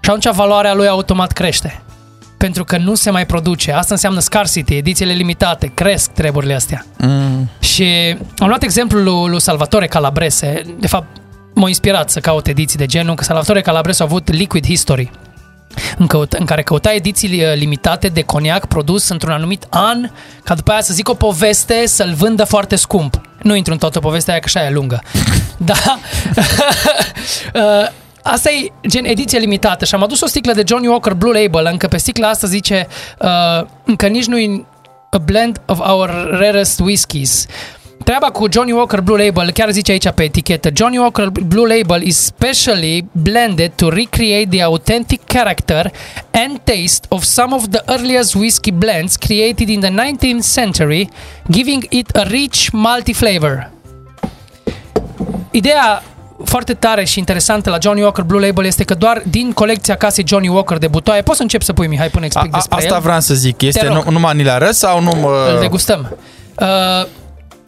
[0.00, 1.82] Și atunci valoarea lui automat crește.
[2.36, 3.72] Pentru că nu se mai produce.
[3.72, 6.84] Asta înseamnă scarcity, edițiile limitate, cresc treburile astea.
[6.98, 10.62] mm, Și am luat exemplul lui, lui Salvatore Calabrese.
[10.78, 11.06] De fapt,
[11.54, 15.10] m-a inspirat să caut ediții de genul, că Salvatore Calabrese a avut Liquid History,
[15.98, 20.10] în, căut, în care căuta ediții uh, limitate de coniac produs într-un anumit an,
[20.44, 23.20] ca după aia să zic o poveste, să-l vândă foarte scump.
[23.42, 25.02] Nu intru în toată povestea aia, că așa e lungă.
[25.56, 25.74] da.
[28.26, 31.42] Uh, Asta e gen ediție limitată și am adus o sticlă de Johnny Walker Blue
[31.42, 32.86] Label, încă pe sticla asta zice
[33.18, 34.66] uh, încă nici nu
[35.10, 37.46] a blend of our rarest whiskies.
[38.04, 42.02] Treaba cu Johnny Walker Blue Label, chiar zice aici pe etichetă, Johnny Walker Blue Label
[42.02, 45.92] is specially blended to recreate the authentic character
[46.30, 51.08] and taste of some of the earliest whiskey blends created in the 19th century,
[51.50, 53.70] giving it a rich multi-flavor.
[55.50, 56.02] Ideea
[56.44, 60.24] foarte tare și interesantă la Johnny Walker Blue Label este că doar din colecția casei
[60.26, 62.76] Johnny Walker de butoaie, poți să încep să pui, Mihai, până a, explic a, despre
[62.76, 63.00] asta el.
[63.00, 63.62] vreau să zic.
[63.62, 64.04] Este rog.
[64.04, 65.10] nu, numai ni le arăți sau nu?
[65.10, 66.16] Îl Mă, degustăm.
[66.60, 66.66] Uh,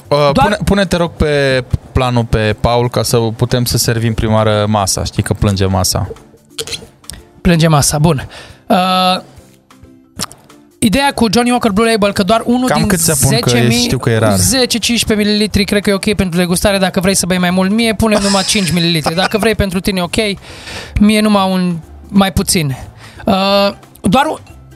[0.08, 4.14] uh, doar- pune, pune, te rog, pe planul pe Paul ca să putem să servim
[4.14, 5.04] prima oară masa.
[5.04, 6.08] Știi că plânge masa.
[7.40, 8.28] plânge masa, bun.
[8.66, 8.76] Uh,
[10.78, 13.50] Ideea cu Johnny Walker Blue Label că doar unul Cam din cât se pun că
[13.50, 14.38] 10.000 e- știu că e rar.
[14.38, 17.70] 10-15 ml cred că e ok pentru degustare dacă vrei să bei mai mult.
[17.70, 19.14] Mie pune numai 5 ml.
[19.14, 20.16] Dacă vrei pentru tine ok,
[21.00, 21.76] mie numai un
[22.08, 22.76] mai puțin.
[23.26, 23.34] Uh,
[24.00, 24.26] doar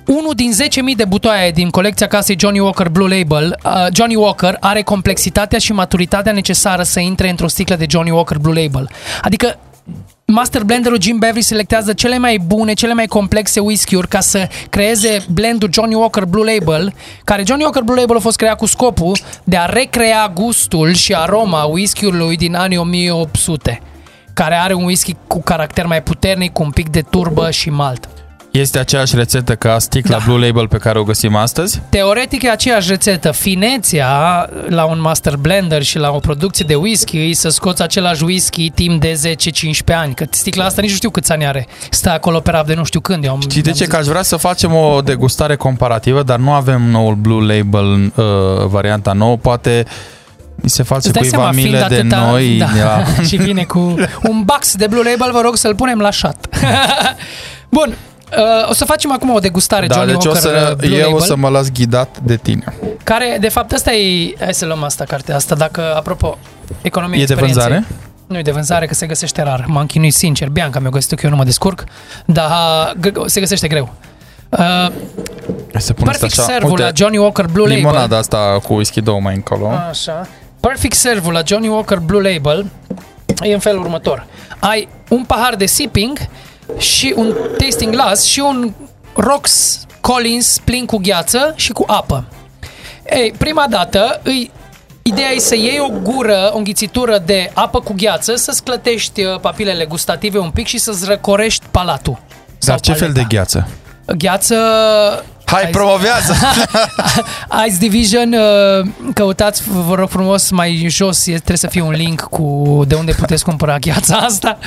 [0.07, 0.53] unul din
[0.91, 5.59] 10.000 de butoaie din colecția casei Johnny Walker Blue Label, uh, Johnny Walker are complexitatea
[5.59, 8.91] și maturitatea necesară să intre într-o sticlă de Johnny Walker Blue Label.
[9.23, 9.59] Adică
[10.27, 15.25] Master Blenderul Jim Beverly selectează cele mai bune, cele mai complexe whisky-uri ca să creeze
[15.33, 16.95] blendul Johnny Walker Blue Label,
[17.25, 21.15] care Johnny Walker Blue Label a fost creat cu scopul de a recrea gustul și
[21.15, 23.81] aroma whisky-ului din anii 1800,
[24.35, 28.09] care are un whisky cu caracter mai puternic, cu un pic de turbă și malt.
[28.53, 30.23] Este aceeași rețetă ca sticla Da.
[30.27, 31.81] Blue Label pe care o găsim astăzi?
[31.89, 33.31] Teoretic e aceeași rețetă.
[33.31, 38.25] Finețea la un master blender și la o producție de whisky e să scoți același
[38.25, 39.21] whisky timp de
[39.93, 40.15] 10-15 ani.
[40.15, 41.67] Că sticla asta nici nu știu câți ani are.
[41.91, 43.25] Stă acolo pe raf de nu știu când.
[43.25, 43.85] Eu am, Știi de am ce?
[43.85, 48.13] zis- Că aș vrea să facem o degustare comparativă, dar nu avem noul Blue Label,
[48.15, 49.37] uh, varianta nouă.
[49.37, 49.85] Poate
[50.55, 52.57] mi se face Îți dai cuiva seama, fiind milă de atâta, noi.
[52.59, 53.79] da, de la- și vine cu
[54.29, 56.37] un box de Blue Label, vă rog să-l punem la shot.
[57.69, 57.95] Bun,
[58.37, 60.97] uh, o să facem acum o degustare Da, Johnny deci o Walker să, uh, Blue
[60.97, 62.65] eu Label, o să mă las ghidat de tine.
[63.05, 64.35] care, de fapt, asta e...
[64.41, 66.39] Hai să luăm asta, cartea asta, dacă, apropo,
[66.83, 67.63] economie E de experienței.
[67.63, 67.87] vânzare?
[68.27, 69.65] Nu e de vânzare, că se găsește rar.
[69.69, 70.49] M-am chinuit sincer.
[70.49, 71.85] Bianca mi-a găsit că eu nu mă descurc,
[72.27, 72.51] dar
[73.07, 73.93] g- se găsește greu.
[74.49, 74.91] Uh, Hai
[75.81, 76.53] să pun asta Perfect așa.
[76.53, 77.77] servul la Johnny Walker Blue Label.
[77.77, 79.69] limonada asta cu whisky 2 mai încolo.
[79.91, 80.29] Așa.
[80.61, 82.67] Perfect servul la Johnny Walker Blue Label
[83.43, 84.27] e în felul următor.
[84.59, 86.19] Ai un pahar de sipping
[86.79, 88.73] și un tasting glass și un
[89.15, 92.25] Rocks Collins plin cu gheață și cu apă.
[93.11, 94.51] Ei, prima dată, îi,
[95.03, 99.41] ideea e să iei o gură, o înghițitură de apă cu gheață, să-ți clătești uh,
[99.41, 102.19] papilele gustative un pic și să-ți răcorești palatul.
[102.59, 103.69] Dar ce fel de gheață?
[104.17, 104.57] Gheață...
[105.53, 106.35] Hai, Hai- promovează!
[107.67, 112.21] Ice Division, uh, căutați, vă rog frumos, mai jos, e- trebuie să fie un link
[112.21, 114.59] cu de unde puteți cumpăra gheața asta.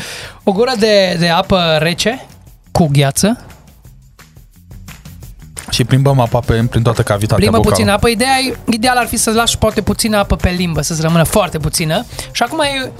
[0.43, 2.25] O gură de, de apă rece
[2.71, 3.45] cu gheață,
[5.69, 7.75] și plimbăm apa pe, prin toată cavitatea plimbă vocală.
[7.75, 8.07] puțin apă.
[8.07, 11.57] Ideea e, ideal ar fi să lași poate puțină apă pe limbă, să-ți rămână foarte
[11.57, 12.05] puțină.
[12.31, 12.91] Și acum e,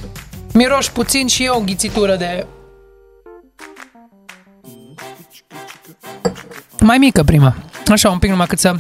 [0.53, 2.45] miroși puțin și e o ghițitură de...
[6.79, 7.55] Mai mică prima.
[7.91, 8.75] Așa, un pic numai cât să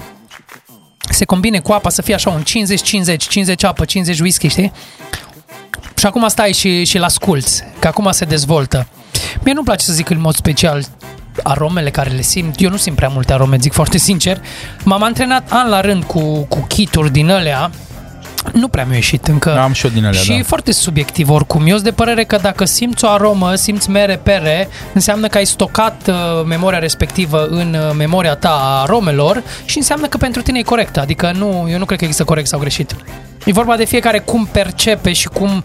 [1.09, 4.71] se combine cu apa, să fie așa un 50-50, 50 apă, 50 whisky, știi?
[5.97, 8.87] Și acum stai și, și-l asculți, că acum se dezvoltă.
[9.43, 10.83] Mie nu-mi place să zic în mod special
[11.43, 14.41] aromele care le simt, eu nu simt prea multe arome, zic foarte sincer.
[14.83, 17.71] M-am antrenat an la rând cu, cu kituri din alea,
[18.53, 19.59] nu prea mi-a ieșit încă.
[19.59, 20.35] Am și eu din alea, și da.
[20.35, 21.61] e foarte subiectiv oricum.
[21.61, 25.45] Eu sunt de părere că dacă simți o aromă, simți mere, pere, înseamnă că ai
[25.45, 26.15] stocat uh,
[26.45, 30.97] memoria respectivă în uh, memoria ta a aromelor și înseamnă că pentru tine e corect.
[30.97, 32.95] Adică nu, eu nu cred că există corect sau greșit.
[33.45, 35.63] E vorba de fiecare cum percepe și cum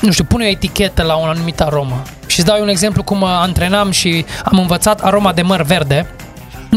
[0.00, 2.02] nu știu, pune o etichetă la un anumit aromă.
[2.26, 6.06] Și îți dau un exemplu cum mă antrenam și am învățat aroma de măr verde,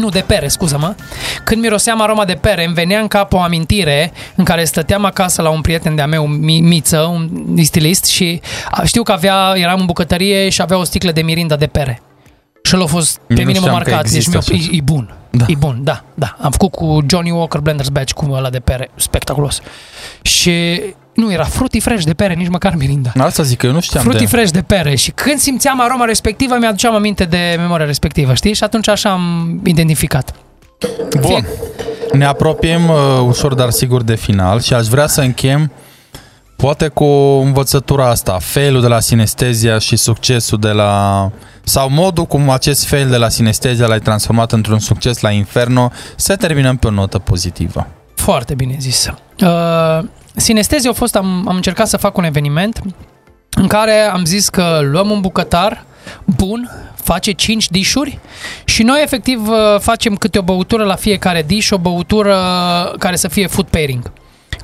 [0.00, 0.94] nu, de pere, scuză-mă.
[1.44, 5.42] Când miroseam aroma de pere, îmi venea în cap o amintire în care stăteam acasă
[5.42, 8.40] la un prieten de-a meu, Mi- Miță, un distilist, și
[8.70, 12.02] a- știu că avea, eram în bucătărie și avea o sticlă de mirinda de pere.
[12.62, 14.56] Și el a fost, pe Eu nu mine m-a știam că marcat, deci există mi-a,
[14.58, 15.14] așa e, e bun.
[15.30, 15.44] Da.
[15.48, 16.36] E bun, da, da.
[16.40, 19.60] Am făcut cu Johnny Walker Blenders Batch cu ăla de pere, spectaculos.
[20.22, 20.80] Și
[21.14, 23.12] nu, era fruity fresh de pere, nici măcar mirinda.
[23.18, 24.30] Asta zic că eu nu știam Fruity de...
[24.30, 28.54] fresh de pere și când simțeam aroma respectivă mi-aduceam aminte de memoria respectivă, știi?
[28.54, 30.34] Și atunci așa am identificat.
[31.20, 31.46] Bun.
[32.12, 32.96] Ne apropiem uh,
[33.26, 35.72] ușor, dar sigur de final și aș vrea să închem
[36.56, 37.04] poate cu
[37.44, 41.30] învățătura asta, failul de la sinestezia și succesul de la...
[41.64, 46.36] sau modul cum acest fail de la sinestezia l-ai transformat într-un succes la Inferno, să
[46.36, 47.86] terminăm pe o notă pozitivă.
[48.14, 49.06] Foarte bine zis.
[49.42, 50.08] Uh,
[50.40, 52.80] Sinestezia a fost, am, am încercat să fac un eveniment
[53.50, 55.84] în care am zis că luăm un bucătar
[56.24, 58.18] bun, face 5 dișuri
[58.64, 62.36] și noi efectiv uh, facem câte o băutură la fiecare dish, o băutură
[62.98, 64.12] care să fie food pairing.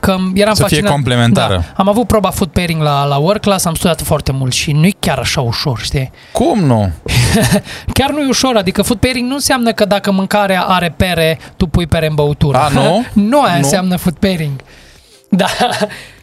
[0.01, 0.91] Că eram Să fie fascinat.
[0.93, 1.55] complementară.
[1.55, 4.73] Da, am avut proba food pairing la, la work class, am studiat foarte mult și
[4.73, 6.11] nu-i chiar așa ușor, știi?
[6.33, 6.91] Cum nu?
[7.93, 11.67] Chiar nu e ușor, adică food pairing nu înseamnă că dacă mâncarea are pere, tu
[11.67, 12.59] pui pere în băutură.
[12.59, 13.05] A, nu?
[13.31, 13.59] nu aia Nu?
[13.59, 14.53] înseamnă food pairing.
[15.43, 15.49] Da,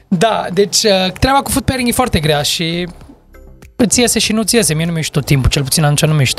[0.07, 2.88] da, deci uh, treaba cu food pairing e foarte grea și
[3.76, 4.73] îți iese și nu-ți iese.
[4.73, 6.31] Mie nu mi tot timpul, cel puțin atunci nu mi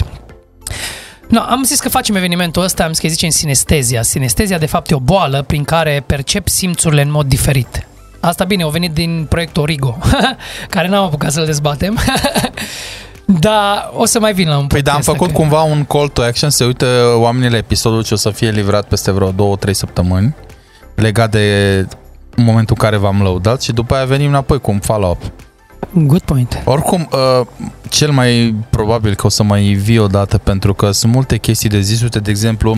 [1.29, 4.03] No, am zis că facem evenimentul ăsta, am zis că îi zicem sinestezia.
[4.03, 7.87] Sinestezia, de fapt, e o boală prin care percep simțurile în mod diferit.
[8.21, 9.99] Asta bine, au venit din proiectul Origo,
[10.71, 11.99] care n-am apucat să-l dezbatem.
[13.27, 15.41] Dar o să mai vin la un Păi da, am podcast, făcut cred.
[15.41, 16.87] cumva un call to action, se uită
[17.17, 20.35] oamenii la episodul ce o să fie livrat peste vreo 2-3 săptămâni,
[20.95, 21.87] legat de
[22.37, 25.23] momentul în care v-am lăudat și după aia venim înapoi cu un follow-up.
[25.93, 26.63] Good point.
[26.65, 27.47] Oricum, uh,
[27.89, 31.81] cel mai probabil că o să mai vii odată pentru că sunt multe chestii de
[31.81, 32.03] zis.
[32.03, 32.77] Uite, de exemplu,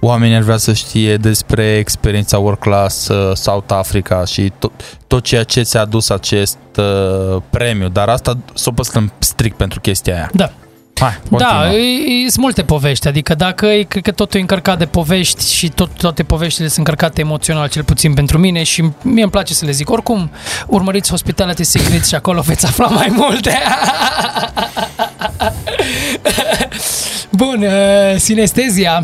[0.00, 4.72] oamenii ar vrea să știe despre experiența World Class uh, South Africa și tot,
[5.06, 9.80] tot ceea ce ți-a adus acest uh, premiu, dar asta să o păstrăm strict pentru
[9.80, 10.30] chestia aia.
[10.32, 10.52] Da.
[10.94, 11.72] Hai, Da, continuă.
[11.72, 15.52] e- e- sunt multe povești, adică dacă e, cred că totul e încărcat de povești
[15.54, 19.54] și tot, toate poveștile sunt încărcate emoțional, cel puțin pentru mine și mie îmi place
[19.54, 19.90] să le zic.
[19.90, 20.30] Oricum,
[20.66, 23.58] urmăriți Hospitality Secrets și acolo veți afla mai multe.
[27.30, 28.94] Bun, uh, sinestezia.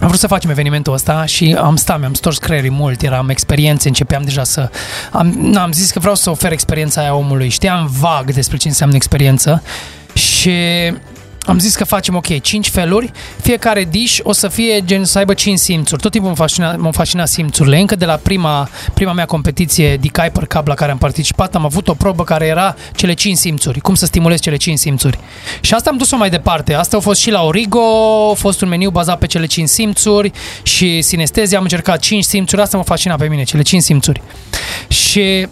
[0.00, 3.88] Am vrut să facem evenimentul ăsta și am stat, mi-am stors creierii mult, eram experiențe,
[3.88, 4.70] începeam deja să...
[5.12, 8.94] Am, am zis că vreau să ofer experiența aia omului, știam vag despre ce înseamnă
[8.96, 9.62] experiență
[10.12, 10.52] și
[11.40, 13.10] am zis că facem, ok, 5 feluri,
[13.42, 16.02] fiecare dish o să fie gen să aibă 5 simțuri.
[16.02, 17.78] Tot timpul m-au fascinat, m-au fascinat simțurile.
[17.78, 21.64] Încă de la prima, prima mea competiție de Kuiper Cup la care am participat, am
[21.64, 23.80] avut o probă care era cele 5 simțuri.
[23.80, 25.18] Cum să stimulezi cele 5 simțuri.
[25.60, 26.74] Și asta am dus-o mai departe.
[26.74, 27.80] Asta a fost și la Origo,
[28.30, 30.32] a fost un meniu bazat pe cele 5 simțuri
[30.62, 32.62] și sinestezia am încercat 5 simțuri.
[32.62, 34.22] Asta mă fascina pe mine, cele 5 simțuri.
[34.88, 35.46] Și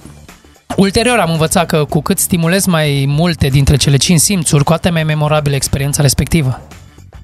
[0.77, 4.85] Ulterior am învățat că cu cât stimulez mai multe dintre cele 5 simțuri, cu atât
[4.85, 6.61] e mai memorabilă experiența respectivă.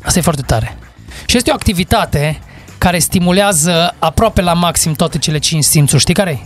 [0.02, 0.78] Asta e foarte tare.
[1.26, 2.38] Și este o activitate
[2.78, 6.00] care stimulează aproape la maxim toate cele 5 simțuri.
[6.00, 6.38] Știi care e?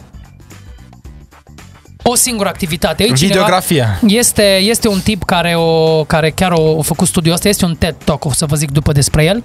[2.03, 3.03] O singură activitate.
[3.03, 4.01] E cineva- Videografia.
[4.07, 7.75] este, este un tip care, o, care chiar o, a făcut studiul ăsta, este un
[7.75, 9.45] TED Talk, o să vă zic după despre el.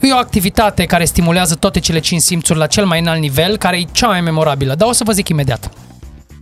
[0.00, 3.76] E o activitate care stimulează toate cele 5 simțuri la cel mai înalt nivel, care
[3.78, 5.70] e cea mai memorabilă, dar o să vă zic imediat.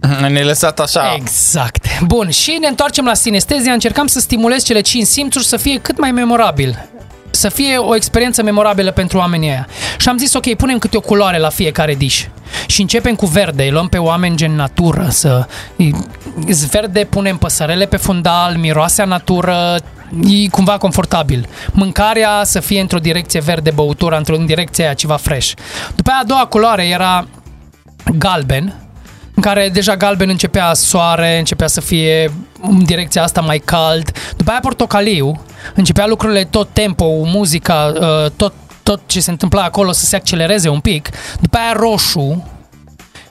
[0.20, 1.14] Ne-ai lăsat așa.
[1.16, 1.86] Exact.
[2.00, 5.98] Bun, și ne întoarcem la sinestezia, încercam să stimulez cele 5 simțuri să fie cât
[5.98, 6.88] mai memorabil
[7.34, 9.68] să fie o experiență memorabilă pentru oamenii aia.
[9.98, 12.24] Și am zis, ok, punem câte o culoare la fiecare dish.
[12.66, 15.46] Și începem cu verde, îi luăm pe oameni gen natură, să...
[16.46, 19.76] Îs verde, punem păsărele pe fundal, miroase a natură,
[20.28, 21.48] e cumva confortabil.
[21.72, 25.52] Mâncarea să fie într-o direcție verde, băutura într-o în direcție aia, ceva fresh.
[25.94, 27.26] După aia a doua culoare era
[28.18, 28.83] galben,
[29.34, 34.10] în care deja galben începea soare, începea să fie în direcția asta mai cald.
[34.36, 35.42] După aia portocaliu,
[35.74, 38.52] începea lucrurile tot tempo, muzica, uh, tot,
[38.82, 41.08] tot ce se întâmpla acolo să se accelereze un pic.
[41.40, 42.48] După aia roșu,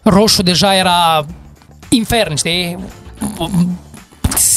[0.03, 1.25] roșu deja era
[1.89, 2.77] infern, știi?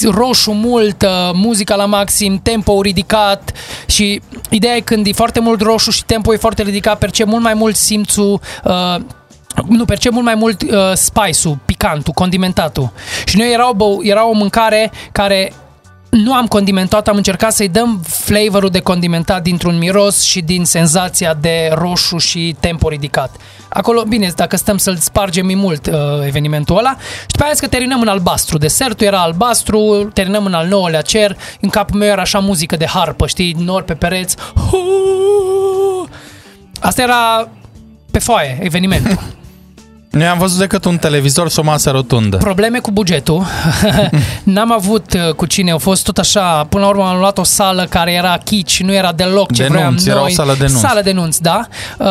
[0.04, 3.52] roșu mult, uh, muzica la maxim, tempo ridicat
[3.86, 4.20] și
[4.50, 7.54] ideea e când e foarte mult roșu și tempo e foarte ridicat, percep mult mai
[7.54, 8.96] mult simțul uh,
[9.68, 12.92] nu, percep mult mai mult uh, spice-ul, picantul, condimentatul.
[13.24, 15.52] Și noi era o, era o mâncare care
[16.10, 21.34] nu am condimentat, am încercat să-i dăm flavorul de condimentat dintr-un miros și din senzația
[21.34, 23.36] de roșu și tempo ridicat.
[23.68, 25.94] Acolo, bine, dacă stăm să-l spargem mult uh,
[26.26, 28.58] evenimentul ăla și după aia că terminăm în albastru.
[28.58, 32.86] Desertul era albastru, terminăm în al nouălea cer, în capul meu era așa muzică de
[32.86, 34.36] harpă, știi, nori pe pereți.
[36.80, 37.48] Asta era
[38.10, 39.18] pe foaie, evenimentul.
[40.16, 42.36] Noi am văzut decât un televizor și o masă rotundă.
[42.36, 43.46] Probleme cu bugetul.
[44.42, 46.64] N-am avut uh, cu cine, au fost tot așa.
[46.68, 49.72] Până la urmă am luat o sală care era chici, nu era deloc ce denunț,
[49.72, 50.02] vreau noi.
[50.06, 50.80] era o sală de nunți.
[50.80, 51.66] Sală de nunți, da.
[51.98, 52.06] Uh,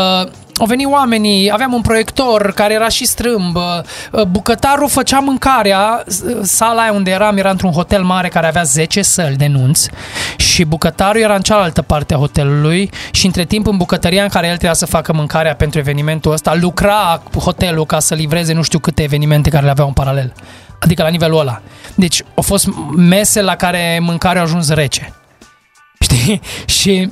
[0.58, 6.04] au venit oamenii, aveam un proiector care era și strâmb, uh, bucătarul făcea mâncarea,
[6.42, 9.90] sala aia unde eram era într-un hotel mare care avea 10 săli de nunți
[10.36, 14.46] și bucătarul era în cealaltă parte a hotelului și între timp în bucătăria în care
[14.46, 18.80] el trebuia să facă mâncarea pentru evenimentul ăsta, lucra hotelul ca să livreze nu știu
[18.80, 20.34] câte evenimente care le aveau în paralel.
[20.80, 21.62] Adică la nivelul ăla.
[21.96, 25.14] Deci au fost mese la care mâncarea a ajuns rece.
[26.00, 26.42] Știi?
[26.80, 27.12] Și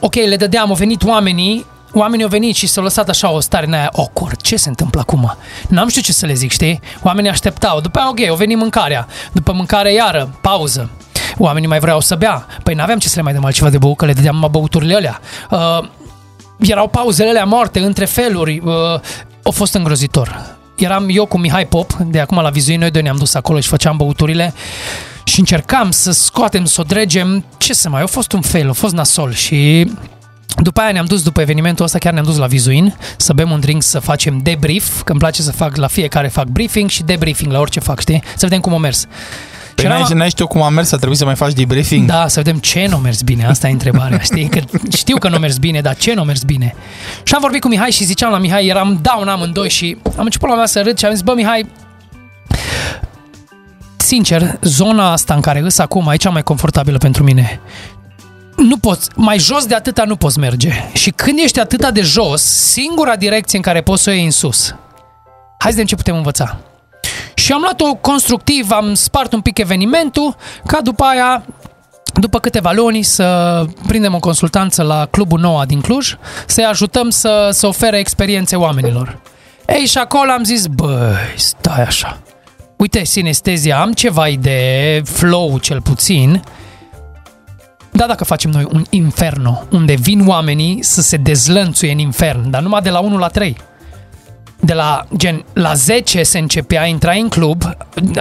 [0.00, 1.66] ok, le dădeam, au venit oamenii
[1.98, 4.40] oamenii au venit și s-au lăsat așa o stare în aia awkward.
[4.40, 5.36] Ce se întâmplă acum?
[5.68, 6.80] N-am știut ce să le zic, știi?
[7.02, 7.80] Oamenii așteptau.
[7.80, 9.06] După aia, ok, au venit mâncarea.
[9.32, 10.90] După mâncare, iară, pauză.
[11.38, 12.46] Oamenii mai vreau să bea.
[12.62, 14.94] Păi n-aveam ce să le mai dăm altceva de băut, că le dădeam numai băuturile
[14.94, 15.20] alea.
[15.50, 15.88] Uh,
[16.58, 18.60] erau pauzele alea moarte între feluri.
[18.64, 18.72] Uh,
[19.42, 20.56] a fost îngrozitor.
[20.76, 23.68] Eram eu cu Mihai Pop, de acum la Vizuin, noi doi ne-am dus acolo și
[23.68, 24.54] făceam băuturile
[25.24, 27.44] și încercam să scoatem, să o dregem.
[27.56, 29.90] Ce să mai, a fost un fail, a fost nasol și
[30.62, 33.60] după aia ne-am dus, după evenimentul ăsta, chiar ne-am dus la Vizuin să bem un
[33.60, 37.52] drink, să facem debrief, că îmi place să fac la fiecare fac briefing și debriefing
[37.52, 38.22] la orice fac, știi?
[38.24, 39.06] Să vedem cum a mers.
[39.74, 42.08] Păi Și n-ai, eram- n-ai știu cum a mers, a trebuit să mai faci debriefing?
[42.08, 44.48] Da, să vedem ce nu a mers bine, asta e întrebarea, știi?
[44.48, 44.60] Că
[44.96, 46.74] știu că nu a mers bine, dar ce nu a mers bine?
[47.22, 50.48] Și am vorbit cu Mihai și ziceam la Mihai, eram down amândoi și am început
[50.48, 51.66] la mea să râd și am zis, bă, Mihai,
[53.96, 57.60] sincer, zona asta în care îs acum e cea mai confortabilă pentru mine.
[58.56, 60.70] Nu poți, mai jos de atâta nu poți merge.
[60.92, 64.30] Și când ești atâta de jos, singura direcție în care poți să o iei în
[64.30, 64.74] sus.
[65.58, 66.56] Hai să vedem ce putem învăța.
[67.34, 71.44] Și am luat-o constructiv, am spart un pic evenimentul, ca după aia
[72.20, 76.16] după câteva luni să prindem o consultanță la Clubul Noua din Cluj,
[76.46, 79.18] să-i ajutăm să, să ofere experiențe oamenilor.
[79.66, 82.18] Ei, și acolo am zis, băi, stai așa.
[82.76, 86.42] Uite, sinestezia, am ceva idee, flow cel puțin,
[87.96, 92.62] da, dacă facem noi un inferno, unde vin oamenii să se dezlănțuie în infern, dar
[92.62, 93.56] numai de la 1 la 3
[94.60, 97.62] de la gen la 10 se începea, intrai în club,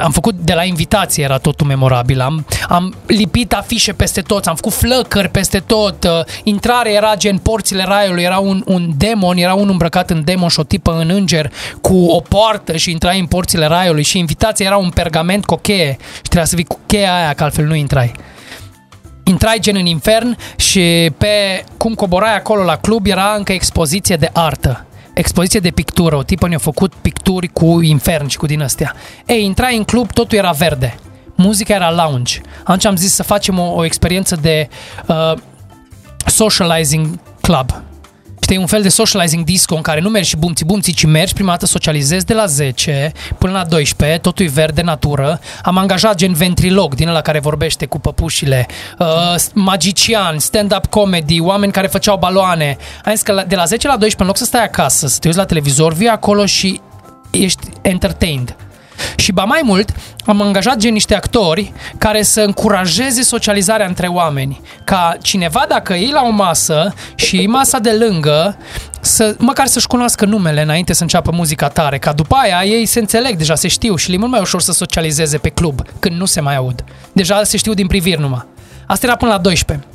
[0.02, 4.56] am făcut de la invitație era totul memorabil, am, am lipit afișe peste tot, am
[4.56, 6.11] făcut flăcări peste tot, uh,
[6.43, 10.60] intrarea era gen porțile raiului, era un, un demon, era un îmbrăcat în demon și
[10.60, 14.77] o tipă în înger cu o poartă și intrai în porțile raiului și invitația era
[14.77, 17.76] un pergament cu o cheie și trebuia să vii cu cheia aia, că altfel nu
[17.76, 18.14] intrai
[19.27, 24.30] intrai gen în infern și pe cum coborai acolo la club era încă expoziție de
[24.34, 24.85] artă.
[25.14, 26.15] Expoziție de pictură.
[26.15, 28.93] O tipă ne-a făcut picturi cu infern și cu din astea.
[29.26, 30.95] Ei, intrai în club, totul era verde.
[31.35, 32.41] Muzica era lounge.
[32.64, 34.69] Atunci am zis să facem o, o experiență de
[35.07, 35.34] uh,
[36.26, 37.84] socializing club.
[38.45, 41.34] Știi, un fel de socializing disco în care nu mergi și bumții bumții, ci mergi
[41.34, 45.39] prima dată socializezi de la 10 până la 12, totul e verde, natură.
[45.63, 48.65] Am angajat gen ventrilog din ăla care vorbește cu păpușile,
[48.99, 49.07] uh,
[49.53, 52.77] magician, stand-up comedy, oameni care făceau baloane.
[53.05, 55.17] Am zis că la- de la 10 la 12, în loc să stai acasă, să
[55.19, 56.81] te uiți la televizor, vii acolo și
[57.31, 58.55] ești entertained.
[59.15, 59.89] Și ba mai mult,
[60.26, 64.61] am angajat gen niște actori care să încurajeze socializarea între oameni.
[64.84, 68.57] Ca cineva, dacă e la o masă și e masa de lângă,
[69.01, 72.99] să, măcar să-și cunoască numele înainte să înceapă muzica tare, ca după aia ei se
[72.99, 76.15] înțeleg, deja se știu și le e mult mai ușor să socializeze pe club, când
[76.15, 76.84] nu se mai aud.
[77.11, 78.45] Deja se știu din priviri numai.
[78.88, 79.88] Asta era până la 12.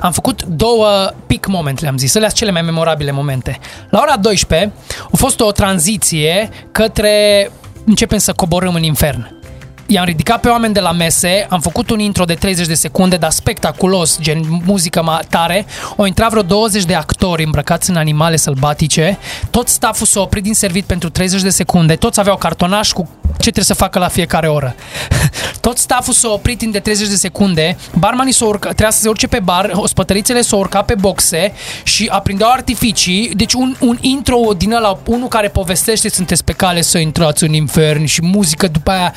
[0.00, 3.58] Am făcut două peak moment, le-am zis, alea sunt cele mai memorabile momente.
[3.90, 4.72] La ora 12
[5.12, 7.50] a fost o tranziție către
[7.84, 9.42] începem să coborâm în infern.
[9.86, 13.16] I-am ridicat pe oameni de la mese, am făcut un intro de 30 de secunde,
[13.16, 15.66] dar spectaculos, gen muzică ma- tare.
[15.96, 19.18] Au intrat vreo 20 de actori îmbrăcați în animale sălbatice.
[19.50, 21.96] Tot stafful s-a oprit din servit pentru 30 de secunde.
[21.96, 24.74] Toți aveau cartonaș cu ce trebuie să facă la fiecare oră.
[25.60, 27.76] Tot stafful s-a oprit timp de 30 de secunde.
[27.98, 31.52] Barmanii s-au urcat, trebuia să se urce pe bar, ospătărițele s-au urcat pe boxe
[31.82, 33.30] și aprindeau artificii.
[33.34, 37.52] Deci un, un intro din ăla, unul care povestește sunteți pe cale să intrați în
[37.52, 39.14] infern și muzică după aia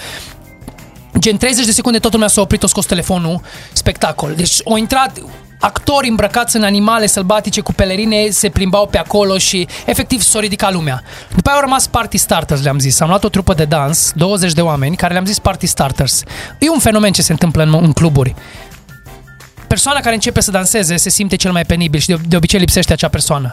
[1.19, 3.41] Gen 30 de secunde toată lumea s-a oprit, o scos telefonul,
[3.73, 4.33] spectacol.
[4.35, 5.21] Deci au intrat
[5.59, 10.73] actori îmbrăcați în animale sălbatice cu pelerine se plimbau pe acolo și efectiv s-a ridicat
[10.73, 11.03] lumea.
[11.35, 12.99] După aia au rămas party starters, le-am zis.
[12.99, 16.23] Am luat o trupă de dans, 20 de oameni, care le-am zis party starters.
[16.59, 18.35] E un fenomen ce se întâmplă în, în cluburi.
[19.67, 22.93] Persoana care începe să danseze se simte cel mai penibil și de, de obicei lipsește
[22.93, 23.51] acea persoană.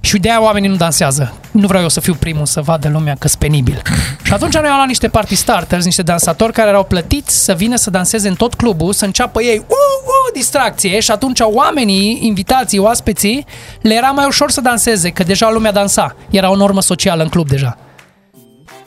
[0.00, 1.32] Și de aia oamenii nu dansează.
[1.50, 3.82] Nu vreau eu să fiu primul să vadă lumea că penibil.
[4.22, 7.76] Și atunci noi am luat niște party starters, niște dansatori care erau plătiți să vină
[7.76, 12.78] să danseze în tot clubul, să înceapă ei uh, uh, distracție și atunci oamenii, invitații,
[12.78, 13.46] oaspeții,
[13.80, 16.16] le era mai ușor să danseze, că deja lumea dansa.
[16.30, 17.78] Era o normă socială în club deja.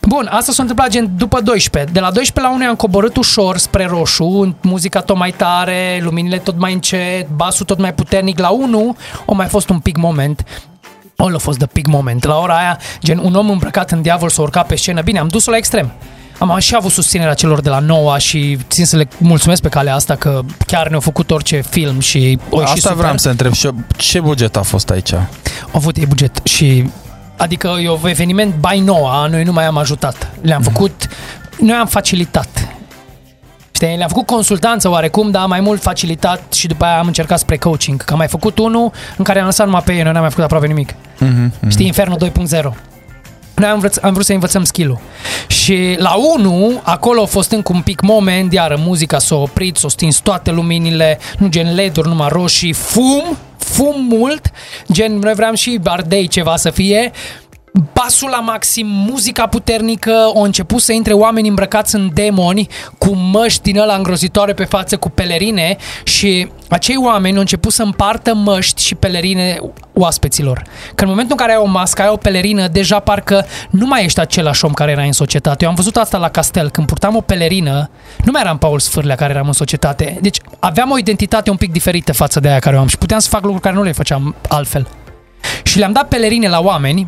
[0.08, 1.92] Bun, asta s-a întâmplat gen după 12.
[1.92, 6.38] De la 12 la 1 am coborât ușor spre roșu, muzica tot mai tare, luminile
[6.38, 8.40] tot mai încet, basul tot mai puternic.
[8.40, 8.96] La 1
[9.26, 10.46] o mai fost un pic moment
[11.16, 12.24] All a fost the big moment.
[12.24, 15.02] La ora aia, gen un om îmbrăcat în diavol s-a urcat pe scenă.
[15.02, 15.92] Bine, am dus-o la extrem.
[16.40, 19.96] Am și avut susținerea celor de la Noua și țin să le mulțumesc pe calea
[19.96, 22.98] asta că chiar ne-au făcut orice film și o Asta și super.
[22.98, 23.54] vreau să întreb.
[23.54, 25.14] Și ce buget a fost aici?
[25.14, 25.24] Au
[25.72, 26.90] avut ei buget și
[27.38, 30.32] adică e un eveniment by Noua, noi nu mai am ajutat.
[30.42, 30.72] Le-am Mhm.
[30.72, 31.08] făcut,
[31.60, 32.68] noi am facilitat.
[33.76, 37.58] Știi, le-am făcut consultanță oarecum, dar mai mult facilitat și după aia am încercat spre
[37.58, 38.04] coaching.
[38.04, 40.30] Că am mai făcut unul în care am lăsat numai pe ei, noi n-am mai
[40.30, 40.94] făcut aproape nimic.
[40.94, 41.68] Mm-hmm.
[41.70, 42.74] Știi, Inferno 2.0.
[43.56, 45.00] Noi am vrut, am vrut să învățăm skill-ul.
[45.48, 49.88] Și la 1, acolo a fost încă un pic moment, iară muzica s-a oprit, s-a
[49.88, 54.52] stins toate luminile, nu gen LED-uri, numai roșii, fum, fum mult,
[54.92, 57.12] gen noi vreau și ardei ceva să fie,
[57.94, 62.68] basul la maxim, muzica puternică, au început să intre oameni îmbrăcați în demoni,
[62.98, 67.84] cu măști din ăla îngrozitoare pe față, cu pelerine și acei oameni au început să
[67.84, 69.60] împartă măști și pelerine
[69.94, 70.64] oaspeților.
[70.96, 74.04] Că în momentul în care ai o mască, ai o pelerină, deja parcă nu mai
[74.04, 75.64] ești același om care era în societate.
[75.64, 77.90] Eu am văzut asta la Castel, când purtam o pelerină,
[78.24, 80.18] nu mai eram Paul Sfârlea care eram în societate.
[80.22, 83.20] Deci aveam o identitate un pic diferită față de aia care o am și puteam
[83.20, 84.88] să fac lucruri care nu le făceam altfel.
[85.64, 87.08] Și le-am dat pelerine la oameni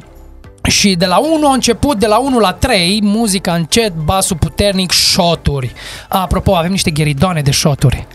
[0.65, 4.91] și de la 1 a început, de la 1 la 3, muzica încet, basul puternic,
[4.91, 5.73] shoturi.
[6.09, 8.07] Apropo, avem niște gheridoane de shoturi.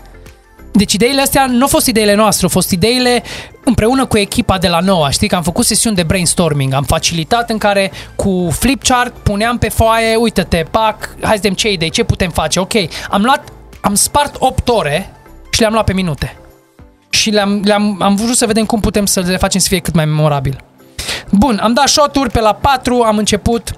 [0.71, 3.23] Deci ideile astea nu au fost ideile noastre, au fost ideile
[3.63, 5.09] împreună cu echipa de la Noua.
[5.09, 9.69] Știi că am făcut sesiuni de brainstorming, am facilitat în care cu flipchart puneam pe
[9.69, 12.59] foaie, uite-te, pac, hai să vedem ce idei, ce putem face.
[12.59, 12.73] Ok,
[13.09, 13.49] am luat,
[13.81, 15.11] am spart 8 ore
[15.51, 16.35] și le-am luat pe minute.
[17.09, 19.93] Și le-am, le-am am vrut să vedem cum putem să le facem să fie cât
[19.93, 20.63] mai memorabil.
[21.31, 23.71] Bun, am dat shoturi pe la 4, am început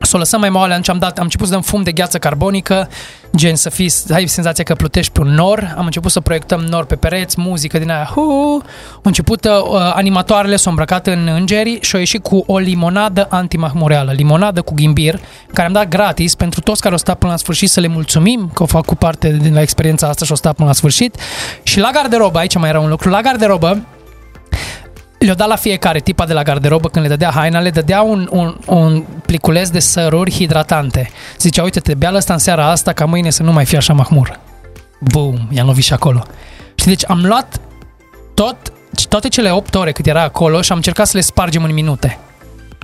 [0.00, 2.18] să o lăsăm mai moale, atunci am, dat, am început să dăm fum de gheață
[2.18, 2.88] carbonică,
[3.36, 6.84] gen să fii, ai senzația că plutești pe un nor, am început să proiectăm nor
[6.84, 8.62] pe pereți, muzică din aia, hu, au
[9.02, 9.52] început uh,
[9.94, 15.20] animatoarele s-au îmbrăcat în îngeri și au ieșit cu o limonadă antimahmureală, limonadă cu ghimbir,
[15.52, 18.50] care am dat gratis pentru toți care au stat până la sfârșit să le mulțumim
[18.54, 21.16] că au făcut parte din la experiența asta și au stat până la sfârșit.
[21.62, 23.82] Și la garderobă, aici mai era un lucru, la garderobă,
[25.18, 28.28] le-o dat la fiecare tipa de la garderobă când le dădea haina, le dădea un,
[28.30, 31.10] un, un pliculeț de săruri hidratante.
[31.38, 34.40] Zicea, uite-te, bea ăsta în seara asta ca mâine să nu mai fie așa mahmur.
[35.00, 36.22] Boom, i-am lovit și acolo.
[36.74, 37.60] Și deci am luat
[38.34, 38.56] tot,
[39.08, 42.18] toate cele 8 ore cât era acolo și am încercat să le spargem în minute.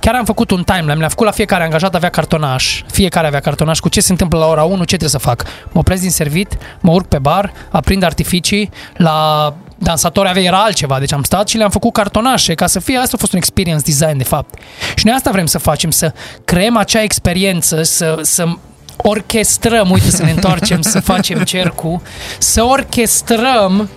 [0.01, 3.79] Chiar am făcut un timeline, le-am făcut la fiecare angajat avea cartonaș, fiecare avea cartonaș
[3.79, 5.45] cu ce se întâmplă la ora 1, ce trebuie să fac.
[5.73, 10.99] Mă opresc din servit, mă urc pe bar, aprind artificii, la dansatori avea era altceva,
[10.99, 13.83] deci am stat și le-am făcut cartonașe ca să fie, asta a fost un experience
[13.85, 14.59] design de fapt.
[14.95, 16.13] Și noi asta vrem să facem, să
[16.45, 18.47] creăm acea experiență, să, să
[18.97, 22.01] orchestrăm, uite să ne întoarcem, să facem cercul,
[22.39, 23.89] să orchestrăm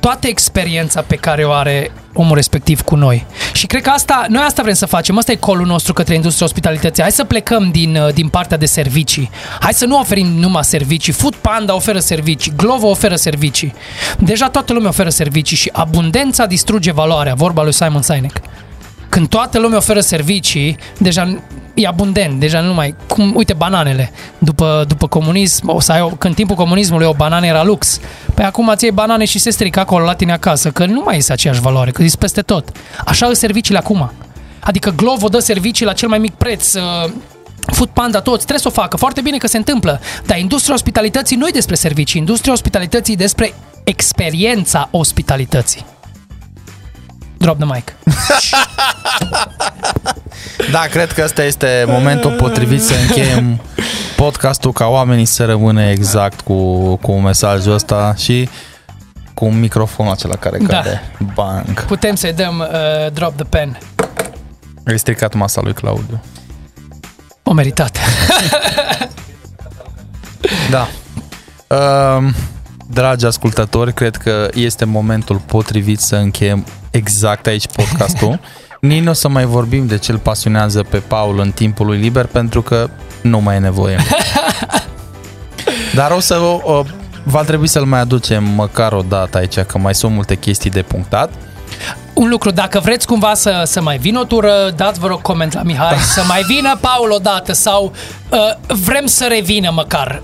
[0.00, 3.26] toată experiența pe care o are omul respectiv cu noi.
[3.52, 6.46] Și cred că asta, noi asta vrem să facem, asta e colul nostru către industria
[6.46, 7.02] ospitalității.
[7.02, 9.30] Hai să plecăm din, uh, din partea de servicii.
[9.60, 11.12] Hai să nu oferim numai servicii.
[11.12, 13.74] Food Panda oferă servicii, Glovo oferă servicii.
[14.18, 18.40] Deja toată lumea oferă servicii și abundența distruge valoarea, vorba lui Simon Sinek.
[19.08, 21.38] Când toată lumea oferă servicii, deja
[21.74, 22.94] e abundent, deja nu mai...
[23.08, 24.10] Cum, uite, bananele.
[24.38, 28.00] După, după comunism, o să ai o, când timpul comunismului o banană era lux.
[28.34, 31.16] Păi acum ți iei banane și se strică acolo la tine acasă, că nu mai
[31.16, 32.68] este aceeași valoare, că e peste tot.
[33.04, 34.12] Așa sunt serviciile acum.
[34.60, 36.82] Adică Glovo dă servicii la cel mai mic preț, uh,
[37.66, 38.96] Food Panda, toți, trebuie să o facă.
[38.96, 40.00] Foarte bine că se întâmplă.
[40.26, 42.20] Dar industria ospitalității nu e despre servicii.
[42.20, 45.84] Industria ospitalității e despre experiența ospitalității.
[47.44, 47.92] Drop the mic.
[50.70, 53.60] Da, cred că ăsta este momentul potrivit să încheiem
[54.16, 58.48] podcastul ca oamenii să rămână exact cu, cu mesajul ăsta și
[59.34, 60.76] cu microfonul acela care Da.
[60.76, 61.02] cade.
[61.34, 61.84] Bang.
[61.84, 63.78] Putem să-i dăm uh, drop the pen.
[64.86, 66.22] Ai stricat masa lui Claudiu.
[67.42, 67.98] O meritat.
[70.70, 70.88] Da.
[71.66, 72.32] Uh,
[72.90, 78.40] dragi ascultători, cred că este momentul potrivit să încheiem exact aici podcastul.
[78.80, 81.98] Nici nu o să mai vorbim de ce îl pasionează pe Paul în timpul lui
[81.98, 82.90] liber, pentru că
[83.22, 83.98] nu mai e nevoie.
[85.94, 86.82] Dar o să o,
[87.22, 90.82] va trebui să-l mai aducem măcar o dată aici, că mai sunt multe chestii de
[90.82, 91.32] punctat.
[92.14, 95.52] Un lucru, dacă vreți cumva să, să mai vină o tură, dați vă rog coment
[95.52, 97.92] la Mihai, să mai vină Paul o dată sau
[98.30, 100.20] uh, vrem să revină măcar.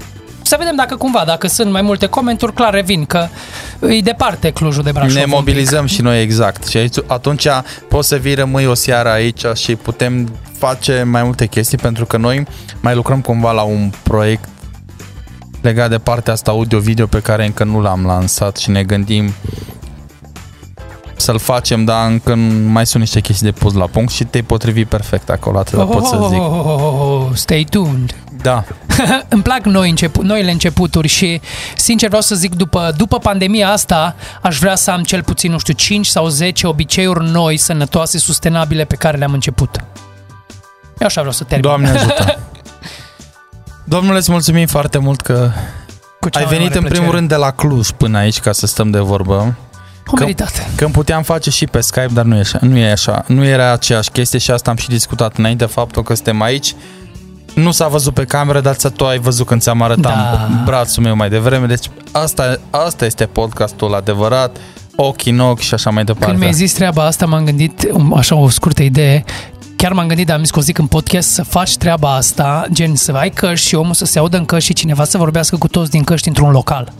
[0.51, 3.27] Să vedem dacă cumva, dacă sunt mai multe comenturi, clar revin, că
[3.81, 5.14] e departe Clujul de Brașov.
[5.14, 6.66] Ne mobilizăm și noi exact.
[6.66, 7.47] Și aici, atunci
[7.89, 12.16] poți să vii rămâi o seară aici și putem face mai multe chestii pentru că
[12.16, 12.47] noi
[12.81, 14.48] mai lucrăm cumva la un proiect
[15.60, 19.32] legat de partea asta audio-video pe care încă nu l-am lansat și ne gândim
[21.16, 22.35] să-l facem, dar încă
[22.66, 25.89] mai sunt niște chestii de pus la punct și te-ai potrivit perfect acolo, atât oh,
[25.90, 26.40] pot să zic.
[26.40, 28.14] Oh, oh, oh, oh, stay tuned.
[28.42, 28.64] Da.
[29.28, 31.40] Îmi plac noi începu- noile începuturi și,
[31.76, 35.58] sincer, vreau să zic, după, după pandemia asta, aș vrea să am cel puțin, nu
[35.58, 39.76] știu, 5 sau 10 obiceiuri noi, sănătoase, sustenabile pe care le-am început.
[40.98, 41.66] Eu așa vreau să termin.
[41.68, 42.38] Doamne ajută!
[43.84, 45.50] Domnule, îți mulțumim foarte mult că
[46.20, 47.16] Cu cea ai mai venit mare în primul plăcere.
[47.16, 49.54] rând de la Cluj până aici ca să stăm de vorbă.
[50.06, 50.66] O meritat.
[50.74, 52.58] Când puteam face și pe Skype, dar nu e așa.
[52.60, 53.24] Nu e așa.
[53.26, 56.74] Nu era aceeași chestie și asta am și discutat înainte, faptul că suntem aici.
[57.55, 60.48] Nu s-a văzut pe cameră, dar tu ai văzut când ți-am arătat Da.
[60.64, 61.66] brațul meu mai devreme.
[61.66, 64.56] Deci asta, asta este podcastul adevărat,
[64.97, 66.27] ochi în ochi și așa mai departe.
[66.27, 69.24] Când mi-ai zis treaba asta, m-am gândit, um, așa o scurtă idee,
[69.77, 72.66] chiar m-am gândit, dar am zis că o zic în podcast, să faci treaba asta,
[72.72, 75.56] gen să ai căști și omul să se audă în căști și cineva să vorbească
[75.56, 76.93] cu toți din căști într-un local.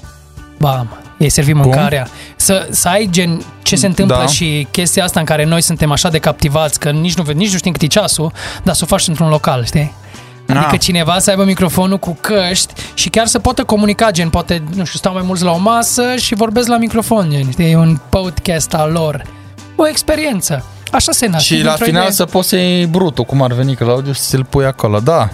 [0.59, 2.09] Bam, ei servi mâncarea.
[2.37, 4.27] Să, să ai gen ce se întâmplă Da.
[4.27, 7.59] și chestia asta în care noi suntem așa de captivați că nici nu, nici nu
[7.59, 8.33] știm cât e ceasul,
[8.63, 9.93] dar să o faci într-un local, știi?
[10.57, 10.81] Adică Ah.
[10.81, 14.99] cineva să aibă microfonul cu căști și chiar să poată comunica, gen, poate, nu știu,
[14.99, 18.75] stau mai mulți la o masă și vorbesc la microfon, gen, știi, e un podcast
[18.75, 19.23] al lor.
[19.77, 20.65] O experiență.
[20.93, 21.55] Așa se naște.
[21.55, 22.15] Și la dintr-o final idee.
[22.15, 24.99] să poți să iei brutul, cum ar veni Claudiu, și să-l pui acolo.
[24.99, 25.29] Da,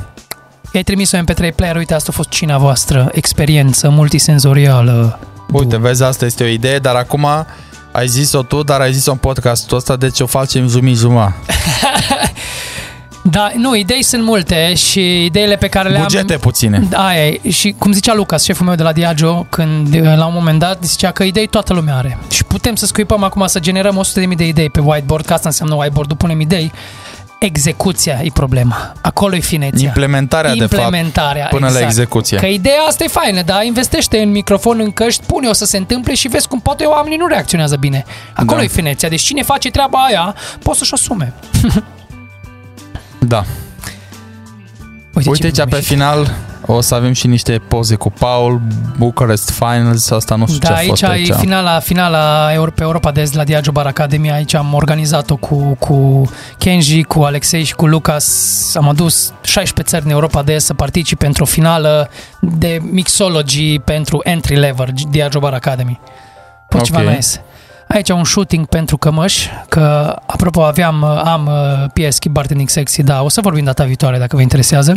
[0.72, 5.18] I-ai trimis o MP3 player, uite, asta a fost cina voastră, experiență multisenzorială.
[5.52, 7.26] Uite, vezi, asta este o idee, dar acum
[7.92, 11.34] ai zis-o tu, dar ai zis-o în podcastul ăsta, deci o facem jumii-juma.
[13.30, 16.38] Da, nu, idei sunt multe și ideile pe care le Bugete am...
[16.38, 16.88] puține.
[16.92, 17.50] Aia e.
[17.50, 21.10] Și cum zicea Lucas, șeful meu de la Diageo, când la un moment dat zicea
[21.10, 22.18] că idei toată lumea are.
[22.30, 25.74] Și putem să scuipăm acum, să generăm 100.000 de idei pe whiteboard, că asta înseamnă
[25.74, 26.72] whiteboard, punem idei.
[27.38, 28.92] Execuția e problema.
[29.00, 29.86] Acolo e fineția.
[29.86, 31.82] Implementarea, de fapt, Implementarea, până exact.
[31.82, 32.38] la execuție.
[32.38, 36.14] Că ideea asta e faină, dar investește în microfon, în căști, pune-o să se întâmple
[36.14, 38.04] și vezi cum poate oamenii nu reacționează bine.
[38.32, 38.64] Acolo Da.
[38.64, 39.08] e fineția.
[39.08, 41.32] Deci cine face treaba aia, poate să-și asume.
[43.28, 43.44] Da.
[45.14, 46.34] Uite, Uite ce aici pe final
[46.66, 48.60] o să avem și niște poze cu Paul,
[48.98, 52.82] Bucharest Finals, asta nu știu Da, ce a fost aici, e finala, finala Euro- pe
[52.82, 54.30] Europa de Est la Diageo Bar Academy.
[54.30, 56.24] Aici am organizat-o cu, cu
[56.58, 58.26] Kenji, cu Alexei și cu Lucas.
[58.74, 64.20] Am adus 16 țări în Europa de Est să participe într-o finală de mixology pentru
[64.22, 66.00] entry level, Diageo Bar Academy.
[66.68, 67.08] Pot ceva Ok.
[67.08, 67.28] nice.
[67.88, 73.28] Aici un shooting pentru cămăși, că apropo aveam, am uh, PSK Bartending Sexy, da, o
[73.28, 74.94] să vorbim data viitoare dacă vă interesează.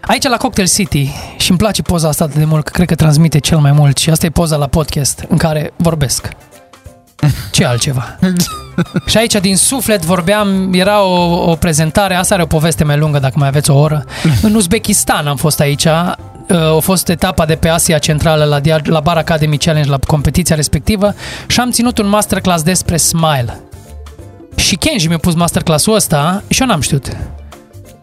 [0.00, 2.94] Aici la Cocktail City și îmi place poza asta atât de mult că cred că
[2.94, 6.28] transmite cel mai mult și asta e poza la podcast în care vorbesc.
[7.50, 8.18] Ce altceva?
[9.06, 13.18] și aici din suflet vorbeam, era o, o prezentare, asta are o poveste mai lungă
[13.18, 14.04] dacă mai aveți o oră.
[14.42, 16.12] În Uzbekistan am fost aici, uh,
[16.48, 20.56] a fost etapa de pe Asia Centrală la, Dia- la Bar Academy Challenge, la competiția
[20.56, 21.14] respectivă
[21.46, 23.60] și am ținut un masterclass despre Smile.
[24.56, 27.06] Și Kenji mi-a pus masterclass-ul ăsta și eu n-am știut.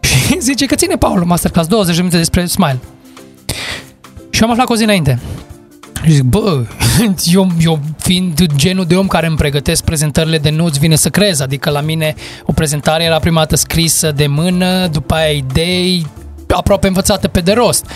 [0.06, 2.78] Și zice că ține Paul masterclass 20 de minute despre Smile.
[4.30, 5.18] Și eu am aflat cu o zi înainte.
[6.04, 6.64] Și zic, bă,
[7.32, 11.42] eu, eu fiind genul de om care îmi pregătesc prezentările de nu-ți vine să crezi,
[11.42, 12.14] adică la mine
[12.44, 16.06] o prezentare era prima dată scrisă de mână, după aia idei,
[16.48, 17.86] aproape învățată pe de rost.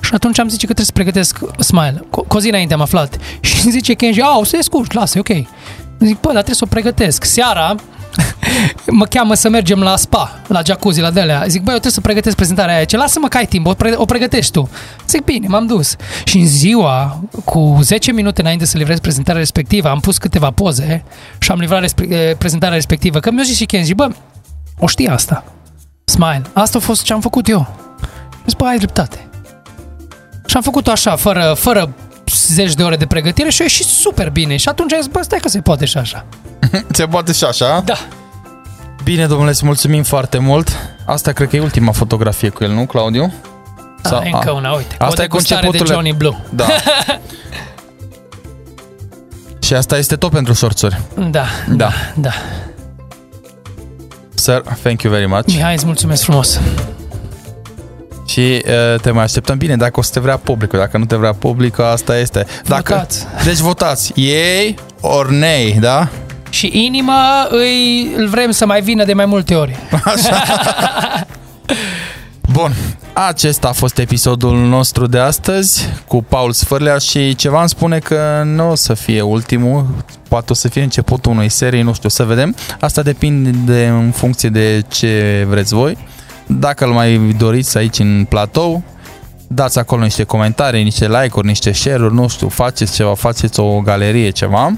[0.00, 2.04] Și atunci am zice că trebuie să pregătesc Smile.
[2.10, 3.16] Cu, cu o zi înainte am aflat.
[3.40, 5.46] Și zice Kenji, a, o să scurt, lasă, e ok.
[5.98, 7.24] Zic, bă, dar trebuie să o pregătesc.
[7.24, 7.74] Seara
[8.86, 11.44] mă cheamă să mergem la spa, la jacuzzi, la delea.
[11.46, 12.84] Zic, băi, eu trebuie să pregătesc prezentarea aia.
[12.84, 14.68] Ce lasă-mă că ai timp, o, pre- o pregătești tu.
[15.08, 15.96] Zic, bine, m-am dus.
[16.24, 21.04] Și în ziua, cu 10 minute înainte să livrez prezentarea respectivă, am pus câteva poze
[21.38, 23.20] și am livrat respe- eh, prezentarea respectivă.
[23.20, 24.08] Că mi-a zis și Kenji, bă,
[24.78, 25.44] o știi asta.
[26.04, 26.42] Smile.
[26.52, 27.85] Asta a fost ce am făcut eu.
[28.46, 29.28] Zic, bă, ai dreptate.
[30.46, 31.94] Și am făcut-o așa, fără, fără
[32.46, 34.56] zeci de ore de pregătire și a ieșit super bine.
[34.56, 36.24] Și atunci am zis, bă, stai că se poate și așa.
[36.92, 37.82] Se poate și așa?
[37.84, 37.94] Da.
[39.04, 40.68] Bine, domnule, îți mulțumim foarte mult.
[41.06, 43.32] Asta cred că e ultima fotografie cu el, nu, Claudiu?
[44.02, 44.96] Sau, a, încă una, uite.
[44.98, 46.36] Asta e conceputul de Johnny Blue.
[46.50, 46.66] Da.
[49.66, 51.00] Și asta este tot pentru șorțuri.
[51.30, 52.30] Da, da, da.
[54.34, 55.46] Sir, thank you very much.
[55.46, 56.60] Mihai, îți mulțumesc frumos.
[58.36, 60.78] Și uh, te mai așteptăm bine dacă o să te vrea publicul.
[60.78, 62.46] Dacă nu te vrea publicul, asta este.
[62.64, 63.26] Dacă, votați.
[63.44, 64.12] Deci votați.
[64.14, 66.08] Ei or nei, da?
[66.50, 69.76] Și inima îi, îl vrem să mai vină de mai multe ori.
[70.04, 70.42] Așa.
[72.52, 72.72] Bun,
[73.12, 78.42] acesta a fost episodul nostru de astăzi cu Paul Sfârlea și ceva îmi spune că
[78.44, 79.86] nu o să fie ultimul,
[80.28, 82.56] poate o să fie începutul unei serii, nu știu, să vedem.
[82.80, 85.96] Asta depinde în funcție de ce vreți voi.
[86.46, 88.82] Dacă îl mai doriți aici în platou,
[89.46, 94.30] dați acolo niște comentarii, niște like-uri, niște share-uri, nu știu, faceți ceva, faceți o galerie,
[94.30, 94.72] ceva.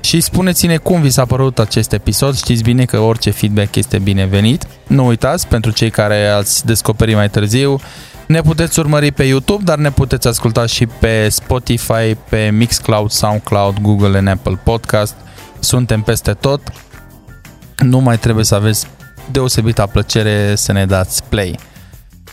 [0.00, 2.36] Și spuneți-ne cum vi s-a părut acest episod.
[2.36, 4.66] Știți bine că orice feedback este binevenit.
[4.86, 7.80] Nu uitați, pentru cei care ați descoperit mai târziu,
[8.26, 13.78] ne puteți urmări pe YouTube, dar ne puteți asculta și pe Spotify, pe Mixcloud, SoundCloud,
[13.80, 15.14] Google and Apple Podcast.
[15.58, 16.60] Suntem peste tot.
[17.78, 18.86] Nu mai trebuie să aveți
[19.32, 21.58] deosebită plăcere să ne dați play.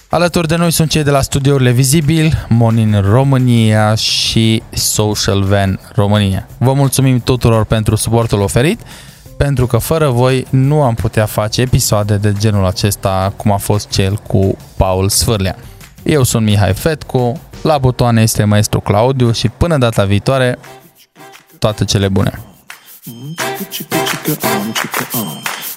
[0.10, 6.48] Alături de noi sunt cei de la studiourile Vizibil, Monin România și Social Van România.
[6.58, 8.82] Vă mulțumim tuturor pentru suportul oferit,
[9.38, 13.90] pentru că fără voi nu am putea face episoade de genul acesta cum a fost
[13.90, 15.56] cel cu Paul Sfârlea.
[16.04, 20.60] Eu sunt Mihai Fetcu, la butoane este maestru Claudiu și până data viitoare,
[21.60, 22.40] toate cele bune!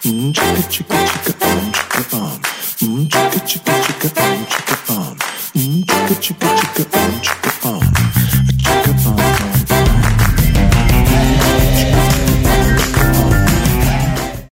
[0.05, 2.41] Mmm, chicka, chicka, chicka, um, chicka, um.
[2.83, 5.17] Mmm, chicka, chicka, chicka, um, chicka, um.
[5.55, 8.52] Mmm, chicka, chicka, chicka, um, chicka, um.